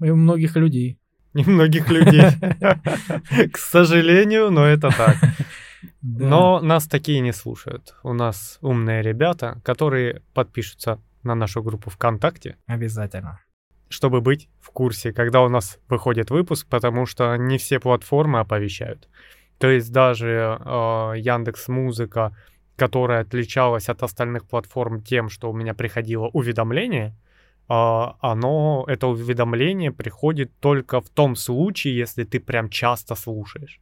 и 0.00 0.10
у 0.10 0.16
многих 0.16 0.56
людей. 0.56 0.98
И 1.34 1.44
многих 1.44 1.90
людей. 1.90 2.22
К 3.52 3.58
сожалению, 3.58 4.50
но 4.50 4.64
это 4.64 4.90
так. 4.96 5.16
Но 6.02 6.60
нас 6.60 6.86
такие 6.86 7.20
не 7.20 7.32
слушают. 7.32 7.94
У 8.02 8.12
нас 8.12 8.58
умные 8.60 9.02
ребята, 9.02 9.60
которые 9.64 10.22
подпишутся 10.32 11.00
на 11.22 11.34
нашу 11.34 11.62
группу 11.62 11.90
ВКонтакте. 11.90 12.56
Обязательно 12.66 13.40
чтобы 13.88 14.20
быть 14.20 14.48
в 14.60 14.70
курсе, 14.70 15.12
когда 15.12 15.42
у 15.42 15.48
нас 15.48 15.78
выходит 15.88 16.30
выпуск, 16.30 16.66
потому 16.68 17.06
что 17.06 17.36
не 17.36 17.58
все 17.58 17.80
платформы 17.80 18.40
оповещают. 18.40 19.08
То 19.58 19.68
есть 19.68 19.92
даже 19.92 20.58
э, 20.58 20.68
Яндекс 21.16 21.68
Музыка, 21.68 22.36
которая 22.76 23.20
отличалась 23.22 23.88
от 23.88 24.02
остальных 24.02 24.46
платформ 24.46 25.02
тем, 25.02 25.28
что 25.28 25.50
у 25.50 25.54
меня 25.54 25.74
приходило 25.74 26.26
уведомление, 26.26 27.08
э, 27.08 27.12
оно, 27.68 28.84
это 28.88 29.06
уведомление 29.06 29.92
приходит 29.92 30.50
только 30.60 31.00
в 31.00 31.08
том 31.08 31.36
случае, 31.36 31.96
если 31.96 32.24
ты 32.24 32.40
прям 32.40 32.68
часто 32.68 33.14
слушаешь. 33.14 33.80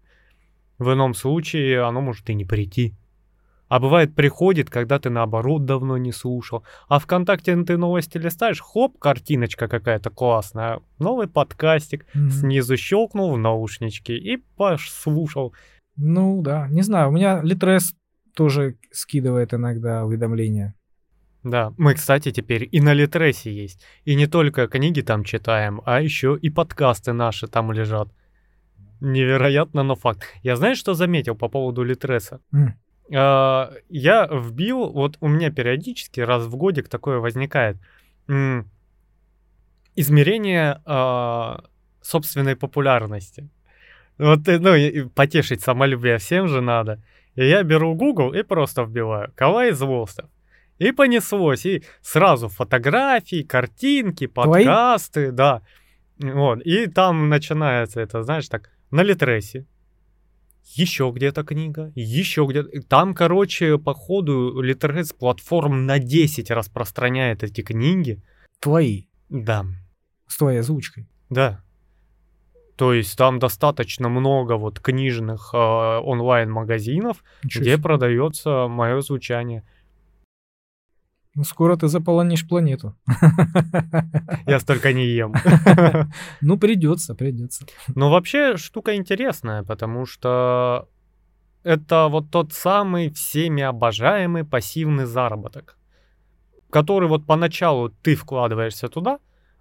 В 0.79 0.93
ином 0.93 1.15
случае 1.15 1.83
оно 1.83 2.01
может 2.01 2.29
и 2.29 2.35
не 2.35 2.45
прийти. 2.45 2.95
А 3.73 3.79
бывает 3.79 4.15
приходит, 4.15 4.69
когда 4.69 4.99
ты 4.99 5.09
наоборот 5.09 5.65
давно 5.65 5.97
не 5.97 6.13
слушал. 6.13 6.63
А 6.89 6.99
ВКонтакте 6.99 7.57
ты 7.65 7.79
новости 7.79 8.19
листаешь, 8.19 8.61
хоп, 8.61 8.99
картиночка 8.99 9.67
какая-то 9.67 10.11
классная. 10.11 10.81
Новый 10.99 11.27
подкастик. 11.27 12.05
Mm-hmm. 12.15 12.29
Снизу 12.29 12.77
щелкнул 12.77 13.33
в 13.33 13.39
наушнички 13.39 14.13
и 14.13 14.37
послушал. 14.59 15.55
Ну 15.97 16.43
да, 16.43 16.69
не 16.69 16.83
знаю, 16.83 17.09
у 17.09 17.13
меня 17.13 17.41
Литрес 17.43 17.95
тоже 18.37 18.77
скидывает 18.91 19.55
иногда 19.55 20.05
уведомления. 20.05 20.75
Да, 21.43 21.73
мы, 21.79 21.95
кстати, 21.95 22.31
теперь 22.31 22.69
и 22.71 22.79
на 22.79 22.93
Литресе 22.93 23.51
есть. 23.51 23.83
И 24.05 24.17
не 24.17 24.27
только 24.27 24.67
книги 24.67 25.01
там 25.01 25.25
читаем, 25.25 25.81
а 25.87 26.03
еще 26.03 26.39
и 26.43 26.51
подкасты 26.51 27.15
наши 27.15 27.47
там 27.47 27.73
лежат. 27.73 28.09
Невероятно, 29.01 29.83
но 29.83 29.95
факт. 29.95 30.25
Я 30.43 30.57
знаешь, 30.57 30.77
что 30.77 30.93
заметил 30.93 31.37
по 31.37 31.49
поводу 31.49 31.83
Литреса? 31.85 32.41
Mm. 32.55 32.73
А, 33.15 33.73
я 33.89 34.27
вбил, 34.27 34.91
вот 34.91 35.17
у 35.21 35.29
меня 35.29 35.51
периодически 35.51 36.21
раз 36.21 36.45
в 36.45 36.57
годик 36.57 36.89
такое 36.89 37.19
возникает, 37.19 37.77
измерение 39.95 40.81
а, 40.85 41.65
собственной 42.01 42.57
популярности. 42.57 43.49
Вот, 44.19 44.49
э, 44.49 44.59
ну, 44.59 45.11
потешить 45.11 45.63
самолюбие 45.63 46.19
всем 46.19 46.49
же 46.49 46.61
надо. 46.61 47.03
И 47.35 47.49
я 47.49 47.63
беру 47.63 47.95
Google 47.95 48.35
и 48.35 48.43
просто 48.43 48.83
вбиваю 48.83 49.33
«Кавай 49.35 49.73
Злостов». 49.73 50.29
И 50.79 50.93
понеслось, 50.93 51.65
и 51.67 51.85
сразу 52.03 52.49
фотографии, 52.49 53.43
картинки, 53.43 54.27
подкасты, 54.27 55.27
Твои? 55.27 55.31
да. 55.31 55.63
Вот, 56.19 56.61
и 56.61 56.87
там 56.87 57.29
начинается 57.29 58.01
это, 58.01 58.23
знаешь, 58.23 58.49
так, 58.49 58.71
на 58.91 59.03
Литресе, 59.03 59.65
еще 60.65 61.13
где-то 61.15 61.45
книга, 61.45 61.93
еще 61.95 62.47
где-то. 62.49 62.83
Там, 62.83 63.15
короче, 63.15 63.79
по 63.79 63.95
ходу 63.95 64.61
Литерес 64.61 65.13
платформ 65.13 65.87
на 65.87 65.99
10 65.99 66.51
распространяет 66.51 67.43
эти 67.43 67.61
книги. 67.63 68.23
Твои? 68.61 69.05
Да. 69.29 69.67
С 70.27 70.39
твоей 70.39 70.61
озвучкой? 70.61 71.07
Да. 71.31 71.63
То 72.77 72.93
есть 72.95 73.17
там 73.17 73.39
достаточно 73.39 74.09
много 74.09 74.55
вот 74.55 74.81
книжных 74.81 75.51
э, 75.53 75.57
онлайн-магазинов, 75.57 77.23
где 77.45 77.79
продается 77.79 78.67
мое 78.69 79.01
звучание. 79.03 79.65
Ну, 81.35 81.45
скоро 81.45 81.77
ты 81.77 81.89
заполонишь 81.89 82.47
планету. 82.47 82.95
Я 84.47 84.61
столько 84.61 84.93
не 84.93 85.07
ем. 85.07 85.35
Ну, 86.41 86.59
придется, 86.59 87.15
придется. 87.15 87.67
Ну, 87.95 88.11
вообще, 88.11 88.57
штука 88.57 88.97
интересная, 88.97 89.63
потому 89.63 90.05
что 90.05 90.89
это 91.63 92.09
вот 92.09 92.31
тот 92.31 92.53
самый 92.53 93.11
всеми 93.11 93.63
обожаемый 93.63 94.45
пассивный 94.45 95.07
заработок, 95.07 95.79
который 96.71 97.09
вот 97.09 97.25
поначалу 97.25 97.89
ты 98.03 98.15
вкладываешься 98.15 98.89
туда, 98.89 99.19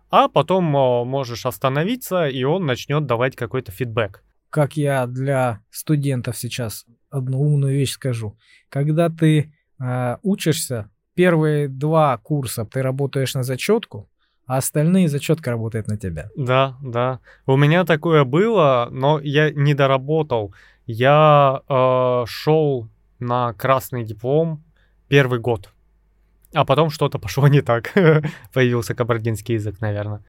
а 0.10 0.28
потом 0.28 0.66
можешь 0.66 1.46
остановиться, 1.46 2.28
и 2.28 2.44
он 2.44 2.66
начнет 2.66 3.06
давать 3.06 3.38
какой-то 3.38 3.72
фидбэк. 3.72 4.24
Как 4.50 4.76
я 4.76 5.08
для 5.08 5.62
студентов 5.70 6.38
сейчас 6.38 6.86
одну 7.10 7.40
умную 7.42 7.74
вещь 7.76 7.92
скажу. 7.92 8.38
Когда 8.68 9.10
ты 9.10 9.54
э, 9.80 10.18
учишься, 10.22 10.90
первые 11.16 11.68
два 11.68 12.18
курса 12.18 12.66
ты 12.66 12.82
работаешь 12.82 13.34
на 13.34 13.44
зачетку, 13.44 14.10
а 14.46 14.58
остальные 14.58 15.08
зачетка 15.08 15.52
работает 15.52 15.88
на 15.88 15.98
тебя. 15.98 16.30
Да, 16.36 16.78
да. 16.82 17.20
У 17.46 17.56
меня 17.58 17.86
такое 17.86 18.24
было, 18.24 18.90
но 18.92 19.20
я 19.20 19.52
не 19.52 19.74
доработал. 19.74 20.54
Я 20.86 21.62
э, 21.70 22.24
шел 22.28 22.90
на 23.20 23.54
красный 23.54 24.04
диплом 24.04 24.64
первый 25.08 25.40
год. 25.40 25.70
А 26.54 26.66
потом 26.66 26.90
что-то 26.90 27.20
пошло 27.20 27.48
не 27.48 27.62
так. 27.62 27.94
Появился 28.54 28.94
кабардинский 28.94 29.56
язык, 29.56 29.80
наверное. 29.80 30.22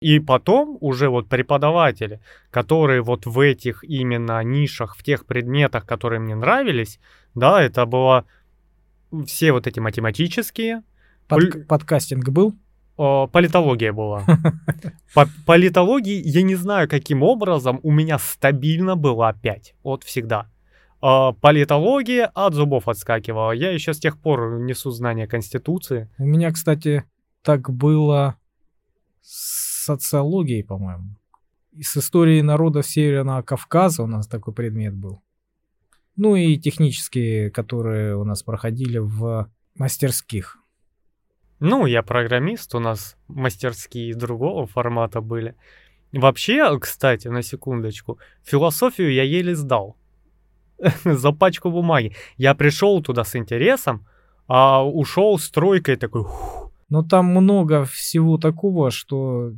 И 0.00 0.20
потом 0.20 0.76
уже 0.80 1.08
вот 1.08 1.28
преподаватели, 1.28 2.20
которые 2.50 3.00
вот 3.00 3.26
в 3.26 3.40
этих 3.40 3.82
именно 3.84 4.42
нишах, 4.44 4.96
в 4.96 5.02
тех 5.02 5.24
предметах, 5.24 5.86
которые 5.86 6.20
мне 6.20 6.34
нравились, 6.34 7.00
да, 7.34 7.62
это 7.62 7.86
было 7.86 8.26
все 9.26 9.52
вот 9.52 9.66
эти 9.66 9.80
математические. 9.80 10.82
Под, 11.28 11.52
пол... 11.52 11.62
Подкастинг 11.68 12.28
был? 12.28 12.54
О, 12.96 13.26
политология 13.26 13.92
была. 13.92 14.24
По 15.14 15.28
политологии 15.46 16.22
я 16.24 16.42
не 16.42 16.54
знаю, 16.54 16.88
каким 16.88 17.22
образом 17.22 17.80
у 17.82 17.90
меня 17.90 18.18
стабильно 18.18 18.94
была 18.94 19.32
5. 19.32 19.74
Вот 19.82 20.04
всегда. 20.04 20.48
Политология 21.00 22.30
от 22.34 22.54
зубов 22.54 22.88
отскакивала. 22.88 23.52
Я 23.52 23.72
еще 23.72 23.92
с 23.92 23.98
тех 23.98 24.18
пор 24.18 24.60
несу 24.60 24.90
знания 24.90 25.26
Конституции. 25.26 26.08
У 26.18 26.24
меня, 26.24 26.50
кстати, 26.50 27.04
так 27.42 27.68
было 27.68 28.36
с 29.20 29.84
социологией, 29.84 30.64
по-моему. 30.64 31.16
с 31.78 31.96
историей 31.96 32.40
народов 32.42 32.86
Северного 32.86 33.42
Кавказа 33.42 34.02
у 34.02 34.06
нас 34.06 34.26
такой 34.26 34.54
предмет 34.54 34.94
был. 34.94 35.20
Ну 36.16 36.36
и 36.36 36.56
технические, 36.58 37.50
которые 37.50 38.16
у 38.16 38.24
нас 38.24 38.42
проходили 38.42 38.98
в 38.98 39.50
мастерских. 39.74 40.58
Ну, 41.60 41.86
я 41.86 42.02
программист, 42.02 42.74
у 42.74 42.78
нас 42.78 43.16
мастерские 43.26 44.14
другого 44.14 44.66
формата 44.66 45.20
были. 45.20 45.56
Вообще, 46.12 46.78
кстати, 46.78 47.28
на 47.28 47.42
секундочку, 47.42 48.18
философию 48.44 49.12
я 49.12 49.24
еле 49.24 49.56
сдал. 49.56 49.96
За 51.04 51.32
пачку 51.32 51.70
бумаги. 51.70 52.14
Я 52.36 52.54
пришел 52.54 53.02
туда 53.02 53.24
с 53.24 53.34
интересом, 53.34 54.06
а 54.46 54.84
ушел 54.86 55.38
с 55.38 55.50
тройкой 55.50 55.96
такой... 55.96 56.24
Но 56.90 57.02
там 57.02 57.26
много 57.26 57.84
всего 57.84 58.36
такого, 58.36 58.90
что 58.90 59.52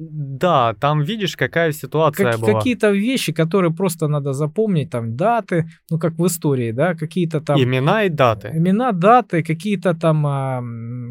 да, 0.00 0.74
там 0.80 1.02
видишь, 1.02 1.36
какая 1.36 1.72
ситуация 1.72 2.32
как, 2.32 2.40
была. 2.40 2.58
Какие-то 2.58 2.90
вещи, 2.90 3.32
которые 3.32 3.72
просто 3.72 4.08
надо 4.08 4.32
запомнить, 4.32 4.90
там 4.90 5.16
даты, 5.16 5.68
ну 5.90 5.98
как 5.98 6.18
в 6.18 6.26
истории, 6.26 6.72
да, 6.72 6.94
какие-то 6.94 7.40
там... 7.40 7.60
Имена 7.60 8.04
и 8.04 8.08
даты. 8.08 8.50
Имена, 8.54 8.92
даты, 8.92 9.42
какие-то 9.42 9.94
там 9.94 10.26
а, 10.26 10.62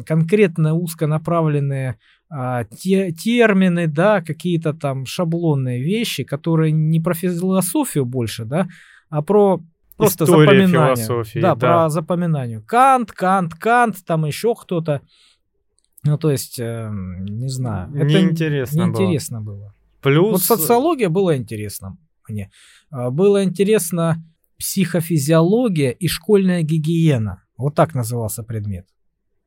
конкретно 0.06 0.74
узконаправленные 0.74 1.96
а, 2.30 2.64
те, 2.64 3.12
термины, 3.12 3.86
да, 3.86 4.20
какие-то 4.22 4.72
там 4.72 5.06
шаблонные 5.06 5.82
вещи, 5.82 6.24
которые 6.24 6.72
не 6.72 7.00
про 7.00 7.14
философию 7.14 8.04
больше, 8.04 8.44
да, 8.44 8.68
а 9.08 9.22
про 9.22 9.60
просто 9.96 10.24
История 10.24 10.46
запоминание. 10.46 10.96
Философии, 10.96 11.38
да, 11.40 11.54
да, 11.54 11.56
про 11.56 11.88
запоминание. 11.88 12.60
Кант, 12.60 13.12
Кант, 13.12 13.54
Кант, 13.54 13.96
там 14.06 14.24
еще 14.26 14.54
кто-то. 14.54 15.02
Ну, 16.02 16.18
то 16.18 16.30
есть, 16.30 16.58
э, 16.58 16.90
не 16.90 17.48
знаю. 17.48 17.90
Неинтересно 17.90 18.82
это 18.82 19.00
неинтересно 19.00 19.40
было. 19.40 19.56
было. 19.56 19.74
Плюс... 20.00 20.32
Вот 20.32 20.42
социология 20.42 21.08
была 21.08 21.36
интересна 21.36 21.98
мне. 22.30 22.50
А, 22.90 23.10
было 23.10 23.44
интересно 23.44 24.22
психофизиология 24.58 25.90
и 25.90 26.06
школьная 26.08 26.62
гигиена. 26.62 27.42
Вот 27.56 27.74
так 27.74 27.94
назывался 27.94 28.42
предмет. 28.42 28.86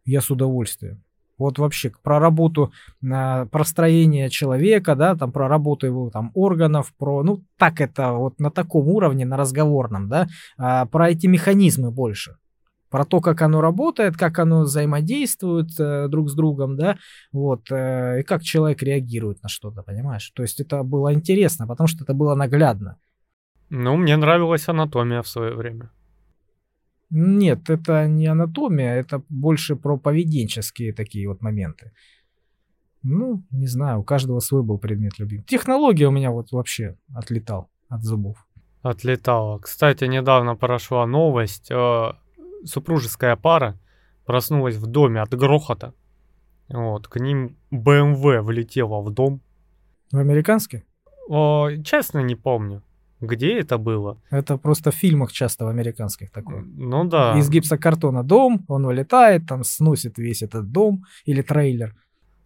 Я 0.06 0.22
с 0.22 0.30
удовольствием. 0.30 1.04
Вот 1.40 1.58
вообще 1.58 1.92
про 2.04 2.20
работу, 2.20 2.72
про 3.02 3.64
строение 3.66 4.30
человека, 4.30 4.96
да, 4.96 5.16
там 5.16 5.32
про 5.32 5.48
работу 5.48 5.88
его 5.88 6.12
там 6.12 6.32
органов, 6.36 6.94
про, 6.98 7.24
ну 7.24 7.44
так 7.58 7.82
это 7.82 8.12
вот 8.12 8.40
на 8.40 8.52
таком 8.52 8.88
уровне, 8.88 9.26
на 9.26 9.36
разговорном, 9.36 10.10
да, 10.10 10.28
а, 10.58 10.86
про 10.86 11.10
эти 11.10 11.26
механизмы 11.26 11.90
больше 11.90 12.38
про 12.94 13.06
то, 13.06 13.22
как 13.22 13.42
оно 13.42 13.60
работает, 13.60 14.18
как 14.18 14.38
оно 14.38 14.62
взаимодействует 14.62 15.80
э, 15.80 16.08
друг 16.10 16.30
с 16.30 16.36
другом, 16.36 16.78
да, 16.78 16.98
вот, 17.32 17.72
э, 17.72 18.20
и 18.20 18.24
как 18.24 18.44
человек 18.44 18.84
реагирует 18.84 19.42
на 19.42 19.50
что-то, 19.50 19.82
понимаешь? 19.82 20.32
То 20.36 20.44
есть 20.44 20.60
это 20.60 20.84
было 20.84 21.12
интересно, 21.12 21.66
потому 21.66 21.88
что 21.88 22.04
это 22.04 22.14
было 22.14 22.36
наглядно. 22.36 22.98
Ну, 23.72 23.98
мне 23.98 24.16
нравилась 24.16 24.70
анатомия 24.70 25.24
в 25.24 25.28
свое 25.28 25.56
время. 25.56 25.90
Нет, 27.10 27.68
это 27.72 28.08
не 28.08 28.28
анатомия, 28.28 28.94
это 28.94 29.24
больше 29.28 29.76
про 29.76 29.98
поведенческие 29.98 30.94
такие 30.94 31.28
вот 31.28 31.42
моменты. 31.42 31.94
Ну, 33.02 33.42
не 33.50 33.66
знаю, 33.66 34.02
у 34.02 34.04
каждого 34.04 34.40
свой 34.40 34.62
был 34.62 34.78
предмет 34.78 35.18
любимый. 35.18 35.46
Технология 35.46 36.08
у 36.08 36.12
меня 36.12 36.30
вот 36.30 36.52
вообще 36.52 36.96
отлетал 37.16 37.72
от 37.90 38.04
зубов. 38.04 38.38
Отлетала. 38.84 39.58
Кстати, 39.58 40.04
недавно 40.06 40.56
прошла 40.56 41.08
новость. 41.08 41.72
Э, 41.72 42.14
супружеская 42.66 43.36
пара 43.36 43.80
проснулась 44.26 44.76
в 44.76 44.88
доме 44.88 45.22
от 45.22 45.34
грохота. 45.34 45.94
Вот, 46.70 47.08
к 47.08 47.20
ним 47.20 47.56
БМВ 47.72 48.44
влетела 48.44 49.02
в 49.02 49.12
дом. 49.12 49.42
В 50.12 50.18
американский? 50.18 50.84
О, 51.30 51.70
честно, 51.84 52.20
не 52.20 52.36
помню. 52.36 52.82
Где 53.22 53.60
это 53.60 53.78
было? 53.78 54.18
Это 54.30 54.58
просто 54.58 54.92
в 54.92 54.96
фильмах 54.96 55.32
часто 55.32 55.66
в 55.66 55.70
американских 55.70 56.30
такое. 56.32 56.64
Ну 56.76 57.06
да. 57.06 57.38
Из 57.38 57.50
гипсокартона 57.50 58.24
дом, 58.24 58.66
он 58.68 58.86
вылетает, 58.86 59.48
там 59.48 59.64
сносит 59.64 60.18
весь 60.18 60.42
этот 60.42 60.72
дом 60.72 61.06
или 61.26 61.42
трейлер. 61.42 61.96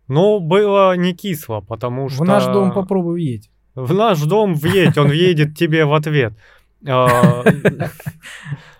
Но 0.08 0.40
было 0.40 0.96
не 0.96 1.14
кисло, 1.14 1.62
потому 1.62 2.10
что... 2.10 2.24
В 2.24 2.28
наш 2.28 2.46
дом 2.46 2.72
попробуй 2.72 3.14
въедь. 3.14 3.50
В 3.76 3.94
наш 3.94 4.22
дом 4.22 4.54
въедь, 4.54 4.98
он 4.98 5.08
въедет 5.10 5.58
тебе 5.58 5.86
в 5.86 5.94
ответ. 5.94 6.34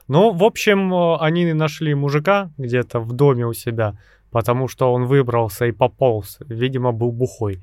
Ну, 0.08 0.32
в 0.32 0.44
общем, 0.44 0.94
э, 0.94 1.18
они 1.20 1.54
нашли 1.54 1.96
мужика 1.96 2.50
где-то 2.58 3.00
в 3.00 3.12
доме 3.14 3.46
у 3.46 3.54
себя, 3.54 3.98
потому 4.32 4.68
что 4.68 4.94
он 4.94 5.06
выбрался 5.06 5.66
и 5.66 5.72
пополз, 5.72 6.38
видимо, 6.40 6.92
был 6.92 7.12
бухой. 7.12 7.62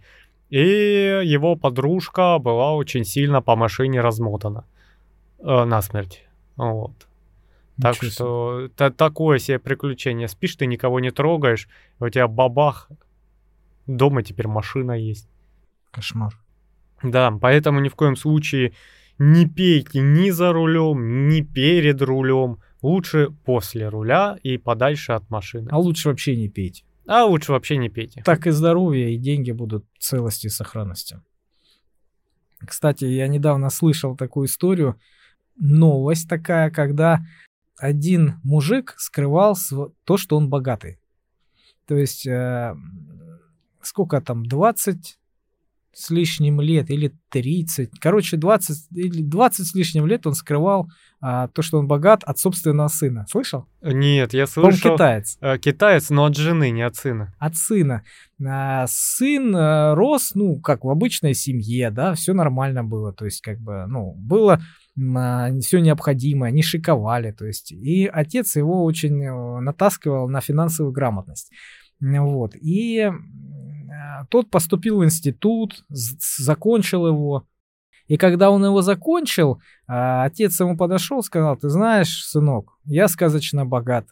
И 0.50 0.58
его 1.24 1.56
подружка 1.56 2.38
была 2.38 2.74
очень 2.74 3.04
сильно 3.04 3.42
по 3.42 3.56
машине 3.56 4.00
размотана 4.00 4.64
э, 5.38 5.64
насмерть. 5.64 6.24
Вот. 6.56 6.92
Так 7.80 7.96
Ничего 7.96 8.10
что 8.10 8.68
та, 8.76 8.90
такое 8.90 9.38
себе 9.38 9.58
приключение. 9.58 10.28
Спишь, 10.28 10.56
ты 10.56 10.66
никого 10.66 11.00
не 11.00 11.10
трогаешь, 11.10 11.68
у 11.98 12.08
тебя 12.08 12.28
бабах, 12.28 12.88
дома 13.86 14.22
теперь 14.22 14.46
машина 14.46 14.92
есть. 14.92 15.28
Кошмар. 15.90 16.38
Да, 17.02 17.36
поэтому 17.40 17.80
ни 17.80 17.88
в 17.88 17.94
коем 17.94 18.16
случае 18.16 18.72
не 19.18 19.46
пейте 19.46 20.00
ни 20.00 20.30
за 20.30 20.52
рулем, 20.52 21.28
ни 21.28 21.40
перед 21.40 22.02
рулем. 22.02 22.58
Лучше 22.82 23.30
после 23.44 23.88
руля 23.88 24.36
и 24.42 24.58
подальше 24.58 25.12
от 25.12 25.30
машины. 25.30 25.68
А 25.70 25.78
лучше 25.78 26.08
вообще 26.08 26.36
не 26.36 26.48
пейте. 26.48 26.84
А 27.06 27.24
лучше 27.24 27.52
вообще 27.52 27.76
не 27.76 27.88
пейте. 27.88 28.22
Так 28.24 28.46
и 28.46 28.50
здоровье, 28.50 29.14
и 29.14 29.18
деньги 29.18 29.52
будут 29.52 29.86
целости 29.98 30.46
и 30.46 30.50
сохранности. 30.50 31.20
Кстати, 32.58 33.04
я 33.04 33.28
недавно 33.28 33.70
слышал 33.70 34.16
такую 34.16 34.46
историю. 34.46 34.98
Новость 35.56 36.28
такая, 36.28 36.70
когда 36.70 37.20
один 37.78 38.40
мужик 38.42 38.94
скрывал 38.98 39.56
то, 40.04 40.16
что 40.16 40.36
он 40.36 40.48
богатый. 40.48 40.98
То 41.86 41.96
есть, 41.96 42.26
э, 42.26 42.74
сколько 43.82 44.20
там, 44.20 44.46
20 44.46 45.18
с 45.94 46.10
лишним 46.10 46.60
лет 46.60 46.90
или 46.90 47.12
30, 47.30 47.98
короче, 48.00 48.36
20 48.36 48.88
или 48.92 49.22
20 49.22 49.66
с 49.66 49.74
лишним 49.74 50.06
лет 50.06 50.26
он 50.26 50.34
скрывал 50.34 50.88
а, 51.20 51.48
то, 51.48 51.62
что 51.62 51.78
он 51.78 51.86
богат 51.86 52.22
от 52.24 52.38
собственного 52.38 52.88
сына. 52.88 53.26
Слышал? 53.30 53.66
Нет, 53.82 54.34
я 54.34 54.46
слышал. 54.46 54.90
Он 54.90 54.96
китаец. 54.96 55.38
А, 55.40 55.58
китаец, 55.58 56.10
но 56.10 56.26
от 56.26 56.36
жены, 56.36 56.70
не 56.70 56.82
от 56.82 56.96
сына. 56.96 57.34
От 57.38 57.56
сына. 57.56 58.02
А, 58.46 58.86
сын 58.88 59.54
а, 59.56 59.94
рос, 59.94 60.32
ну, 60.34 60.60
как 60.60 60.84
в 60.84 60.90
обычной 60.90 61.34
семье, 61.34 61.90
да, 61.90 62.14
все 62.14 62.34
нормально 62.34 62.84
было, 62.84 63.12
то 63.12 63.24
есть, 63.24 63.40
как 63.40 63.58
бы, 63.58 63.86
ну, 63.88 64.14
было 64.16 64.60
а, 65.16 65.50
все 65.60 65.78
необходимое, 65.78 66.50
не 66.50 66.62
шиковали, 66.62 67.32
то 67.32 67.46
есть, 67.46 67.72
и 67.72 68.06
отец 68.06 68.56
его 68.56 68.84
очень 68.84 69.22
э, 69.24 69.60
натаскивал 69.60 70.28
на 70.28 70.40
финансовую 70.40 70.92
грамотность. 70.92 71.50
Вот. 72.00 72.54
И 72.54 73.10
Э, 73.53 73.53
тот 74.30 74.50
поступил 74.50 74.98
в 74.98 75.04
институт, 75.04 75.84
закончил 75.88 77.06
его. 77.06 77.46
И 78.06 78.16
когда 78.16 78.50
он 78.50 78.64
его 78.64 78.82
закончил, 78.82 79.60
э, 79.88 80.24
отец 80.24 80.60
ему 80.60 80.76
подошел 80.76 81.22
сказал, 81.22 81.56
ты 81.56 81.70
знаешь, 81.70 82.24
сынок, 82.24 82.78
я 82.84 83.08
сказочно 83.08 83.64
богат. 83.64 84.06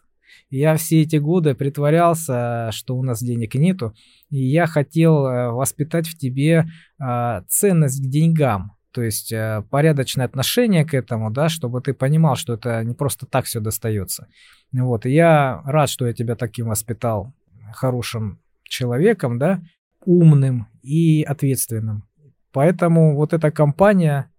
Я 0.49 0.77
все 0.77 1.03
эти 1.03 1.17
годы 1.17 1.55
притворялся, 1.55 2.71
что 2.73 2.97
у 2.97 3.03
нас 3.03 3.23
денег 3.23 3.55
нету, 3.55 3.95
и 4.31 4.39
я 4.39 4.67
хотел 4.67 5.27
э, 5.27 5.51
воспитать 5.51 6.07
в 6.07 6.17
тебе 6.17 6.67
ценность 7.49 8.01
к 8.01 8.09
деньгам, 8.09 8.77
то 8.93 9.03
есть 9.03 9.35
порядочное 9.71 10.27
отношение 10.27 10.85
к 10.85 10.95
этому, 10.95 11.31
да, 11.31 11.49
чтобы 11.49 11.81
ты 11.81 11.95
понимал, 11.95 12.37
что 12.37 12.55
это 12.55 12.85
не 12.85 12.95
просто 12.95 13.27
так 13.27 13.47
все 13.47 13.59
достается. 13.61 14.29
Вот, 14.73 15.05
и 15.05 15.11
я 15.11 15.63
рад, 15.65 15.91
что 15.91 16.07
я 16.07 16.13
тебя 16.13 16.37
таким 16.37 16.69
воспитал, 16.69 17.35
хорошим 17.75 18.41
человеком, 18.63 19.39
да, 19.39 19.61
умным 20.05 20.69
и 20.83 21.23
ответственным. 21.23 22.05
Поэтому 22.53 23.17
вот 23.17 23.33
эта 23.33 23.51
компания 23.51 24.31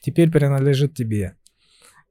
теперь 0.00 0.30
принадлежит 0.30 0.94
тебе. 0.94 1.36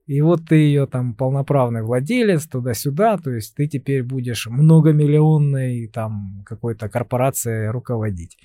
И 0.05 0.21
вот 0.21 0.41
ты 0.47 0.55
ее 0.55 0.87
там 0.87 1.13
полноправный 1.13 1.83
владелец 1.83 2.47
туда-сюда, 2.47 3.17
то 3.17 3.29
есть 3.29 3.53
ты 3.55 3.67
теперь 3.67 4.01
будешь 4.01 4.47
многомиллионной 4.47 5.87
там 5.87 6.43
какой-то 6.47 6.89
корпорацией 6.89 7.69
руководить. 7.69 8.37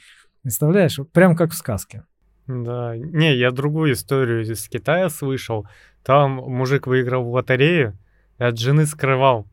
Представляешь, 0.43 1.01
прям 1.13 1.35
как 1.35 1.53
в 1.53 1.55
сказке. 1.55 2.05
Да, 2.47 2.95
не, 2.97 3.35
я 3.35 3.51
другую 3.51 3.95
историю 3.95 4.43
из 4.43 4.69
Китая 4.69 5.09
слышал. 5.09 5.67
Там 6.05 6.33
мужик 6.33 6.87
выиграл 6.87 7.25
в 7.25 7.33
лотерею 7.33 7.97
и 8.39 8.43
от 8.43 8.59
жены 8.59 8.85
скрывал 8.85 9.47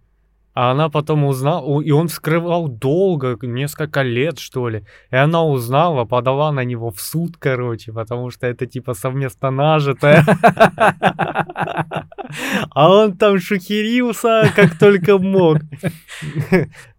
А 0.53 0.71
она 0.71 0.89
потом 0.89 1.23
узнала, 1.23 1.81
и 1.81 1.91
он 1.91 2.09
скрывал 2.09 2.67
долго, 2.67 3.37
несколько 3.41 4.01
лет, 4.01 4.37
что 4.37 4.67
ли. 4.67 4.83
И 5.09 5.15
она 5.15 5.45
узнала, 5.45 6.03
подала 6.03 6.51
на 6.51 6.65
него 6.65 6.91
в 6.91 6.99
суд, 6.99 7.37
короче, 7.37 7.93
потому 7.93 8.31
что 8.31 8.47
это 8.47 8.65
типа 8.65 8.93
совместно 8.93 9.49
нажитое. 9.49 10.25
А 12.71 12.89
он 12.89 13.17
там 13.17 13.39
шухерился, 13.39 14.51
как 14.55 14.77
только 14.77 15.17
мог. 15.17 15.59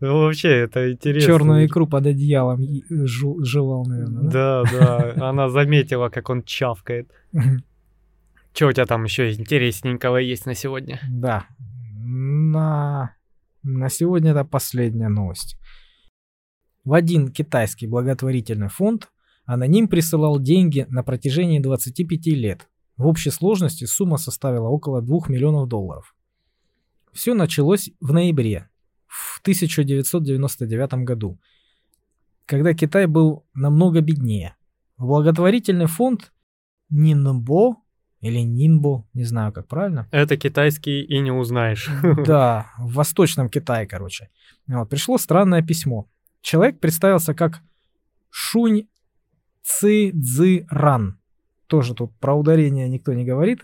Вообще, 0.01 0.49
это 0.49 0.93
интересно. 0.93 1.27
Черную 1.27 1.67
икру 1.67 1.87
под 1.87 2.07
одеялом 2.07 2.61
жевал, 2.89 3.85
наверное. 3.85 4.31
Да, 4.31 4.63
да. 4.73 5.29
Она 5.29 5.49
заметила, 5.51 6.09
как 6.09 6.31
он 6.31 6.43
чавкает. 6.43 7.11
Что 8.55 8.69
у 8.69 8.73
тебя 8.73 8.87
там 8.87 9.05
еще 9.05 9.33
интересненького 9.33 10.19
есть 10.19 10.47
на 10.47 10.55
сегодня? 10.55 11.01
Да. 11.11 11.45
На 12.05 13.15
на 13.63 13.89
сегодня 13.89 14.33
это 14.33 14.45
последняя 14.45 15.09
новость. 15.09 15.57
В 16.85 16.95
один 16.95 17.31
китайский 17.31 17.87
благотворительный 17.87 18.69
фонд 18.69 19.11
аноним 19.45 19.89
присылал 19.89 20.41
деньги 20.41 20.87
на 20.89 21.03
протяжении 21.03 21.61
25 21.61 22.27
лет. 22.29 22.69
В 22.97 23.07
общей 23.07 23.31
сложности 23.31 23.85
сумма 23.85 24.17
составила 24.17 24.69
около 24.69 25.01
2 25.01 25.29
миллионов 25.29 25.69
долларов. 25.69 26.15
Все 27.13 27.35
началось 27.35 27.91
в 28.01 28.13
ноябре 28.13 28.69
в 29.07 29.41
1999 29.43 30.95
году, 31.05 31.39
когда 32.47 32.75
Китай 32.75 33.07
был 33.07 33.47
намного 33.55 34.01
беднее. 34.01 34.57
Благотворительный 34.97 35.87
фонд 35.87 36.33
Нинбо 36.91 37.82
или 38.23 38.39
Нинбо, 38.39 39.05
не 39.15 39.25
знаю, 39.25 39.53
как 39.53 39.67
правильно. 39.67 40.09
Это 40.13 40.37
китайский 40.37 41.03
и 41.03 41.19
не 41.19 41.33
узнаешь. 41.33 41.91
Да, 42.27 42.71
в 42.79 42.95
Восточном 42.95 43.51
Китае, 43.51 43.87
короче. 43.87 44.31
Вот, 44.69 44.89
пришло 44.89 45.19
странное 45.19 45.61
письмо. 45.61 46.09
Человек 46.41 46.79
представился 46.79 47.35
как 47.35 47.61
Шунь 48.31 48.87
Ци 49.63 50.13
Цзы 50.13 50.67
Ран. 50.71 51.19
Тоже 51.67 51.95
тут 51.95 52.17
про 52.19 52.35
ударение 52.35 52.89
никто 52.89 53.13
не 53.13 53.25
говорит. 53.25 53.63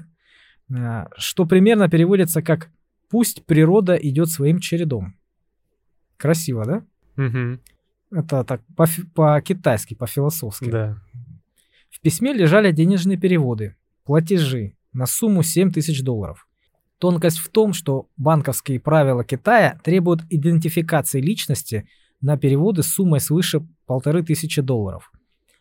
Э, 0.74 1.06
что 1.16 1.46
примерно 1.46 1.88
переводится 1.88 2.42
как 2.42 2.68
«пусть 3.08 3.46
природа 3.46 3.94
идет 3.94 4.28
своим 4.28 4.58
чередом». 4.58 5.14
Красиво, 6.16 6.64
да? 6.64 6.84
Угу. 7.16 7.60
Это 8.10 8.42
так 8.42 8.62
по-китайски, 9.14 9.94
по-философски. 9.94 10.70
Да. 10.70 10.98
В 11.90 12.00
письме 12.00 12.32
лежали 12.32 12.72
денежные 12.72 13.16
переводы, 13.18 13.76
платежи 14.08 14.72
на 14.94 15.04
сумму 15.04 15.42
7 15.42 15.70
тысяч 15.70 16.02
долларов. 16.02 16.48
Тонкость 16.96 17.40
в 17.40 17.50
том, 17.50 17.74
что 17.74 18.08
банковские 18.16 18.80
правила 18.80 19.22
Китая 19.22 19.78
требуют 19.84 20.22
идентификации 20.30 21.20
личности 21.20 21.86
на 22.22 22.38
переводы 22.38 22.82
с 22.82 22.86
суммой 22.86 23.20
свыше 23.20 23.68
полторы 23.84 24.22
тысячи 24.22 24.62
долларов. 24.62 25.12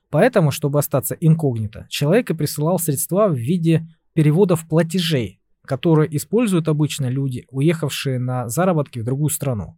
Поэтому, 0.10 0.52
чтобы 0.52 0.80
остаться 0.80 1.14
инкогнито, 1.20 1.88
человек 1.90 2.30
и 2.30 2.34
присылал 2.34 2.80
средства 2.80 3.28
в 3.28 3.36
виде 3.36 3.86
переводов 4.14 4.66
платежей, 4.66 5.42
которые 5.66 6.16
используют 6.16 6.70
обычно 6.70 7.08
люди, 7.08 7.46
уехавшие 7.50 8.18
на 8.18 8.48
заработки 8.48 9.00
в 9.00 9.04
другую 9.04 9.30
страну. 9.30 9.78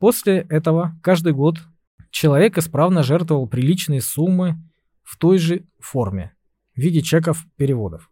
После 0.00 0.38
этого 0.50 0.98
каждый 1.00 1.32
год 1.32 1.60
человек 2.10 2.58
исправно 2.58 3.04
жертвовал 3.04 3.46
приличные 3.46 4.00
суммы 4.00 4.56
в 5.04 5.16
той 5.16 5.38
же 5.38 5.62
форме 5.78 6.34
в 6.74 6.78
виде 6.78 7.02
чеков 7.02 7.44
переводов. 7.56 8.10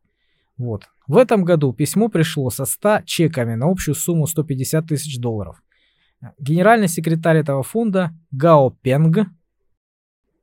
Вот. 0.56 0.88
В 1.06 1.16
этом 1.16 1.44
году 1.44 1.72
письмо 1.72 2.08
пришло 2.08 2.50
со 2.50 2.64
100 2.64 3.02
чеками 3.06 3.54
на 3.54 3.70
общую 3.70 3.94
сумму 3.94 4.26
150 4.26 4.86
тысяч 4.86 5.18
долларов. 5.18 5.62
Генеральный 6.38 6.88
секретарь 6.88 7.38
этого 7.38 7.62
фонда 7.62 8.12
Гао 8.30 8.70
Пенг 8.70 9.26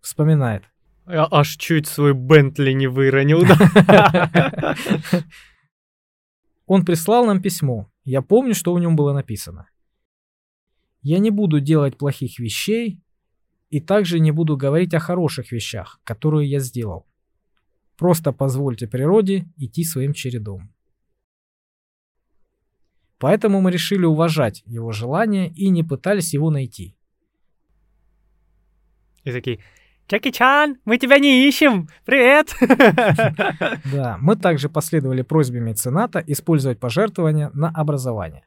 вспоминает. 0.02 0.64
Я 1.08 1.28
аж 1.30 1.56
чуть 1.56 1.88
свой 1.88 2.14
Бентли 2.14 2.74
не 2.74 2.88
выронил. 2.88 3.44
Он 6.66 6.84
прислал 6.84 7.26
нам 7.26 7.42
письмо. 7.42 7.90
Я 8.04 8.22
помню, 8.22 8.54
что 8.54 8.74
в 8.74 8.80
нем 8.80 8.98
было 8.98 9.14
написано. 9.14 9.70
Я 11.02 11.20
не 11.20 11.32
буду 11.32 11.62
делать 11.62 11.98
плохих 11.98 12.40
вещей 12.40 13.00
и 13.70 13.80
также 13.80 14.20
не 14.20 14.32
буду 14.32 14.58
говорить 14.58 14.94
о 14.94 15.00
хороших 15.00 15.54
вещах, 15.54 16.02
которые 16.04 16.50
я 16.50 16.60
сделал. 16.60 17.07
Просто 17.98 18.32
позвольте 18.32 18.88
природе 18.88 19.46
идти 19.58 19.84
своим 19.84 20.14
чередом. 20.14 20.70
Поэтому 23.18 23.62
мы 23.62 23.72
решили 23.72 24.06
уважать 24.06 24.62
его 24.66 24.92
желание 24.92 25.50
и 25.50 25.70
не 25.70 25.84
пытались 25.84 26.34
его 26.34 26.52
найти. 26.52 26.96
И 29.24 29.32
такие, 29.32 29.60
Джеки 30.08 30.30
Чан, 30.32 30.78
мы 30.86 31.00
тебя 31.00 31.18
не 31.18 31.48
ищем! 31.48 31.90
Привет! 32.06 32.56
Да, 33.92 34.18
мы 34.22 34.36
также 34.36 34.70
последовали 34.70 35.24
просьбе 35.24 35.60
мецената 35.60 36.24
использовать 36.28 36.80
пожертвования 36.80 37.50
на 37.54 37.70
образование. 37.70 38.46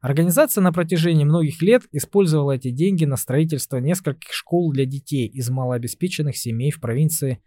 Организация 0.00 0.62
на 0.62 0.72
протяжении 0.72 1.24
многих 1.24 1.62
лет 1.62 1.84
использовала 1.92 2.52
эти 2.52 2.70
деньги 2.70 3.04
на 3.04 3.16
строительство 3.16 3.76
нескольких 3.76 4.32
школ 4.32 4.72
для 4.72 4.84
детей 4.84 5.28
из 5.28 5.48
малообеспеченных 5.48 6.36
семей 6.36 6.70
в 6.70 6.80
провинции 6.80 7.40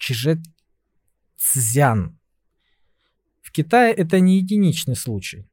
Чжэцзян. 0.00 0.40
В 3.40 3.52
Китае 3.52 3.92
это 3.94 4.18
не 4.18 4.38
единичный 4.38 4.96
случай. 4.96 5.46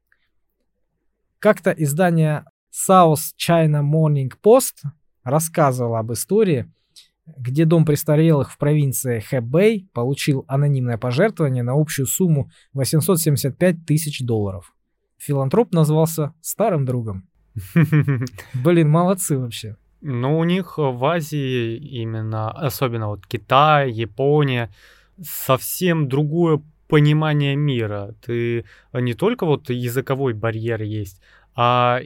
Как-то 1.38 1.70
издание 1.70 2.44
South 2.72 3.34
China 3.36 3.82
Morning 3.82 4.32
Post 4.42 4.90
рассказывало 5.22 6.00
об 6.00 6.12
истории, 6.12 6.72
где 7.26 7.66
дом 7.66 7.84
престарелых 7.84 8.50
в 8.50 8.58
провинции 8.58 9.20
Хэбэй 9.20 9.90
получил 9.92 10.44
анонимное 10.48 10.96
пожертвование 10.96 11.62
на 11.62 11.74
общую 11.74 12.06
сумму 12.06 12.50
875 12.72 13.84
тысяч 13.86 14.20
долларов. 14.20 14.74
Филантроп 15.18 15.72
назвался 15.72 16.32
старым 16.40 16.86
другом. 16.86 17.28
Блин, 18.54 18.88
молодцы 18.88 19.36
вообще. 19.38 19.76
Ну, 20.00 20.38
у 20.38 20.44
них 20.44 20.78
в 20.78 21.04
Азии 21.04 21.76
именно, 21.76 22.50
особенно 22.50 23.08
вот 23.08 23.26
Китай, 23.26 23.90
Япония, 23.90 24.70
совсем 25.20 26.08
другое 26.08 26.62
понимание 26.86 27.56
мира. 27.56 28.14
Ты 28.24 28.64
не 28.92 29.14
только 29.14 29.44
вот 29.44 29.70
языковой 29.70 30.34
барьер 30.34 30.82
есть, 30.82 31.20
а 31.60 32.00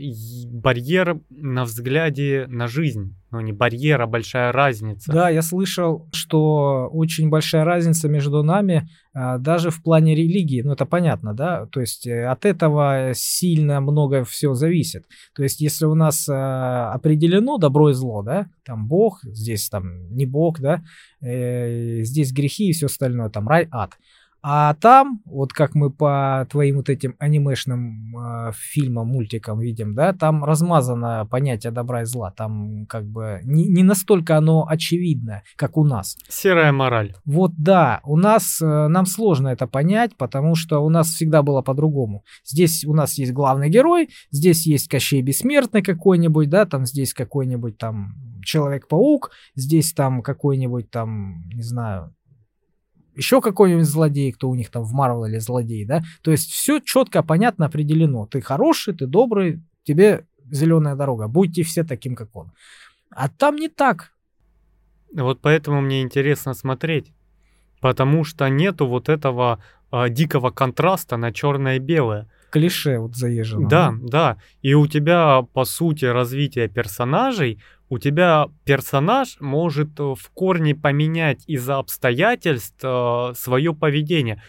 барьер 0.49 1.21
на 1.29 1.65
взгляде 1.65 2.47
на 2.49 2.69
жизнь. 2.69 3.15
Ну, 3.31 3.41
не 3.41 3.53
барьер, 3.53 4.01
а 4.01 4.07
большая 4.07 4.51
разница. 4.51 5.13
Да, 5.13 5.29
я 5.29 5.43
слышал, 5.43 6.09
что 6.15 6.89
очень 6.91 7.29
большая 7.29 7.67
разница 7.67 8.09
между 8.09 8.43
нами 8.43 8.89
а, 9.13 9.37
даже 9.37 9.69
в 9.69 9.83
плане 9.83 10.15
религии. 10.15 10.63
Ну, 10.63 10.73
это 10.73 10.87
понятно, 10.87 11.35
да? 11.35 11.67
То 11.67 11.81
есть 11.83 12.07
э, 12.07 12.25
от 12.25 12.47
этого 12.47 13.11
сильно 13.15 13.83
много 13.83 14.25
все 14.25 14.55
зависит. 14.55 15.05
То 15.35 15.43
есть 15.43 15.61
если 15.61 15.85
у 15.85 15.95
нас 15.95 16.27
а, 16.31 16.91
определено 16.95 17.59
добро 17.59 17.91
и 17.91 17.93
зло, 17.93 18.23
да, 18.23 18.47
там 18.65 18.89
Бог, 18.89 19.21
здесь 19.23 19.69
там 19.69 20.15
не 20.15 20.25
Бог, 20.25 20.61
да, 20.61 20.83
э, 21.21 22.05
здесь 22.05 22.33
грехи 22.33 22.71
и 22.71 22.73
все 22.73 22.87
остальное, 22.87 23.29
там 23.29 23.47
рай, 23.47 23.69
ад– 23.71 23.93
а 24.43 24.75
там, 24.75 25.23
вот 25.25 25.53
как 25.53 25.77
мы 25.77 25.91
по 25.91 26.47
твоим 26.51 26.77
вот 26.77 26.89
этим 26.89 27.15
анимешным 27.21 28.17
э, 28.17 28.53
фильмам, 28.55 29.07
мультикам 29.07 29.61
видим, 29.61 29.95
да, 29.95 30.13
там 30.13 30.45
размазано 30.45 31.27
понятие 31.31 31.71
добра 31.71 32.03
и 32.03 32.05
зла. 32.05 32.33
Там 32.33 32.87
как 32.87 33.07
бы 33.07 33.41
не, 33.45 33.69
не 33.69 33.85
настолько 33.85 34.37
оно 34.37 34.67
очевидно, 34.69 35.43
как 35.55 35.77
у 35.77 35.85
нас. 35.85 36.17
Серая 36.29 36.73
мораль. 36.73 37.15
Вот 37.25 37.53
да, 37.57 38.01
у 38.03 38.17
нас, 38.17 38.61
э, 38.61 38.89
нам 38.89 39.07
сложно 39.07 39.49
это 39.49 39.69
понять, 39.69 40.17
потому 40.17 40.57
что 40.57 40.81
у 40.81 40.89
нас 40.89 41.09
всегда 41.09 41.43
было 41.43 41.63
по-другому. 41.63 42.25
Здесь 42.45 42.85
у 42.85 42.95
нас 42.95 43.19
есть 43.19 43.33
главный 43.33 43.71
герой, 43.71 44.11
здесь 44.33 44.67
есть 44.67 44.89
Кощей 44.89 45.23
Бессмертный 45.23 45.83
какой-нибудь, 45.83 46.51
да, 46.51 46.67
там 46.67 46.85
здесь 46.85 47.15
какой-нибудь 47.15 47.79
там 47.79 48.15
Человек-паук, 48.45 49.31
здесь 49.55 49.93
там 49.93 50.21
какой-нибудь 50.21 50.91
там, 50.91 51.49
не 51.55 51.63
знаю, 51.63 52.13
еще 53.15 53.41
какой-нибудь 53.41 53.85
злодей, 53.85 54.33
кто 54.33 54.49
у 54.49 54.55
них 54.55 54.71
там 54.71 54.85
в 54.85 54.93
Марвел 54.93 55.27
или 55.27 55.39
злодей, 55.39 55.85
да. 55.85 56.03
То 56.23 56.31
есть 56.31 56.51
все 56.51 56.81
четко, 56.81 57.23
понятно, 57.23 57.67
определено. 57.67 58.27
Ты 58.27 58.41
хороший, 58.41 58.95
ты 58.95 59.07
добрый, 59.07 59.63
тебе 59.85 60.27
зеленая 60.51 60.95
дорога. 60.95 61.29
Будьте 61.29 61.63
все 61.63 61.85
таким, 61.85 62.15
как 62.15 62.35
он. 62.35 62.53
А 63.11 63.29
там 63.29 63.57
не 63.57 63.69
так. 63.69 64.13
Вот 65.15 65.41
поэтому 65.41 65.81
мне 65.81 66.03
интересно 66.03 66.55
смотреть. 66.55 67.13
Потому 67.81 68.25
что 68.25 68.49
нету 68.49 68.87
вот 68.87 69.09
этого 69.09 69.63
а, 69.91 70.09
дикого 70.09 70.51
контраста 70.51 71.17
на 71.17 71.33
черное 71.33 71.77
и 71.77 71.81
белое. 71.81 72.31
Клише 72.53 72.99
вот 72.99 73.17
заезжено. 73.17 73.69
Да, 73.69 73.95
да. 74.01 74.37
И 74.61 74.75
у 74.75 74.87
тебя, 74.87 75.43
по 75.55 75.65
сути, 75.65 76.05
развитие 76.05 76.69
персонажей 76.69 77.59
у 77.93 77.99
тебя 77.99 78.47
персонаж 78.65 79.37
может 79.41 80.01
э, 80.01 80.15
в 80.19 80.31
корне 80.33 80.75
поменять 80.75 81.45
из-за 81.47 81.77
обстоятельств 81.79 82.81
э, 82.83 83.33
свое 83.35 83.75
поведение. 83.75 84.43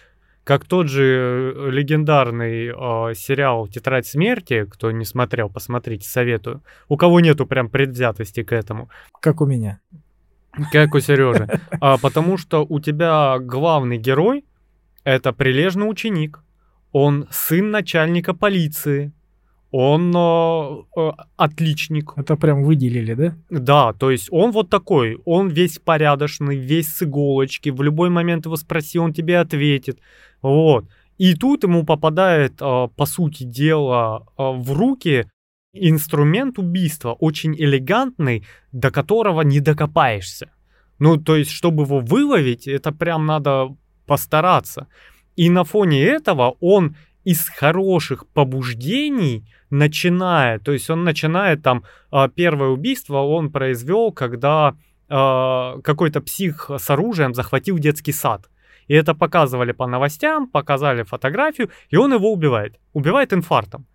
как 0.45 0.63
тот 0.65 0.87
же 0.87 1.53
э, 1.53 1.69
легендарный 1.69 2.67
э, 2.67 3.15
сериал 3.15 3.67
«Тетрадь 3.67 4.07
смерти», 4.07 4.65
кто 4.65 4.91
не 4.91 5.03
смотрел, 5.03 5.49
посмотрите, 5.49 6.07
советую. 6.07 6.61
У 6.87 6.95
кого 6.95 7.19
нету 7.19 7.45
прям 7.45 7.69
предвзятости 7.69 8.43
к 8.43 8.53
этому. 8.53 8.89
Как 9.21 9.41
у 9.41 9.45
меня. 9.45 9.81
Как 10.71 10.93
у 10.95 10.99
Сережи. 10.99 11.47
А, 11.81 11.97
потому 11.97 12.37
что 12.37 12.65
у 12.67 12.79
тебя 12.79 13.39
главный 13.39 13.97
герой— 13.97 14.45
это 15.03 15.33
прилежный 15.33 15.89
ученик. 15.89 16.39
Он 16.93 17.27
сын 17.31 17.71
начальника 17.71 18.33
полиции. 18.33 19.11
Он 19.71 20.13
э, 20.15 20.99
э, 21.01 21.11
отличник. 21.35 22.13
Это 22.15 22.35
прям 22.35 22.63
выделили, 22.63 23.15
да? 23.15 23.35
Да, 23.49 23.93
то 23.93 24.11
есть 24.11 24.27
он 24.31 24.51
вот 24.51 24.69
такой, 24.69 25.17
он 25.25 25.49
весь 25.49 25.79
порядочный, 25.79 26.55
весь 26.55 26.89
с 26.89 27.01
иголочки, 27.01 27.71
в 27.71 27.81
любой 27.81 28.09
момент 28.09 28.45
его 28.45 28.55
спроси, 28.55 28.99
он 28.99 29.13
тебе 29.13 29.39
ответит. 29.39 29.99
Вот. 30.43 30.85
И 31.17 31.33
тут 31.33 31.63
ему 31.63 31.83
попадает, 31.83 32.61
э, 32.61 32.87
по 32.95 33.05
сути 33.05 33.43
дела, 33.43 34.27
э, 34.37 34.43
в 34.43 34.71
руки 34.73 35.25
инструмент 35.73 36.59
убийства, 36.59 37.13
очень 37.13 37.55
элегантный, 37.55 38.45
до 38.71 38.91
которого 38.91 39.41
не 39.41 39.59
докопаешься. 39.59 40.51
Ну, 40.99 41.17
то 41.17 41.35
есть, 41.35 41.49
чтобы 41.49 41.83
его 41.83 41.99
выловить, 41.99 42.67
это 42.67 42.91
прям 42.91 43.25
надо 43.25 43.75
постараться. 44.05 44.87
И 45.36 45.49
на 45.49 45.63
фоне 45.63 46.03
этого 46.03 46.55
он 46.59 46.95
из 47.23 47.47
хороших 47.49 48.27
побуждений 48.27 49.45
начинает, 49.69 50.63
то 50.63 50.71
есть 50.71 50.89
он 50.89 51.03
начинает 51.03 51.63
там, 51.63 51.84
а, 52.11 52.27
первое 52.27 52.69
убийство 52.69 53.19
он 53.19 53.51
произвел, 53.51 54.11
когда 54.11 54.75
а, 55.09 55.79
какой-то 55.81 56.21
псих 56.21 56.69
с 56.77 56.89
оружием 56.89 57.34
захватил 57.34 57.79
детский 57.79 58.11
сад. 58.11 58.49
И 58.88 58.93
это 58.93 59.15
показывали 59.15 59.71
по 59.71 59.88
новостям, 59.88 60.47
показали 60.47 61.03
фотографию, 61.03 61.69
и 61.89 61.95
он 61.95 62.13
его 62.13 62.31
убивает. 62.31 62.79
Убивает 62.91 63.34
инфарктом. 63.34 63.88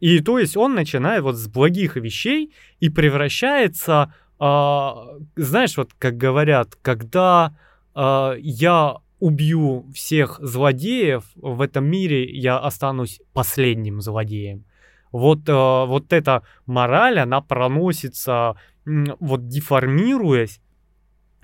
И 0.00 0.20
то 0.20 0.38
есть 0.38 0.56
он 0.56 0.74
начинает 0.74 1.22
вот 1.22 1.36
с 1.36 1.46
благих 1.46 1.96
вещей 1.96 2.52
и 2.80 2.88
превращается, 2.90 4.12
э, 4.40 4.90
знаешь, 5.36 5.76
вот 5.76 5.90
как 5.98 6.16
говорят, 6.16 6.76
когда 6.82 7.56
я 7.96 8.98
убью 9.20 9.86
всех 9.94 10.38
злодеев 10.40 11.24
в 11.36 11.60
этом 11.60 11.86
мире, 11.86 12.24
я 12.30 12.58
останусь 12.58 13.20
последним 13.32 14.00
злодеем. 14.00 14.64
Вот, 15.12 15.48
э, 15.48 15.52
вот 15.52 16.12
эта 16.12 16.42
мораль, 16.66 17.18
она 17.18 17.40
проносится, 17.40 18.56
вот 18.84 19.48
деформируясь 19.48 20.60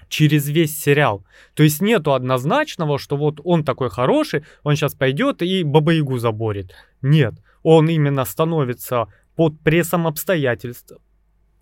через 0.09 0.49
весь 0.49 0.79
сериал. 0.79 1.25
То 1.55 1.63
есть 1.63 1.81
нету 1.81 2.13
однозначного, 2.13 2.99
что 2.99 3.17
вот 3.17 3.41
он 3.43 3.65
такой 3.65 3.91
хороший, 3.91 4.45
он 4.63 4.77
сейчас 4.77 4.95
пойдет 4.95 5.43
и 5.43 5.65
Баба-Ягу 5.65 6.19
заборет. 6.19 6.73
Нет, 7.03 7.35
он 7.63 7.89
именно 7.89 8.25
становится 8.25 9.07
под 9.35 9.59
прессом 9.61 10.07
обстоятельств, 10.07 10.93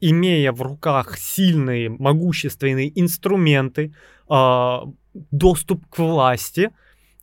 имея 0.01 0.53
в 0.53 0.61
руках 0.61 1.17
сильные, 1.17 1.89
могущественные 1.89 3.01
инструменты, 3.01 3.95
э, 4.29 4.79
доступ 5.15 5.87
к 5.89 5.99
власти, 5.99 6.71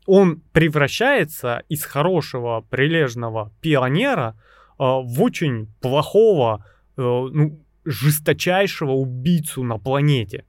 он 0.05 0.41
превращается 0.53 1.63
из 1.69 1.83
хорошего, 1.83 2.65
прилежного 2.69 3.51
пионера 3.61 4.35
э, 4.37 4.83
в 4.83 5.21
очень 5.21 5.67
плохого, 5.81 6.65
э, 6.97 7.01
ну, 7.01 7.59
жесточайшего 7.85 8.91
убийцу 8.91 9.63
на 9.63 9.77
планете. 9.77 10.45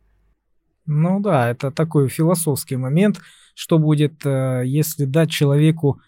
Ну 0.87 1.21
да, 1.21 1.51
это 1.51 1.71
такой 1.71 2.09
философский 2.09 2.77
момент, 2.77 3.21
что 3.55 3.79
будет, 3.79 4.25
э, 4.25 4.63
если 4.65 5.05
дать 5.05 5.31
человеку 5.31 6.01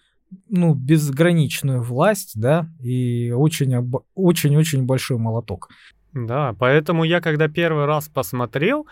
ну, 0.49 0.74
безграничную 0.74 1.83
власть, 1.83 2.33
да, 2.41 2.68
и 2.80 3.30
очень-очень 3.33 4.85
большой 4.85 5.18
молоток. 5.18 5.68
Да, 6.12 6.55
поэтому 6.59 7.05
я, 7.05 7.20
когда 7.20 7.49
первый 7.49 7.87
раз 7.87 8.09
посмотрел, 8.09 8.87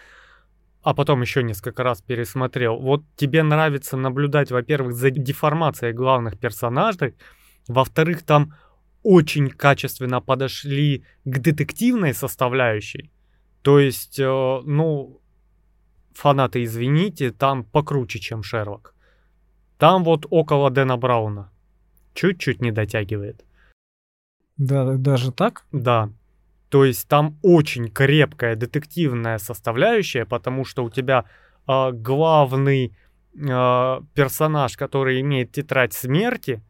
а 0.82 0.94
потом 0.94 1.20
еще 1.22 1.42
несколько 1.42 1.82
раз 1.82 2.00
пересмотрел, 2.02 2.78
вот 2.78 3.04
тебе 3.16 3.42
нравится 3.42 3.96
наблюдать, 3.96 4.50
во-первых, 4.50 4.94
за 4.94 5.10
деформацией 5.10 5.92
главных 5.92 6.38
персонажей, 6.38 7.14
во-вторых, 7.68 8.22
там 8.22 8.54
очень 9.02 9.48
качественно 9.48 10.20
подошли 10.20 11.04
к 11.24 11.38
детективной 11.38 12.14
составляющей. 12.14 13.10
То 13.62 13.78
есть, 13.78 14.18
э, 14.18 14.60
ну, 14.64 15.20
фанаты, 16.12 16.64
извините, 16.64 17.30
там 17.30 17.64
покруче, 17.64 18.18
чем 18.18 18.42
Шерлок. 18.42 18.94
Там 19.78 20.04
вот 20.04 20.26
около 20.30 20.70
Дэна 20.70 20.96
Брауна. 20.96 21.50
Чуть-чуть 22.14 22.60
не 22.60 22.72
дотягивает. 22.72 23.44
Да, 24.56 24.96
даже 24.96 25.32
так? 25.32 25.64
Да. 25.72 26.10
То 26.70 26.84
есть 26.84 27.08
там 27.08 27.36
очень 27.42 27.88
крепкая 27.88 28.54
детективная 28.54 29.38
составляющая, 29.38 30.24
потому 30.24 30.64
что 30.64 30.84
у 30.84 30.90
тебя 30.90 31.24
э, 31.66 31.90
главный 31.92 32.92
э, 33.34 34.00
персонаж, 34.14 34.76
который 34.76 35.20
имеет 35.20 35.50
тетрадь 35.50 35.92
смерти, 35.92 36.62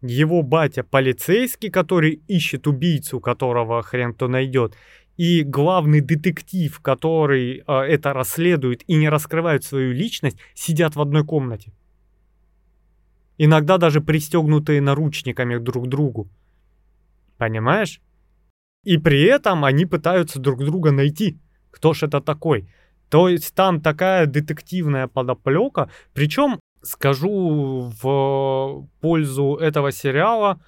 его 0.00 0.42
батя 0.42 0.84
полицейский, 0.84 1.70
который 1.70 2.22
ищет 2.28 2.68
убийцу, 2.68 3.20
которого 3.20 3.82
хрен 3.82 4.14
кто 4.14 4.28
найдет, 4.28 4.76
и 5.16 5.42
главный 5.42 6.00
детектив, 6.00 6.78
который 6.80 7.64
э, 7.66 7.72
это 7.72 8.12
расследует 8.12 8.84
и 8.86 8.94
не 8.94 9.08
раскрывает 9.08 9.64
свою 9.64 9.92
личность, 9.92 10.38
сидят 10.54 10.94
в 10.94 11.00
одной 11.00 11.24
комнате. 11.24 11.72
Иногда 13.38 13.76
даже 13.76 14.00
пристегнутые 14.00 14.80
наручниками 14.80 15.56
друг 15.56 15.86
к 15.86 15.88
другу. 15.88 16.28
Понимаешь? 17.38 18.00
И 18.84 18.98
при 18.98 19.22
этом 19.22 19.64
они 19.64 19.86
пытаются 19.86 20.40
друг 20.40 20.64
друга 20.64 20.90
найти. 20.90 21.38
Кто 21.70 21.94
ж 21.94 22.04
это 22.04 22.20
такой? 22.20 22.68
То 23.08 23.28
есть 23.28 23.54
там 23.54 23.80
такая 23.80 24.26
детективная 24.26 25.06
подоплека. 25.06 25.90
Причем 26.14 26.58
скажу 26.82 27.92
в 28.02 28.88
пользу 29.00 29.56
этого 29.56 29.92
сериала, 29.92 30.60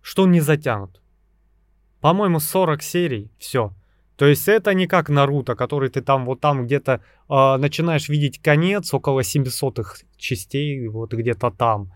что 0.00 0.26
не 0.26 0.40
затянут. 0.40 1.02
По-моему, 2.00 2.40
40 2.40 2.82
серий, 2.82 3.30
все. 3.38 3.74
То 4.16 4.26
есть 4.26 4.48
это 4.48 4.74
не 4.74 4.86
как 4.86 5.08
Наруто, 5.08 5.54
который 5.54 5.88
ты 5.88 6.02
там 6.02 6.26
вот 6.26 6.40
там 6.40 6.64
где-то 6.64 6.92
э, 7.28 7.56
начинаешь 7.56 8.08
видеть 8.08 8.40
конец 8.40 8.92
около 8.94 9.22
700 9.22 10.04
частей, 10.16 10.88
вот 10.88 11.12
где-то 11.12 11.50
там. 11.50 11.92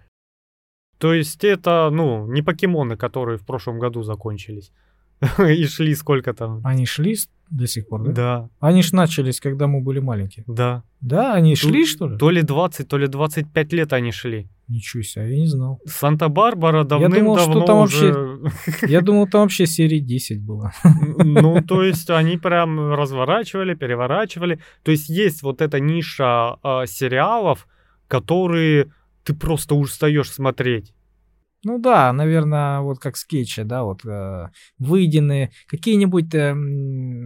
То 0.98 1.12
есть 1.12 1.44
это, 1.44 1.90
ну, 1.92 2.26
не 2.26 2.42
покемоны, 2.42 2.96
которые 2.96 3.36
в 3.38 3.44
прошлом 3.44 3.78
году 3.78 4.02
закончились. 4.02 4.72
И 5.38 5.66
шли 5.66 5.94
сколько 5.94 6.32
там. 6.32 6.60
Они 6.64 6.86
шли 6.86 7.16
до 7.50 7.66
сих 7.66 7.88
пор, 7.88 8.04
да? 8.04 8.12
Да. 8.12 8.48
Они 8.60 8.82
ж 8.82 8.92
начались, 8.92 9.40
когда 9.40 9.66
мы 9.66 9.80
были 9.80 10.00
маленькие. 10.00 10.44
Да. 10.48 10.82
Да, 11.00 11.34
они 11.34 11.56
шли, 11.56 11.86
что 11.86 12.08
ли? 12.08 12.18
То 12.18 12.30
ли 12.30 12.42
20, 12.42 12.88
то 12.88 12.98
ли 12.98 13.06
25 13.06 13.72
лет 13.72 13.92
они 13.92 14.12
шли. 14.12 14.48
Ничего 14.66 15.02
себе, 15.02 15.30
я 15.30 15.40
не 15.40 15.46
знал. 15.46 15.78
Санта-Барбара 15.84 16.84
давным-давно 16.84 17.36
Я 17.36 17.36
думал, 17.36 17.38
что 17.38 17.66
там 17.66 17.78
уже... 17.78 18.12
вообще... 18.12 18.86
Я 18.88 19.00
думал, 19.02 19.28
там 19.28 19.42
вообще 19.42 19.66
серии 19.66 19.98
10 19.98 20.40
было. 20.40 20.72
Ну, 21.18 21.62
то 21.62 21.82
есть 21.82 22.08
они 22.08 22.38
прям 22.38 22.94
разворачивали, 22.94 23.74
переворачивали. 23.74 24.58
То 24.82 24.90
есть 24.90 25.10
есть 25.10 25.42
вот 25.42 25.60
эта 25.60 25.80
ниша 25.80 26.56
э, 26.64 26.86
сериалов, 26.86 27.68
которые 28.08 28.90
ты 29.22 29.34
просто 29.34 29.74
устаешь 29.74 30.30
смотреть. 30.30 30.94
Ну 31.64 31.78
да, 31.78 32.12
наверное, 32.12 32.80
вот 32.80 32.98
как 32.98 33.16
скетчи, 33.16 33.62
да, 33.62 33.84
вот 33.84 34.04
э, 34.04 34.48
выеденные, 34.78 35.50
какие-нибудь 35.66 36.34
э, 36.34 36.54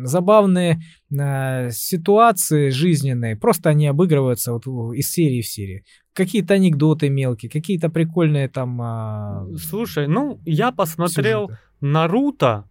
забавные 0.04 0.80
э, 1.10 1.70
ситуации 1.72 2.70
жизненные, 2.70 3.36
просто 3.36 3.70
они 3.70 3.88
обыгрываются 3.88 4.52
вот 4.52 4.66
из 4.94 5.10
серии 5.10 5.42
в 5.42 5.48
серии. 5.48 5.84
Какие-то 6.12 6.54
анекдоты 6.54 7.08
мелкие, 7.08 7.50
какие-то 7.50 7.88
прикольные 7.88 8.48
там... 8.48 8.80
Э, 8.80 9.56
Слушай, 9.56 10.06
ну, 10.06 10.40
я 10.44 10.70
посмотрел 10.70 11.48
сюжеты. 11.48 11.62
Наруто 11.80 12.64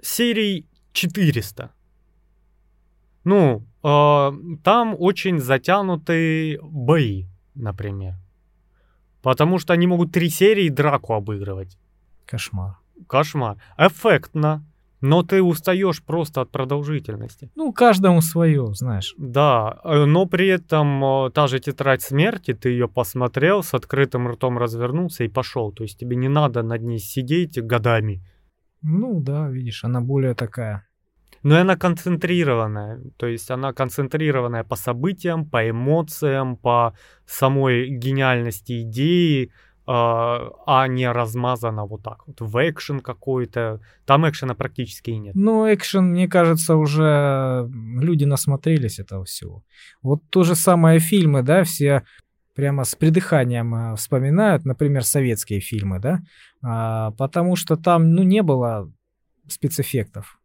серий 0.00 0.66
400. 0.92 1.70
Ну, 3.24 3.66
э, 3.82 4.32
там 4.62 4.96
очень 4.98 5.40
затянутые 5.40 6.60
бои, 6.62 7.26
например. 7.54 8.14
Потому 9.22 9.58
что 9.58 9.72
они 9.72 9.86
могут 9.86 10.12
три 10.12 10.28
серии 10.28 10.68
драку 10.68 11.14
обыгрывать. 11.14 11.78
Кошмар. 12.26 12.78
Кошмар. 13.06 13.56
Эффектно. 13.76 14.64
Но 15.00 15.22
ты 15.22 15.42
устаешь 15.42 16.02
просто 16.02 16.40
от 16.40 16.50
продолжительности. 16.50 17.52
Ну, 17.54 17.72
каждому 17.72 18.20
свое, 18.20 18.74
знаешь. 18.74 19.14
Да, 19.16 19.78
э, 19.84 20.06
но 20.06 20.26
при 20.26 20.48
этом 20.48 21.04
э, 21.04 21.30
та 21.30 21.46
же 21.46 21.60
тетрадь 21.60 22.02
смерти, 22.02 22.52
ты 22.52 22.70
ее 22.70 22.88
посмотрел, 22.88 23.62
с 23.62 23.74
открытым 23.74 24.26
ртом 24.26 24.58
развернулся 24.58 25.22
и 25.22 25.28
пошел. 25.28 25.70
То 25.70 25.84
есть 25.84 26.00
тебе 26.00 26.16
не 26.16 26.28
надо 26.28 26.64
над 26.64 26.82
ней 26.82 26.98
сидеть 26.98 27.62
годами. 27.62 28.24
Ну 28.82 29.20
да, 29.20 29.48
видишь, 29.48 29.84
она 29.84 30.00
более 30.00 30.34
такая 30.34 30.87
Но 31.42 31.56
она 31.56 31.76
концентрированная, 31.76 33.00
то 33.16 33.26
есть 33.26 33.50
она 33.50 33.72
концентрированная 33.72 34.64
по 34.64 34.76
событиям, 34.76 35.46
по 35.46 35.68
эмоциям, 35.68 36.56
по 36.56 36.94
самой 37.26 37.88
гениальности 37.88 38.82
идеи, 38.82 39.52
а, 39.86 40.50
а 40.66 40.86
не 40.86 41.10
размазана 41.10 41.86
вот 41.86 42.02
так 42.02 42.26
вот 42.26 42.40
в 42.40 42.68
экшен 42.68 43.00
какой-то. 43.00 43.80
Там 44.04 44.28
экшена 44.28 44.54
практически 44.54 45.10
и 45.10 45.18
нет. 45.18 45.34
Ну, 45.34 45.72
экшен, 45.72 46.10
мне 46.10 46.28
кажется, 46.28 46.76
уже 46.76 47.70
люди 47.72 48.24
насмотрелись 48.24 48.98
этого 48.98 49.24
всего. 49.24 49.64
Вот 50.02 50.20
то 50.28 50.44
же 50.44 50.54
самое 50.54 50.98
фильмы, 50.98 51.42
да, 51.42 51.64
все 51.64 52.02
прямо 52.54 52.84
с 52.84 52.96
придыханием 52.96 53.74
э, 53.74 53.96
вспоминают, 53.96 54.64
например, 54.64 55.04
советские 55.04 55.60
фильмы, 55.60 56.00
да, 56.00 56.20
а, 56.60 57.12
потому 57.12 57.56
что 57.56 57.76
там, 57.76 58.10
ну, 58.10 58.24
не 58.24 58.42
было 58.42 58.92
спецэффектов. 59.46 60.37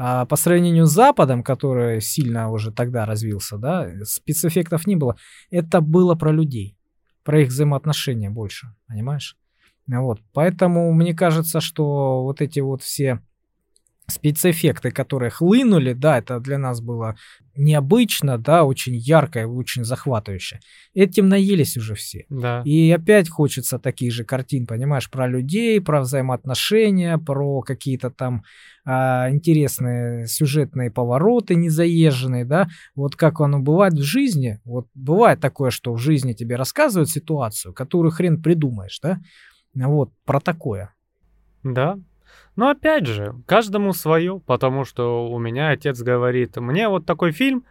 А 0.00 0.26
по 0.26 0.36
сравнению 0.36 0.86
с 0.86 0.92
Западом, 0.92 1.42
который 1.42 2.00
сильно 2.00 2.50
уже 2.50 2.70
тогда 2.70 3.04
развился, 3.04 3.58
да, 3.58 3.90
спецэффектов 4.04 4.86
не 4.86 4.94
было. 4.94 5.16
Это 5.50 5.80
было 5.80 6.14
про 6.14 6.30
людей 6.30 6.78
про 7.28 7.42
их 7.42 7.48
взаимоотношения 7.48 8.30
больше, 8.30 8.74
понимаешь? 8.86 9.36
Вот, 9.86 10.22
поэтому 10.32 10.90
мне 10.94 11.12
кажется, 11.12 11.60
что 11.60 12.22
вот 12.22 12.40
эти 12.40 12.60
вот 12.60 12.80
все 12.80 13.20
спецэффекты, 14.10 14.90
которые 14.90 15.30
хлынули, 15.30 15.92
да, 15.92 16.18
это 16.18 16.40
для 16.40 16.58
нас 16.58 16.80
было 16.80 17.16
необычно, 17.54 18.38
да, 18.38 18.64
очень 18.64 18.96
ярко 18.96 19.40
и 19.40 19.44
очень 19.44 19.84
захватывающе. 19.84 20.60
Этим 20.94 21.28
наелись 21.28 21.76
уже 21.76 21.94
все. 21.94 22.24
Да. 22.30 22.62
И 22.64 22.90
опять 22.90 23.28
хочется 23.28 23.78
таких 23.78 24.12
же 24.12 24.24
картин, 24.24 24.66
понимаешь, 24.66 25.10
про 25.10 25.26
людей, 25.26 25.80
про 25.80 26.00
взаимоотношения, 26.00 27.18
про 27.18 27.60
какие-то 27.60 28.10
там 28.10 28.44
а, 28.84 29.28
интересные 29.30 30.26
сюжетные 30.26 30.90
повороты 30.90 31.54
незаезженные, 31.54 32.44
да. 32.44 32.68
Вот 32.94 33.14
как 33.14 33.40
оно 33.40 33.58
бывает 33.58 33.94
в 33.94 34.02
жизни. 34.02 34.60
Вот 34.64 34.86
бывает 34.94 35.40
такое, 35.40 35.70
что 35.70 35.92
в 35.92 35.98
жизни 35.98 36.32
тебе 36.32 36.56
рассказывают 36.56 37.10
ситуацию, 37.10 37.74
которую 37.74 38.12
хрен 38.12 38.42
придумаешь, 38.42 39.00
да. 39.02 39.20
Вот, 39.74 40.12
про 40.24 40.40
такое. 40.40 40.94
Да, 41.62 41.98
но 42.56 42.70
опять 42.70 43.06
же, 43.06 43.34
каждому 43.46 43.92
свое, 43.92 44.40
потому 44.46 44.84
что 44.84 45.28
у 45.28 45.38
меня 45.38 45.70
отец 45.70 46.00
говорит, 46.00 46.56
мне 46.56 46.88
вот 46.88 47.06
такой 47.06 47.32
фильм, 47.32 47.64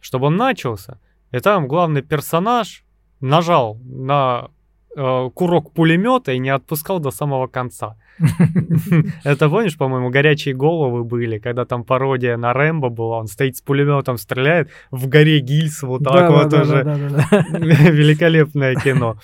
чтобы 0.00 0.26
он 0.26 0.36
начался, 0.36 0.98
и 1.30 1.38
там 1.38 1.68
главный 1.68 2.02
персонаж 2.02 2.84
нажал 3.20 3.78
на 3.84 4.48
э, 4.96 5.30
курок 5.34 5.72
пулемета 5.72 6.32
и 6.32 6.38
не 6.38 6.50
отпускал 6.50 6.98
до 6.98 7.10
самого 7.10 7.46
конца. 7.46 7.96
Это 9.24 9.48
помнишь, 9.48 9.76
по-моему, 9.78 10.10
горячие 10.10 10.54
головы 10.54 11.04
были, 11.04 11.38
когда 11.38 11.64
там 11.64 11.84
пародия 11.84 12.36
на 12.36 12.52
Рэмбо 12.52 12.88
была, 12.88 13.18
он 13.18 13.26
стоит 13.26 13.56
с 13.56 13.62
пулеметом, 13.62 14.18
стреляет 14.18 14.70
в 14.90 15.08
горе 15.08 15.40
Гильз, 15.40 15.82
вот 15.82 16.04
так 16.04 16.30
вот 16.30 16.52
уже. 16.52 16.82
Великолепное 17.52 18.74
кино. 18.74 19.16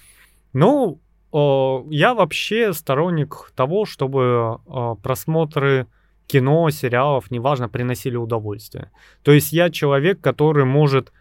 Ну, 0.52 1.00
я 1.32 2.14
вообще 2.14 2.72
сторонник 2.72 3.52
того, 3.54 3.84
чтобы 3.84 4.58
просмотры 5.02 5.86
кино, 6.26 6.70
сериалов, 6.70 7.30
неважно, 7.30 7.68
приносили 7.68 8.16
удовольствие. 8.16 8.90
То 9.22 9.32
есть 9.32 9.52
я 9.52 9.70
человек, 9.70 10.20
который 10.20 10.64
может 10.64 11.12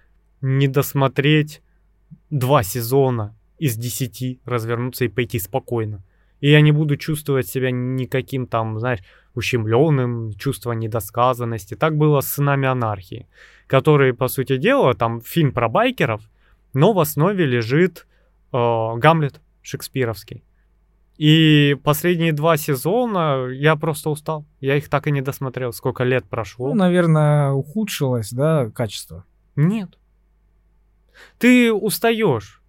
не 0.42 0.68
досмотреть 0.68 1.62
два 2.30 2.64
сезона 2.64 3.36
из 3.58 3.76
десяти, 3.76 4.40
развернуться 4.46 5.06
и 5.06 5.10
пойти 5.10 5.40
спокойно. 5.40 6.04
И 6.40 6.52
я 6.52 6.62
не 6.62 6.72
буду 6.72 6.98
чувствовать 6.98 7.48
себя 7.48 7.72
никаким 7.72 8.46
там, 8.46 8.80
знаешь, 8.80 9.00
ущемленным, 9.34 10.34
чувство 10.34 10.74
недосказанности. 10.74 11.76
Так 11.76 11.98
было 11.98 12.22
с 12.22 12.28
«Сынами 12.28 12.68
анархии», 12.68 13.28
который, 13.66 14.14
по 14.14 14.28
сути 14.28 14.58
дела, 14.58 14.94
там 14.94 15.22
фильм 15.22 15.52
про 15.52 15.68
байкеров, 15.70 16.22
но 16.74 16.94
в 16.94 17.00
основе 17.00 17.46
лежит 17.46 18.06
э, 18.54 18.58
Гамлет 18.98 19.42
шекспировский. 19.68 20.44
И 21.18 21.76
последние 21.84 22.32
два 22.32 22.58
сезона 22.58 23.48
я 23.48 23.76
просто 23.76 24.10
устал. 24.10 24.46
Я 24.62 24.76
их 24.76 24.88
так 24.88 25.08
и 25.08 25.12
не 25.12 25.22
досмотрел. 25.22 25.74
Сколько 25.74 26.04
лет 26.04 26.26
прошло. 26.26 26.70
Ну, 26.70 26.76
наверное, 26.76 27.52
ухудшилось, 27.52 28.32
да, 28.32 28.70
качество? 28.70 29.26
Нет. 29.56 29.98
Ты 31.40 31.74
устаешь. 31.74 32.62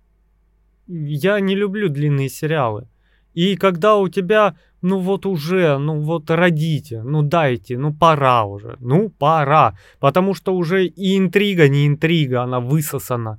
Я 0.86 1.40
не 1.40 1.54
люблю 1.54 1.90
длинные 1.90 2.30
сериалы. 2.30 2.88
И 3.34 3.56
когда 3.56 3.96
у 3.96 4.08
тебя, 4.08 4.56
ну 4.80 4.98
вот 4.98 5.26
уже, 5.26 5.76
ну 5.76 6.00
вот 6.00 6.30
родите, 6.30 7.02
ну 7.02 7.22
дайте, 7.22 7.76
ну 7.76 7.92
пора 7.92 8.44
уже, 8.44 8.76
ну 8.80 9.10
пора. 9.10 9.76
Потому 10.00 10.34
что 10.34 10.56
уже 10.56 10.86
и 10.86 11.18
интрига, 11.18 11.68
не 11.68 11.86
интрига, 11.86 12.42
она 12.42 12.60
высосана. 12.60 13.38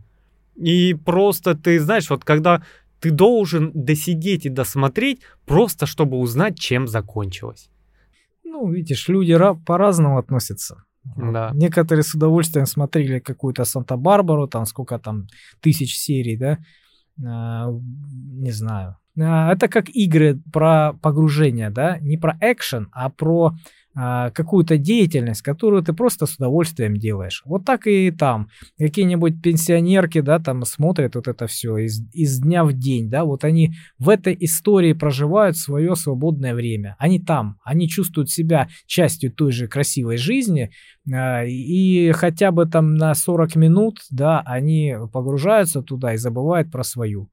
И 0.55 0.93
просто 0.93 1.55
ты, 1.55 1.79
знаешь, 1.79 2.09
вот 2.09 2.23
когда 2.23 2.61
ты 2.99 3.11
должен 3.11 3.71
досидеть 3.73 4.45
и 4.45 4.49
досмотреть, 4.49 5.21
просто 5.45 5.85
чтобы 5.85 6.17
узнать, 6.17 6.59
чем 6.59 6.87
закончилось. 6.87 7.69
Ну, 8.43 8.71
видишь, 8.71 9.07
люди 9.07 9.37
по-разному 9.65 10.17
относятся. 10.17 10.83
Да. 11.15 11.51
Некоторые 11.53 12.03
с 12.03 12.13
удовольствием 12.13 12.65
смотрели 12.65 13.19
какую-то 13.19 13.63
Санта-Барбару, 13.63 14.47
там 14.47 14.65
сколько 14.65 14.99
там 14.99 15.27
тысяч 15.61 15.97
серий, 15.97 16.37
да, 16.37 16.57
а, 17.25 17.69
не 17.69 18.51
знаю. 18.51 18.97
А, 19.19 19.51
это 19.53 19.67
как 19.67 19.89
игры 19.89 20.41
про 20.51 20.93
погружение, 21.01 21.69
да, 21.69 21.99
не 21.99 22.17
про 22.17 22.37
экшен, 22.41 22.89
а 22.91 23.09
про 23.09 23.53
какую-то 23.95 24.77
деятельность, 24.77 25.41
которую 25.41 25.83
ты 25.83 25.93
просто 25.93 26.25
с 26.25 26.35
удовольствием 26.35 26.95
делаешь. 26.95 27.41
Вот 27.45 27.65
так 27.65 27.87
и 27.87 28.11
там. 28.11 28.49
Какие-нибудь 28.77 29.41
пенсионерки, 29.41 30.21
да, 30.21 30.39
там 30.39 30.63
смотрят 30.63 31.15
вот 31.15 31.27
это 31.27 31.47
все 31.47 31.77
из, 31.77 32.01
из 32.13 32.39
дня 32.39 32.63
в 32.63 32.73
день, 32.73 33.09
да, 33.09 33.25
вот 33.25 33.43
они 33.43 33.73
в 33.97 34.09
этой 34.09 34.37
истории 34.39 34.93
проживают 34.93 35.57
свое 35.57 35.95
свободное 35.95 36.53
время. 36.53 36.95
Они 36.99 37.19
там, 37.19 37.57
они 37.63 37.89
чувствуют 37.89 38.29
себя 38.29 38.69
частью 38.85 39.31
той 39.31 39.51
же 39.51 39.67
красивой 39.67 40.17
жизни, 40.17 40.71
а, 41.11 41.43
и 41.45 42.11
хотя 42.11 42.51
бы 42.51 42.65
там 42.65 42.95
на 42.95 43.13
40 43.13 43.55
минут, 43.55 43.99
да, 44.09 44.41
они 44.45 44.95
погружаются 45.11 45.81
туда 45.81 46.13
и 46.13 46.17
забывают 46.17 46.71
про 46.71 46.83
свою. 46.83 47.29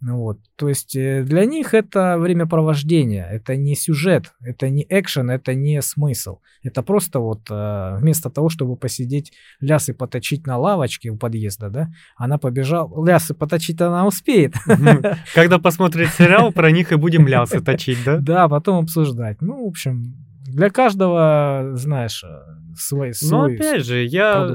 Ну 0.00 0.18
вот, 0.18 0.38
то 0.56 0.68
есть 0.68 0.94
э, 0.94 1.22
для 1.22 1.46
них 1.46 1.72
это 1.72 2.18
времяпровождение, 2.18 3.26
это 3.30 3.56
не 3.56 3.74
сюжет, 3.74 4.34
это 4.40 4.68
не 4.68 4.86
экшен, 4.86 5.30
это 5.30 5.54
не 5.54 5.80
смысл. 5.80 6.40
Это 6.62 6.82
просто 6.82 7.18
вот 7.18 7.46
э, 7.48 7.96
вместо 7.98 8.28
того, 8.28 8.50
чтобы 8.50 8.76
посидеть 8.76 9.32
лясы 9.58 9.94
поточить 9.94 10.46
на 10.46 10.58
лавочке 10.58 11.08
у 11.08 11.16
подъезда, 11.16 11.70
да, 11.70 11.88
она 12.16 12.36
побежала, 12.36 13.06
лясы 13.06 13.32
поточить 13.32 13.80
она 13.80 14.06
успеет. 14.06 14.54
Когда 15.34 15.58
посмотрит 15.58 16.10
сериал, 16.10 16.52
про 16.52 16.70
них 16.70 16.92
и 16.92 16.96
будем 16.96 17.26
лясы 17.26 17.62
точить, 17.62 18.04
да? 18.04 18.18
Да, 18.18 18.48
потом 18.48 18.84
обсуждать. 18.84 19.40
Ну, 19.40 19.64
в 19.64 19.68
общем, 19.68 20.14
для 20.46 20.68
каждого, 20.68 21.70
знаешь, 21.72 22.22
э, 22.22 22.76
свой, 22.76 23.14
свой 23.14 23.30
Но 23.30 23.44
опять 23.54 23.86
же, 23.86 24.04
я 24.04 24.46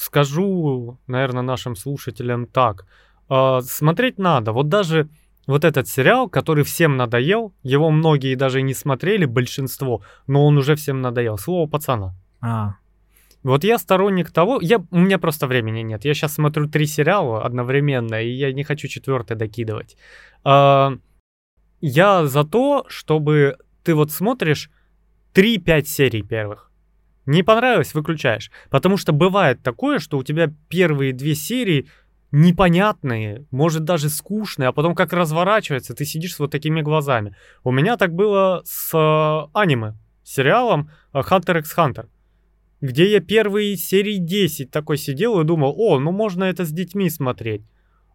скажу, 0.00 0.98
наверное, 1.06 1.42
нашим 1.42 1.76
слушателям 1.76 2.46
так– 2.46 2.84
э, 3.28 3.60
смотреть 3.62 4.18
надо. 4.18 4.52
Вот 4.52 4.68
даже 4.68 5.08
вот 5.46 5.64
этот 5.64 5.88
сериал, 5.88 6.28
который 6.28 6.62
всем 6.62 6.96
надоел, 6.96 7.54
его 7.62 7.90
многие 7.90 8.34
даже 8.34 8.62
не 8.62 8.74
смотрели, 8.74 9.24
большинство, 9.24 10.02
но 10.26 10.46
он 10.46 10.58
уже 10.58 10.74
всем 10.74 11.00
надоел. 11.00 11.38
Слово 11.38 11.68
пацана. 11.68 12.14
А. 12.40 12.74
Вот 13.42 13.64
я 13.64 13.78
сторонник 13.78 14.30
того, 14.30 14.58
я, 14.60 14.84
у 14.90 14.98
меня 14.98 15.18
просто 15.18 15.46
времени 15.46 15.80
нет. 15.80 16.04
Я 16.04 16.14
сейчас 16.14 16.34
смотрю 16.34 16.68
три 16.68 16.86
сериала 16.86 17.44
одновременно, 17.44 18.22
и 18.22 18.28
я 18.28 18.52
не 18.52 18.64
хочу 18.64 18.88
четвертый 18.88 19.36
докидывать. 19.36 19.96
А, 20.44 20.92
я 21.80 22.26
за 22.26 22.44
то, 22.44 22.84
чтобы 22.88 23.56
ты 23.84 23.94
вот 23.94 24.10
смотришь 24.10 24.70
3-5 25.34 25.84
серий 25.84 26.22
первых. 26.22 26.70
Не 27.24 27.42
понравилось, 27.42 27.94
выключаешь. 27.94 28.50
Потому 28.70 28.96
что 28.96 29.12
бывает 29.12 29.62
такое, 29.62 29.98
что 29.98 30.18
у 30.18 30.22
тебя 30.22 30.52
первые 30.68 31.12
две 31.12 31.34
серии 31.34 31.88
непонятные, 32.30 33.46
может 33.50 33.84
даже 33.84 34.08
скучные, 34.08 34.68
а 34.68 34.72
потом 34.72 34.94
как 34.94 35.12
разворачивается, 35.12 35.94
ты 35.94 36.04
сидишь 36.04 36.34
с 36.34 36.38
вот 36.38 36.50
такими 36.50 36.82
глазами. 36.82 37.34
У 37.64 37.70
меня 37.70 37.96
так 37.96 38.12
было 38.12 38.62
с 38.64 38.92
э, 38.94 39.48
аниме, 39.54 39.94
сериалом 40.22 40.90
Hunter 41.12 41.60
x 41.60 41.74
Hunter, 41.76 42.08
где 42.80 43.10
я 43.10 43.20
первые 43.20 43.76
серии 43.76 44.16
10 44.16 44.70
такой 44.70 44.98
сидел 44.98 45.40
и 45.40 45.44
думал, 45.44 45.74
о, 45.76 45.98
ну 45.98 46.12
можно 46.12 46.44
это 46.44 46.64
с 46.64 46.70
детьми 46.70 47.08
смотреть 47.08 47.62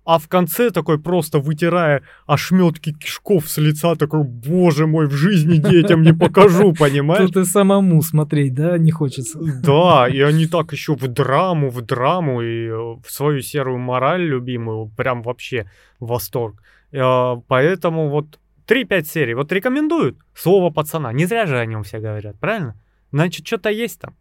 а 0.06 0.20
в 0.20 0.28
конце 0.28 0.70
такой 0.72 1.00
просто 1.00 1.40
вытирая 1.40 2.04
ошметки 2.26 2.94
кишков 2.94 3.50
с 3.50 3.58
лица, 3.58 3.96
такой, 3.96 4.24
боже 4.24 4.88
мой, 4.88 5.08
в 5.08 5.12
жизни 5.12 5.58
детям 5.58 6.02
не 6.02 6.14
покажу, 6.14 6.74
понимаешь? 6.80 7.26
Тут 7.28 7.38
и 7.38 7.46
самому 7.46 8.02
смотреть, 8.02 8.54
да, 8.54 8.78
не 8.78 8.92
хочется. 8.92 9.40
Да, 9.40 10.08
и 10.08 10.20
они 10.22 10.48
так 10.48 10.72
еще 10.74 10.96
в 10.96 11.08
драму, 11.08 11.70
в 11.70 11.82
драму 11.82 12.42
и 12.42 12.68
э, 12.68 12.74
в 12.74 13.06
свою 13.08 13.42
серую 13.42 13.80
мораль 13.80 14.24
любимую, 14.24 14.92
прям 14.98 15.22
вообще 15.22 15.70
восторг. 16.00 16.62
Э, 16.92 17.36
поэтому 17.48 18.10
вот 18.10 18.40
3-5 18.68 19.04
серий, 19.04 19.34
вот 19.34 19.52
рекомендуют 19.52 20.18
слово 20.36 20.70
пацана, 20.70 21.14
не 21.14 21.26
зря 21.26 21.46
же 21.46 21.58
о 21.58 21.66
нем 21.66 21.84
все 21.84 22.00
говорят, 22.00 22.40
правильно? 22.40 22.76
значит, 23.14 23.48
что-то 23.48 23.70
есть 23.70 24.02
там. 24.02 24.16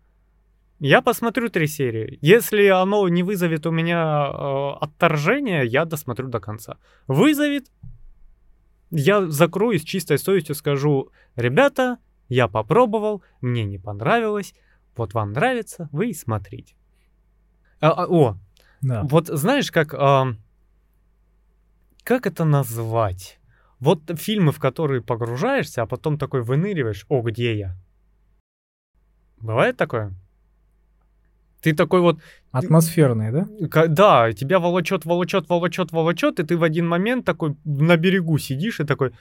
Я 0.85 1.01
посмотрю 1.01 1.49
три 1.49 1.68
серии. 1.68 2.18
Если 2.22 2.66
оно 2.66 3.09
не 3.09 3.22
вызовет 3.22 3.66
у 3.66 3.70
меня 3.70 4.26
э, 4.26 4.70
отторжения, 4.80 5.62
я 5.62 5.85
досмотрю 5.85 6.26
до 6.26 6.41
конца. 6.41 6.76
Вызовет, 7.07 7.70
я 8.91 9.24
закрою 9.30 9.78
с 9.78 9.83
чистой 9.83 10.18
совестью, 10.18 10.57
скажу, 10.57 11.11
ребята, 11.37 11.99
я 12.28 12.49
попробовал, 12.49 13.22
мне 13.41 13.62
не 13.64 13.78
понравилось, 13.78 14.55
вот 14.97 15.14
вам 15.14 15.30
нравится, 15.35 15.89
вы 15.93 16.11
и 16.11 16.14
смотрите. 16.14 16.74
А, 17.80 17.93
а, 17.93 18.07
о, 18.09 18.37
Да. 18.80 19.05
вот 19.05 19.28
знаешь, 19.28 19.70
как... 19.70 19.95
а, 19.95 20.35
как 22.03 22.26
это 22.26 22.45
назвать? 22.45 23.39
Вот 23.78 24.01
фильмы, 24.18 24.51
в 24.51 24.59
которые 24.59 25.01
погружаешься, 25.01 25.83
а 25.83 25.87
потом 25.87 26.18
такой 26.18 26.43
выныриваешь, 26.43 27.07
о, 27.09 27.22
где 27.22 27.57
я? 27.57 27.76
Бывает 29.39 29.76
такое? 29.76 30.12
Ты 31.63 31.75
такой 31.75 32.01
вот, 32.01 32.19
Атмосферные, 32.51 33.33
да? 33.33 33.87
да, 33.89 34.33
тебя 34.33 34.59
волочет, 34.59 35.07
волочет, 35.07 35.49
волочет, 35.49 35.93
волочет, 35.93 36.41
и 36.41 36.45
ты 36.45 36.57
в 36.57 36.65
один 36.65 36.87
момент 36.87 37.25
такой 37.25 37.57
на 37.65 37.97
берегу 37.97 38.37
сидишь 38.37 38.81
и 38.81 38.85
такой, 38.85 39.13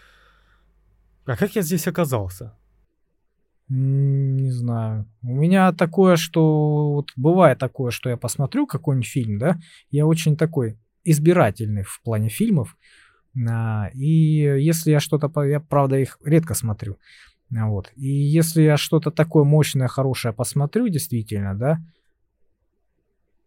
а 1.25 1.37
как 1.37 1.55
я 1.55 1.61
здесь 1.61 1.87
оказался? 1.87 2.57
Не 3.69 4.51
знаю. 4.51 5.05
У 5.23 5.33
меня 5.33 5.71
такое, 5.71 6.17
что 6.17 6.93
вот 6.93 7.11
бывает 7.15 7.57
такое, 7.57 7.91
что 7.91 8.09
я 8.09 8.17
посмотрю 8.17 8.67
какой-нибудь 8.67 9.07
фильм, 9.07 9.37
да, 9.37 9.57
я 9.91 10.05
очень 10.05 10.35
такой 10.35 10.77
избирательный 11.05 11.83
в 11.83 12.01
плане 12.03 12.27
фильмов. 12.27 12.75
А, 13.49 13.89
И 13.93 14.61
если 14.61 14.91
я 14.91 14.99
что-то, 14.99 15.43
я 15.43 15.61
правда 15.61 15.97
их 15.97 16.17
редко 16.25 16.53
смотрю, 16.53 16.97
вот. 17.49 17.93
И 17.95 18.09
если 18.09 18.63
я 18.63 18.75
что-то 18.75 19.09
такое 19.09 19.45
мощное, 19.45 19.87
хорошее 19.87 20.33
посмотрю, 20.33 20.89
действительно, 20.89 21.55
да, 21.55 21.79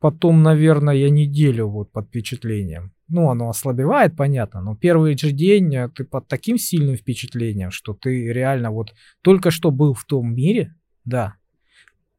потом, 0.05 0.43
наверное, 0.43 0.95
я 0.95 1.09
неделю 1.09 1.67
вот 1.69 1.91
под 1.91 2.09
впечатлением. 2.09 2.93
Ну, 3.09 3.31
оно 3.31 3.49
ослабевает, 3.49 4.15
понятно, 4.15 4.61
но 4.61 4.77
первый 4.77 5.17
же 5.17 5.33
день 5.33 5.75
э, 5.75 5.89
ты 5.89 6.05
под 6.05 6.29
таким 6.29 6.59
сильным 6.59 6.97
впечатлением, 6.97 7.71
что 7.71 7.95
ты 7.95 8.31
реально 8.31 8.71
вот 8.71 8.95
только 9.23 9.51
что 9.51 9.71
был 9.71 9.95
в 9.95 10.05
том 10.05 10.35
мире, 10.35 10.75
да, 11.07 11.37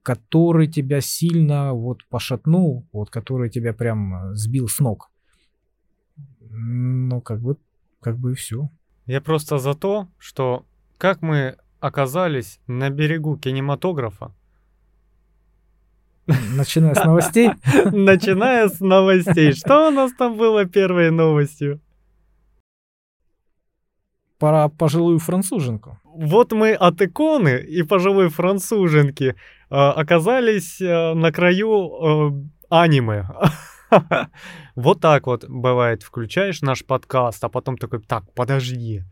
который 0.01 0.65
тебя 0.67 0.99
сильно 0.99 1.73
вот 1.73 2.03
пошатнул, 2.09 2.87
вот 2.91 3.11
который 3.11 3.51
тебя 3.51 3.71
прям 3.71 4.15
э, 4.15 4.35
сбил 4.35 4.67
с 4.67 4.79
ног. 4.79 5.11
Ну, 6.39 7.21
как 7.21 7.39
бы, 7.39 7.55
как 8.01 8.17
бы 8.17 8.31
и 8.31 8.33
все. 8.33 8.71
Я 9.05 9.21
просто 9.21 9.59
за 9.59 9.75
то, 9.75 10.07
что 10.17 10.65
как 10.97 11.21
мы 11.21 11.55
оказались 11.79 12.59
на 12.65 12.89
берегу 12.89 13.37
кинематографа, 13.37 14.33
Начиная 16.27 16.95
с 16.95 17.03
новостей. 17.03 17.51
начиная 17.91 18.67
с 18.67 18.79
новостей. 18.79 19.53
Что 19.53 19.87
у 19.87 19.91
нас 19.91 20.11
там 20.13 20.37
было 20.37 20.65
первой 20.65 21.11
новостью? 21.11 21.81
Про 24.39 24.69
пожилую 24.69 25.19
француженку. 25.19 25.99
Вот 26.03 26.51
мы 26.51 26.73
от 26.73 27.01
иконы 27.01 27.59
и 27.59 27.83
пожилой 27.83 28.29
француженки 28.29 29.23
э, 29.23 29.35
оказались 29.69 30.81
э, 30.81 31.13
на 31.13 31.31
краю 31.31 31.69
э, 31.69 32.31
аниме. 32.69 33.27
Вот 34.75 34.99
так 34.99 35.27
вот 35.27 35.45
бывает. 35.47 36.03
Включаешь 36.03 36.61
наш 36.61 36.83
подкаст, 36.83 37.41
а 37.43 37.49
потом 37.49 37.77
такой, 37.77 38.01
так, 38.01 38.25
подожди, 38.33 39.03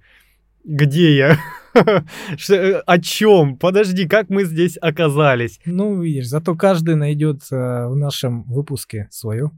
где 0.64 1.16
я? 1.16 1.40
Э, 2.50 2.82
О 2.86 3.00
чем? 3.00 3.58
Подожди, 3.58 4.08
как 4.08 4.30
мы 4.30 4.44
здесь 4.44 4.78
оказались? 4.80 5.60
Ну, 5.66 6.00
видишь, 6.00 6.28
зато 6.28 6.56
каждый 6.56 6.96
найдет 6.96 7.42
э, 7.50 7.88
в 7.88 7.96
нашем 7.96 8.44
выпуске 8.44 9.08
свое. 9.10 9.50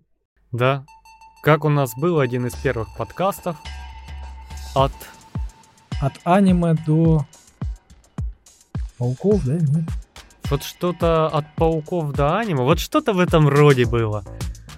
Да, 0.54 0.86
как 1.44 1.66
у 1.66 1.70
нас 1.70 1.92
был 1.98 2.20
один 2.20 2.48
из 2.48 2.56
первых 2.56 2.88
подкастов 2.98 3.58
от... 4.74 4.94
От 6.02 6.14
аниме 6.24 6.76
до 6.88 7.26
пауков, 8.98 9.46
да? 9.46 9.56
Нет? 9.56 9.84
Вот 10.50 10.64
что-то 10.64 11.28
от 11.28 11.54
пауков 11.56 12.14
до 12.14 12.38
аниме, 12.38 12.64
вот 12.64 12.80
что-то 12.80 13.12
в 13.12 13.20
этом 13.20 13.50
роде 13.50 13.86
было. 13.86 14.24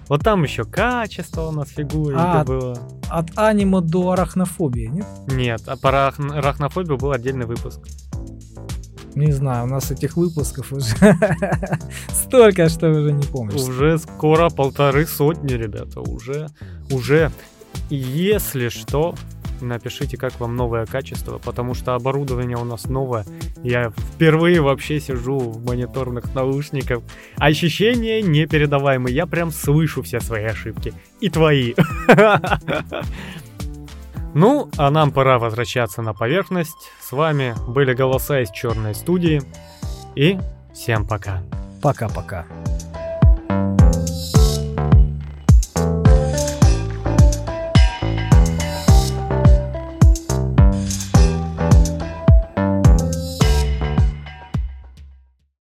Вот 0.08 0.22
там 0.24 0.42
еще 0.42 0.64
качество 0.64 1.48
у 1.48 1.52
нас 1.52 1.68
фигуринка 1.68 2.40
А, 2.40 2.44
было. 2.44 2.78
От 3.10 3.30
аниме 3.36 3.80
до 3.80 4.12
арахнофобии, 4.12 4.86
нет? 4.86 5.06
Нет, 5.28 5.62
а 5.66 5.76
про 5.76 6.08
арахн- 6.08 6.32
арахнофобию 6.38 6.96
был 6.96 7.12
отдельный 7.12 7.46
выпуск. 7.46 7.80
Не 9.14 9.32
знаю, 9.32 9.64
у 9.64 9.68
нас 9.68 9.90
этих 9.90 10.16
выпусков 10.16 10.72
уже 10.72 10.94
столько, 12.12 12.68
что 12.68 12.88
уже 12.90 13.12
не 13.12 13.24
помнишь. 13.24 13.60
Уже 13.60 13.98
скоро 13.98 14.48
полторы 14.48 15.06
сотни, 15.06 15.52
ребята, 15.54 16.00
уже, 16.00 16.48
уже. 16.90 17.30
Если 17.90 18.68
что, 18.68 19.14
напишите, 19.60 20.16
как 20.16 20.38
вам 20.40 20.56
новое 20.56 20.86
качество, 20.86 21.38
потому 21.38 21.74
что 21.74 21.94
оборудование 21.94 22.56
у 22.56 22.64
нас 22.64 22.84
новое. 22.84 23.24
Я 23.62 23.90
впервые 23.90 24.60
вообще 24.60 25.00
сижу 25.00 25.38
в 25.38 25.64
мониторных 25.64 26.34
наушниках. 26.34 27.00
Ощущения 27.36 28.22
непередаваемые. 28.22 29.14
Я 29.14 29.26
прям 29.26 29.50
слышу 29.50 30.02
все 30.02 30.20
свои 30.20 30.44
ошибки. 30.44 30.94
И 31.20 31.28
твои. 31.30 31.74
Ну, 34.34 34.68
а 34.76 34.90
нам 34.90 35.10
пора 35.10 35.38
возвращаться 35.38 36.02
на 36.02 36.12
поверхность. 36.12 36.92
С 37.00 37.12
вами 37.12 37.54
были 37.66 37.94
голоса 37.94 38.40
из 38.40 38.50
черной 38.50 38.94
студии. 38.94 39.42
И 40.14 40.38
всем 40.72 41.08
пока. 41.08 41.42
Пока-пока. 41.82 42.44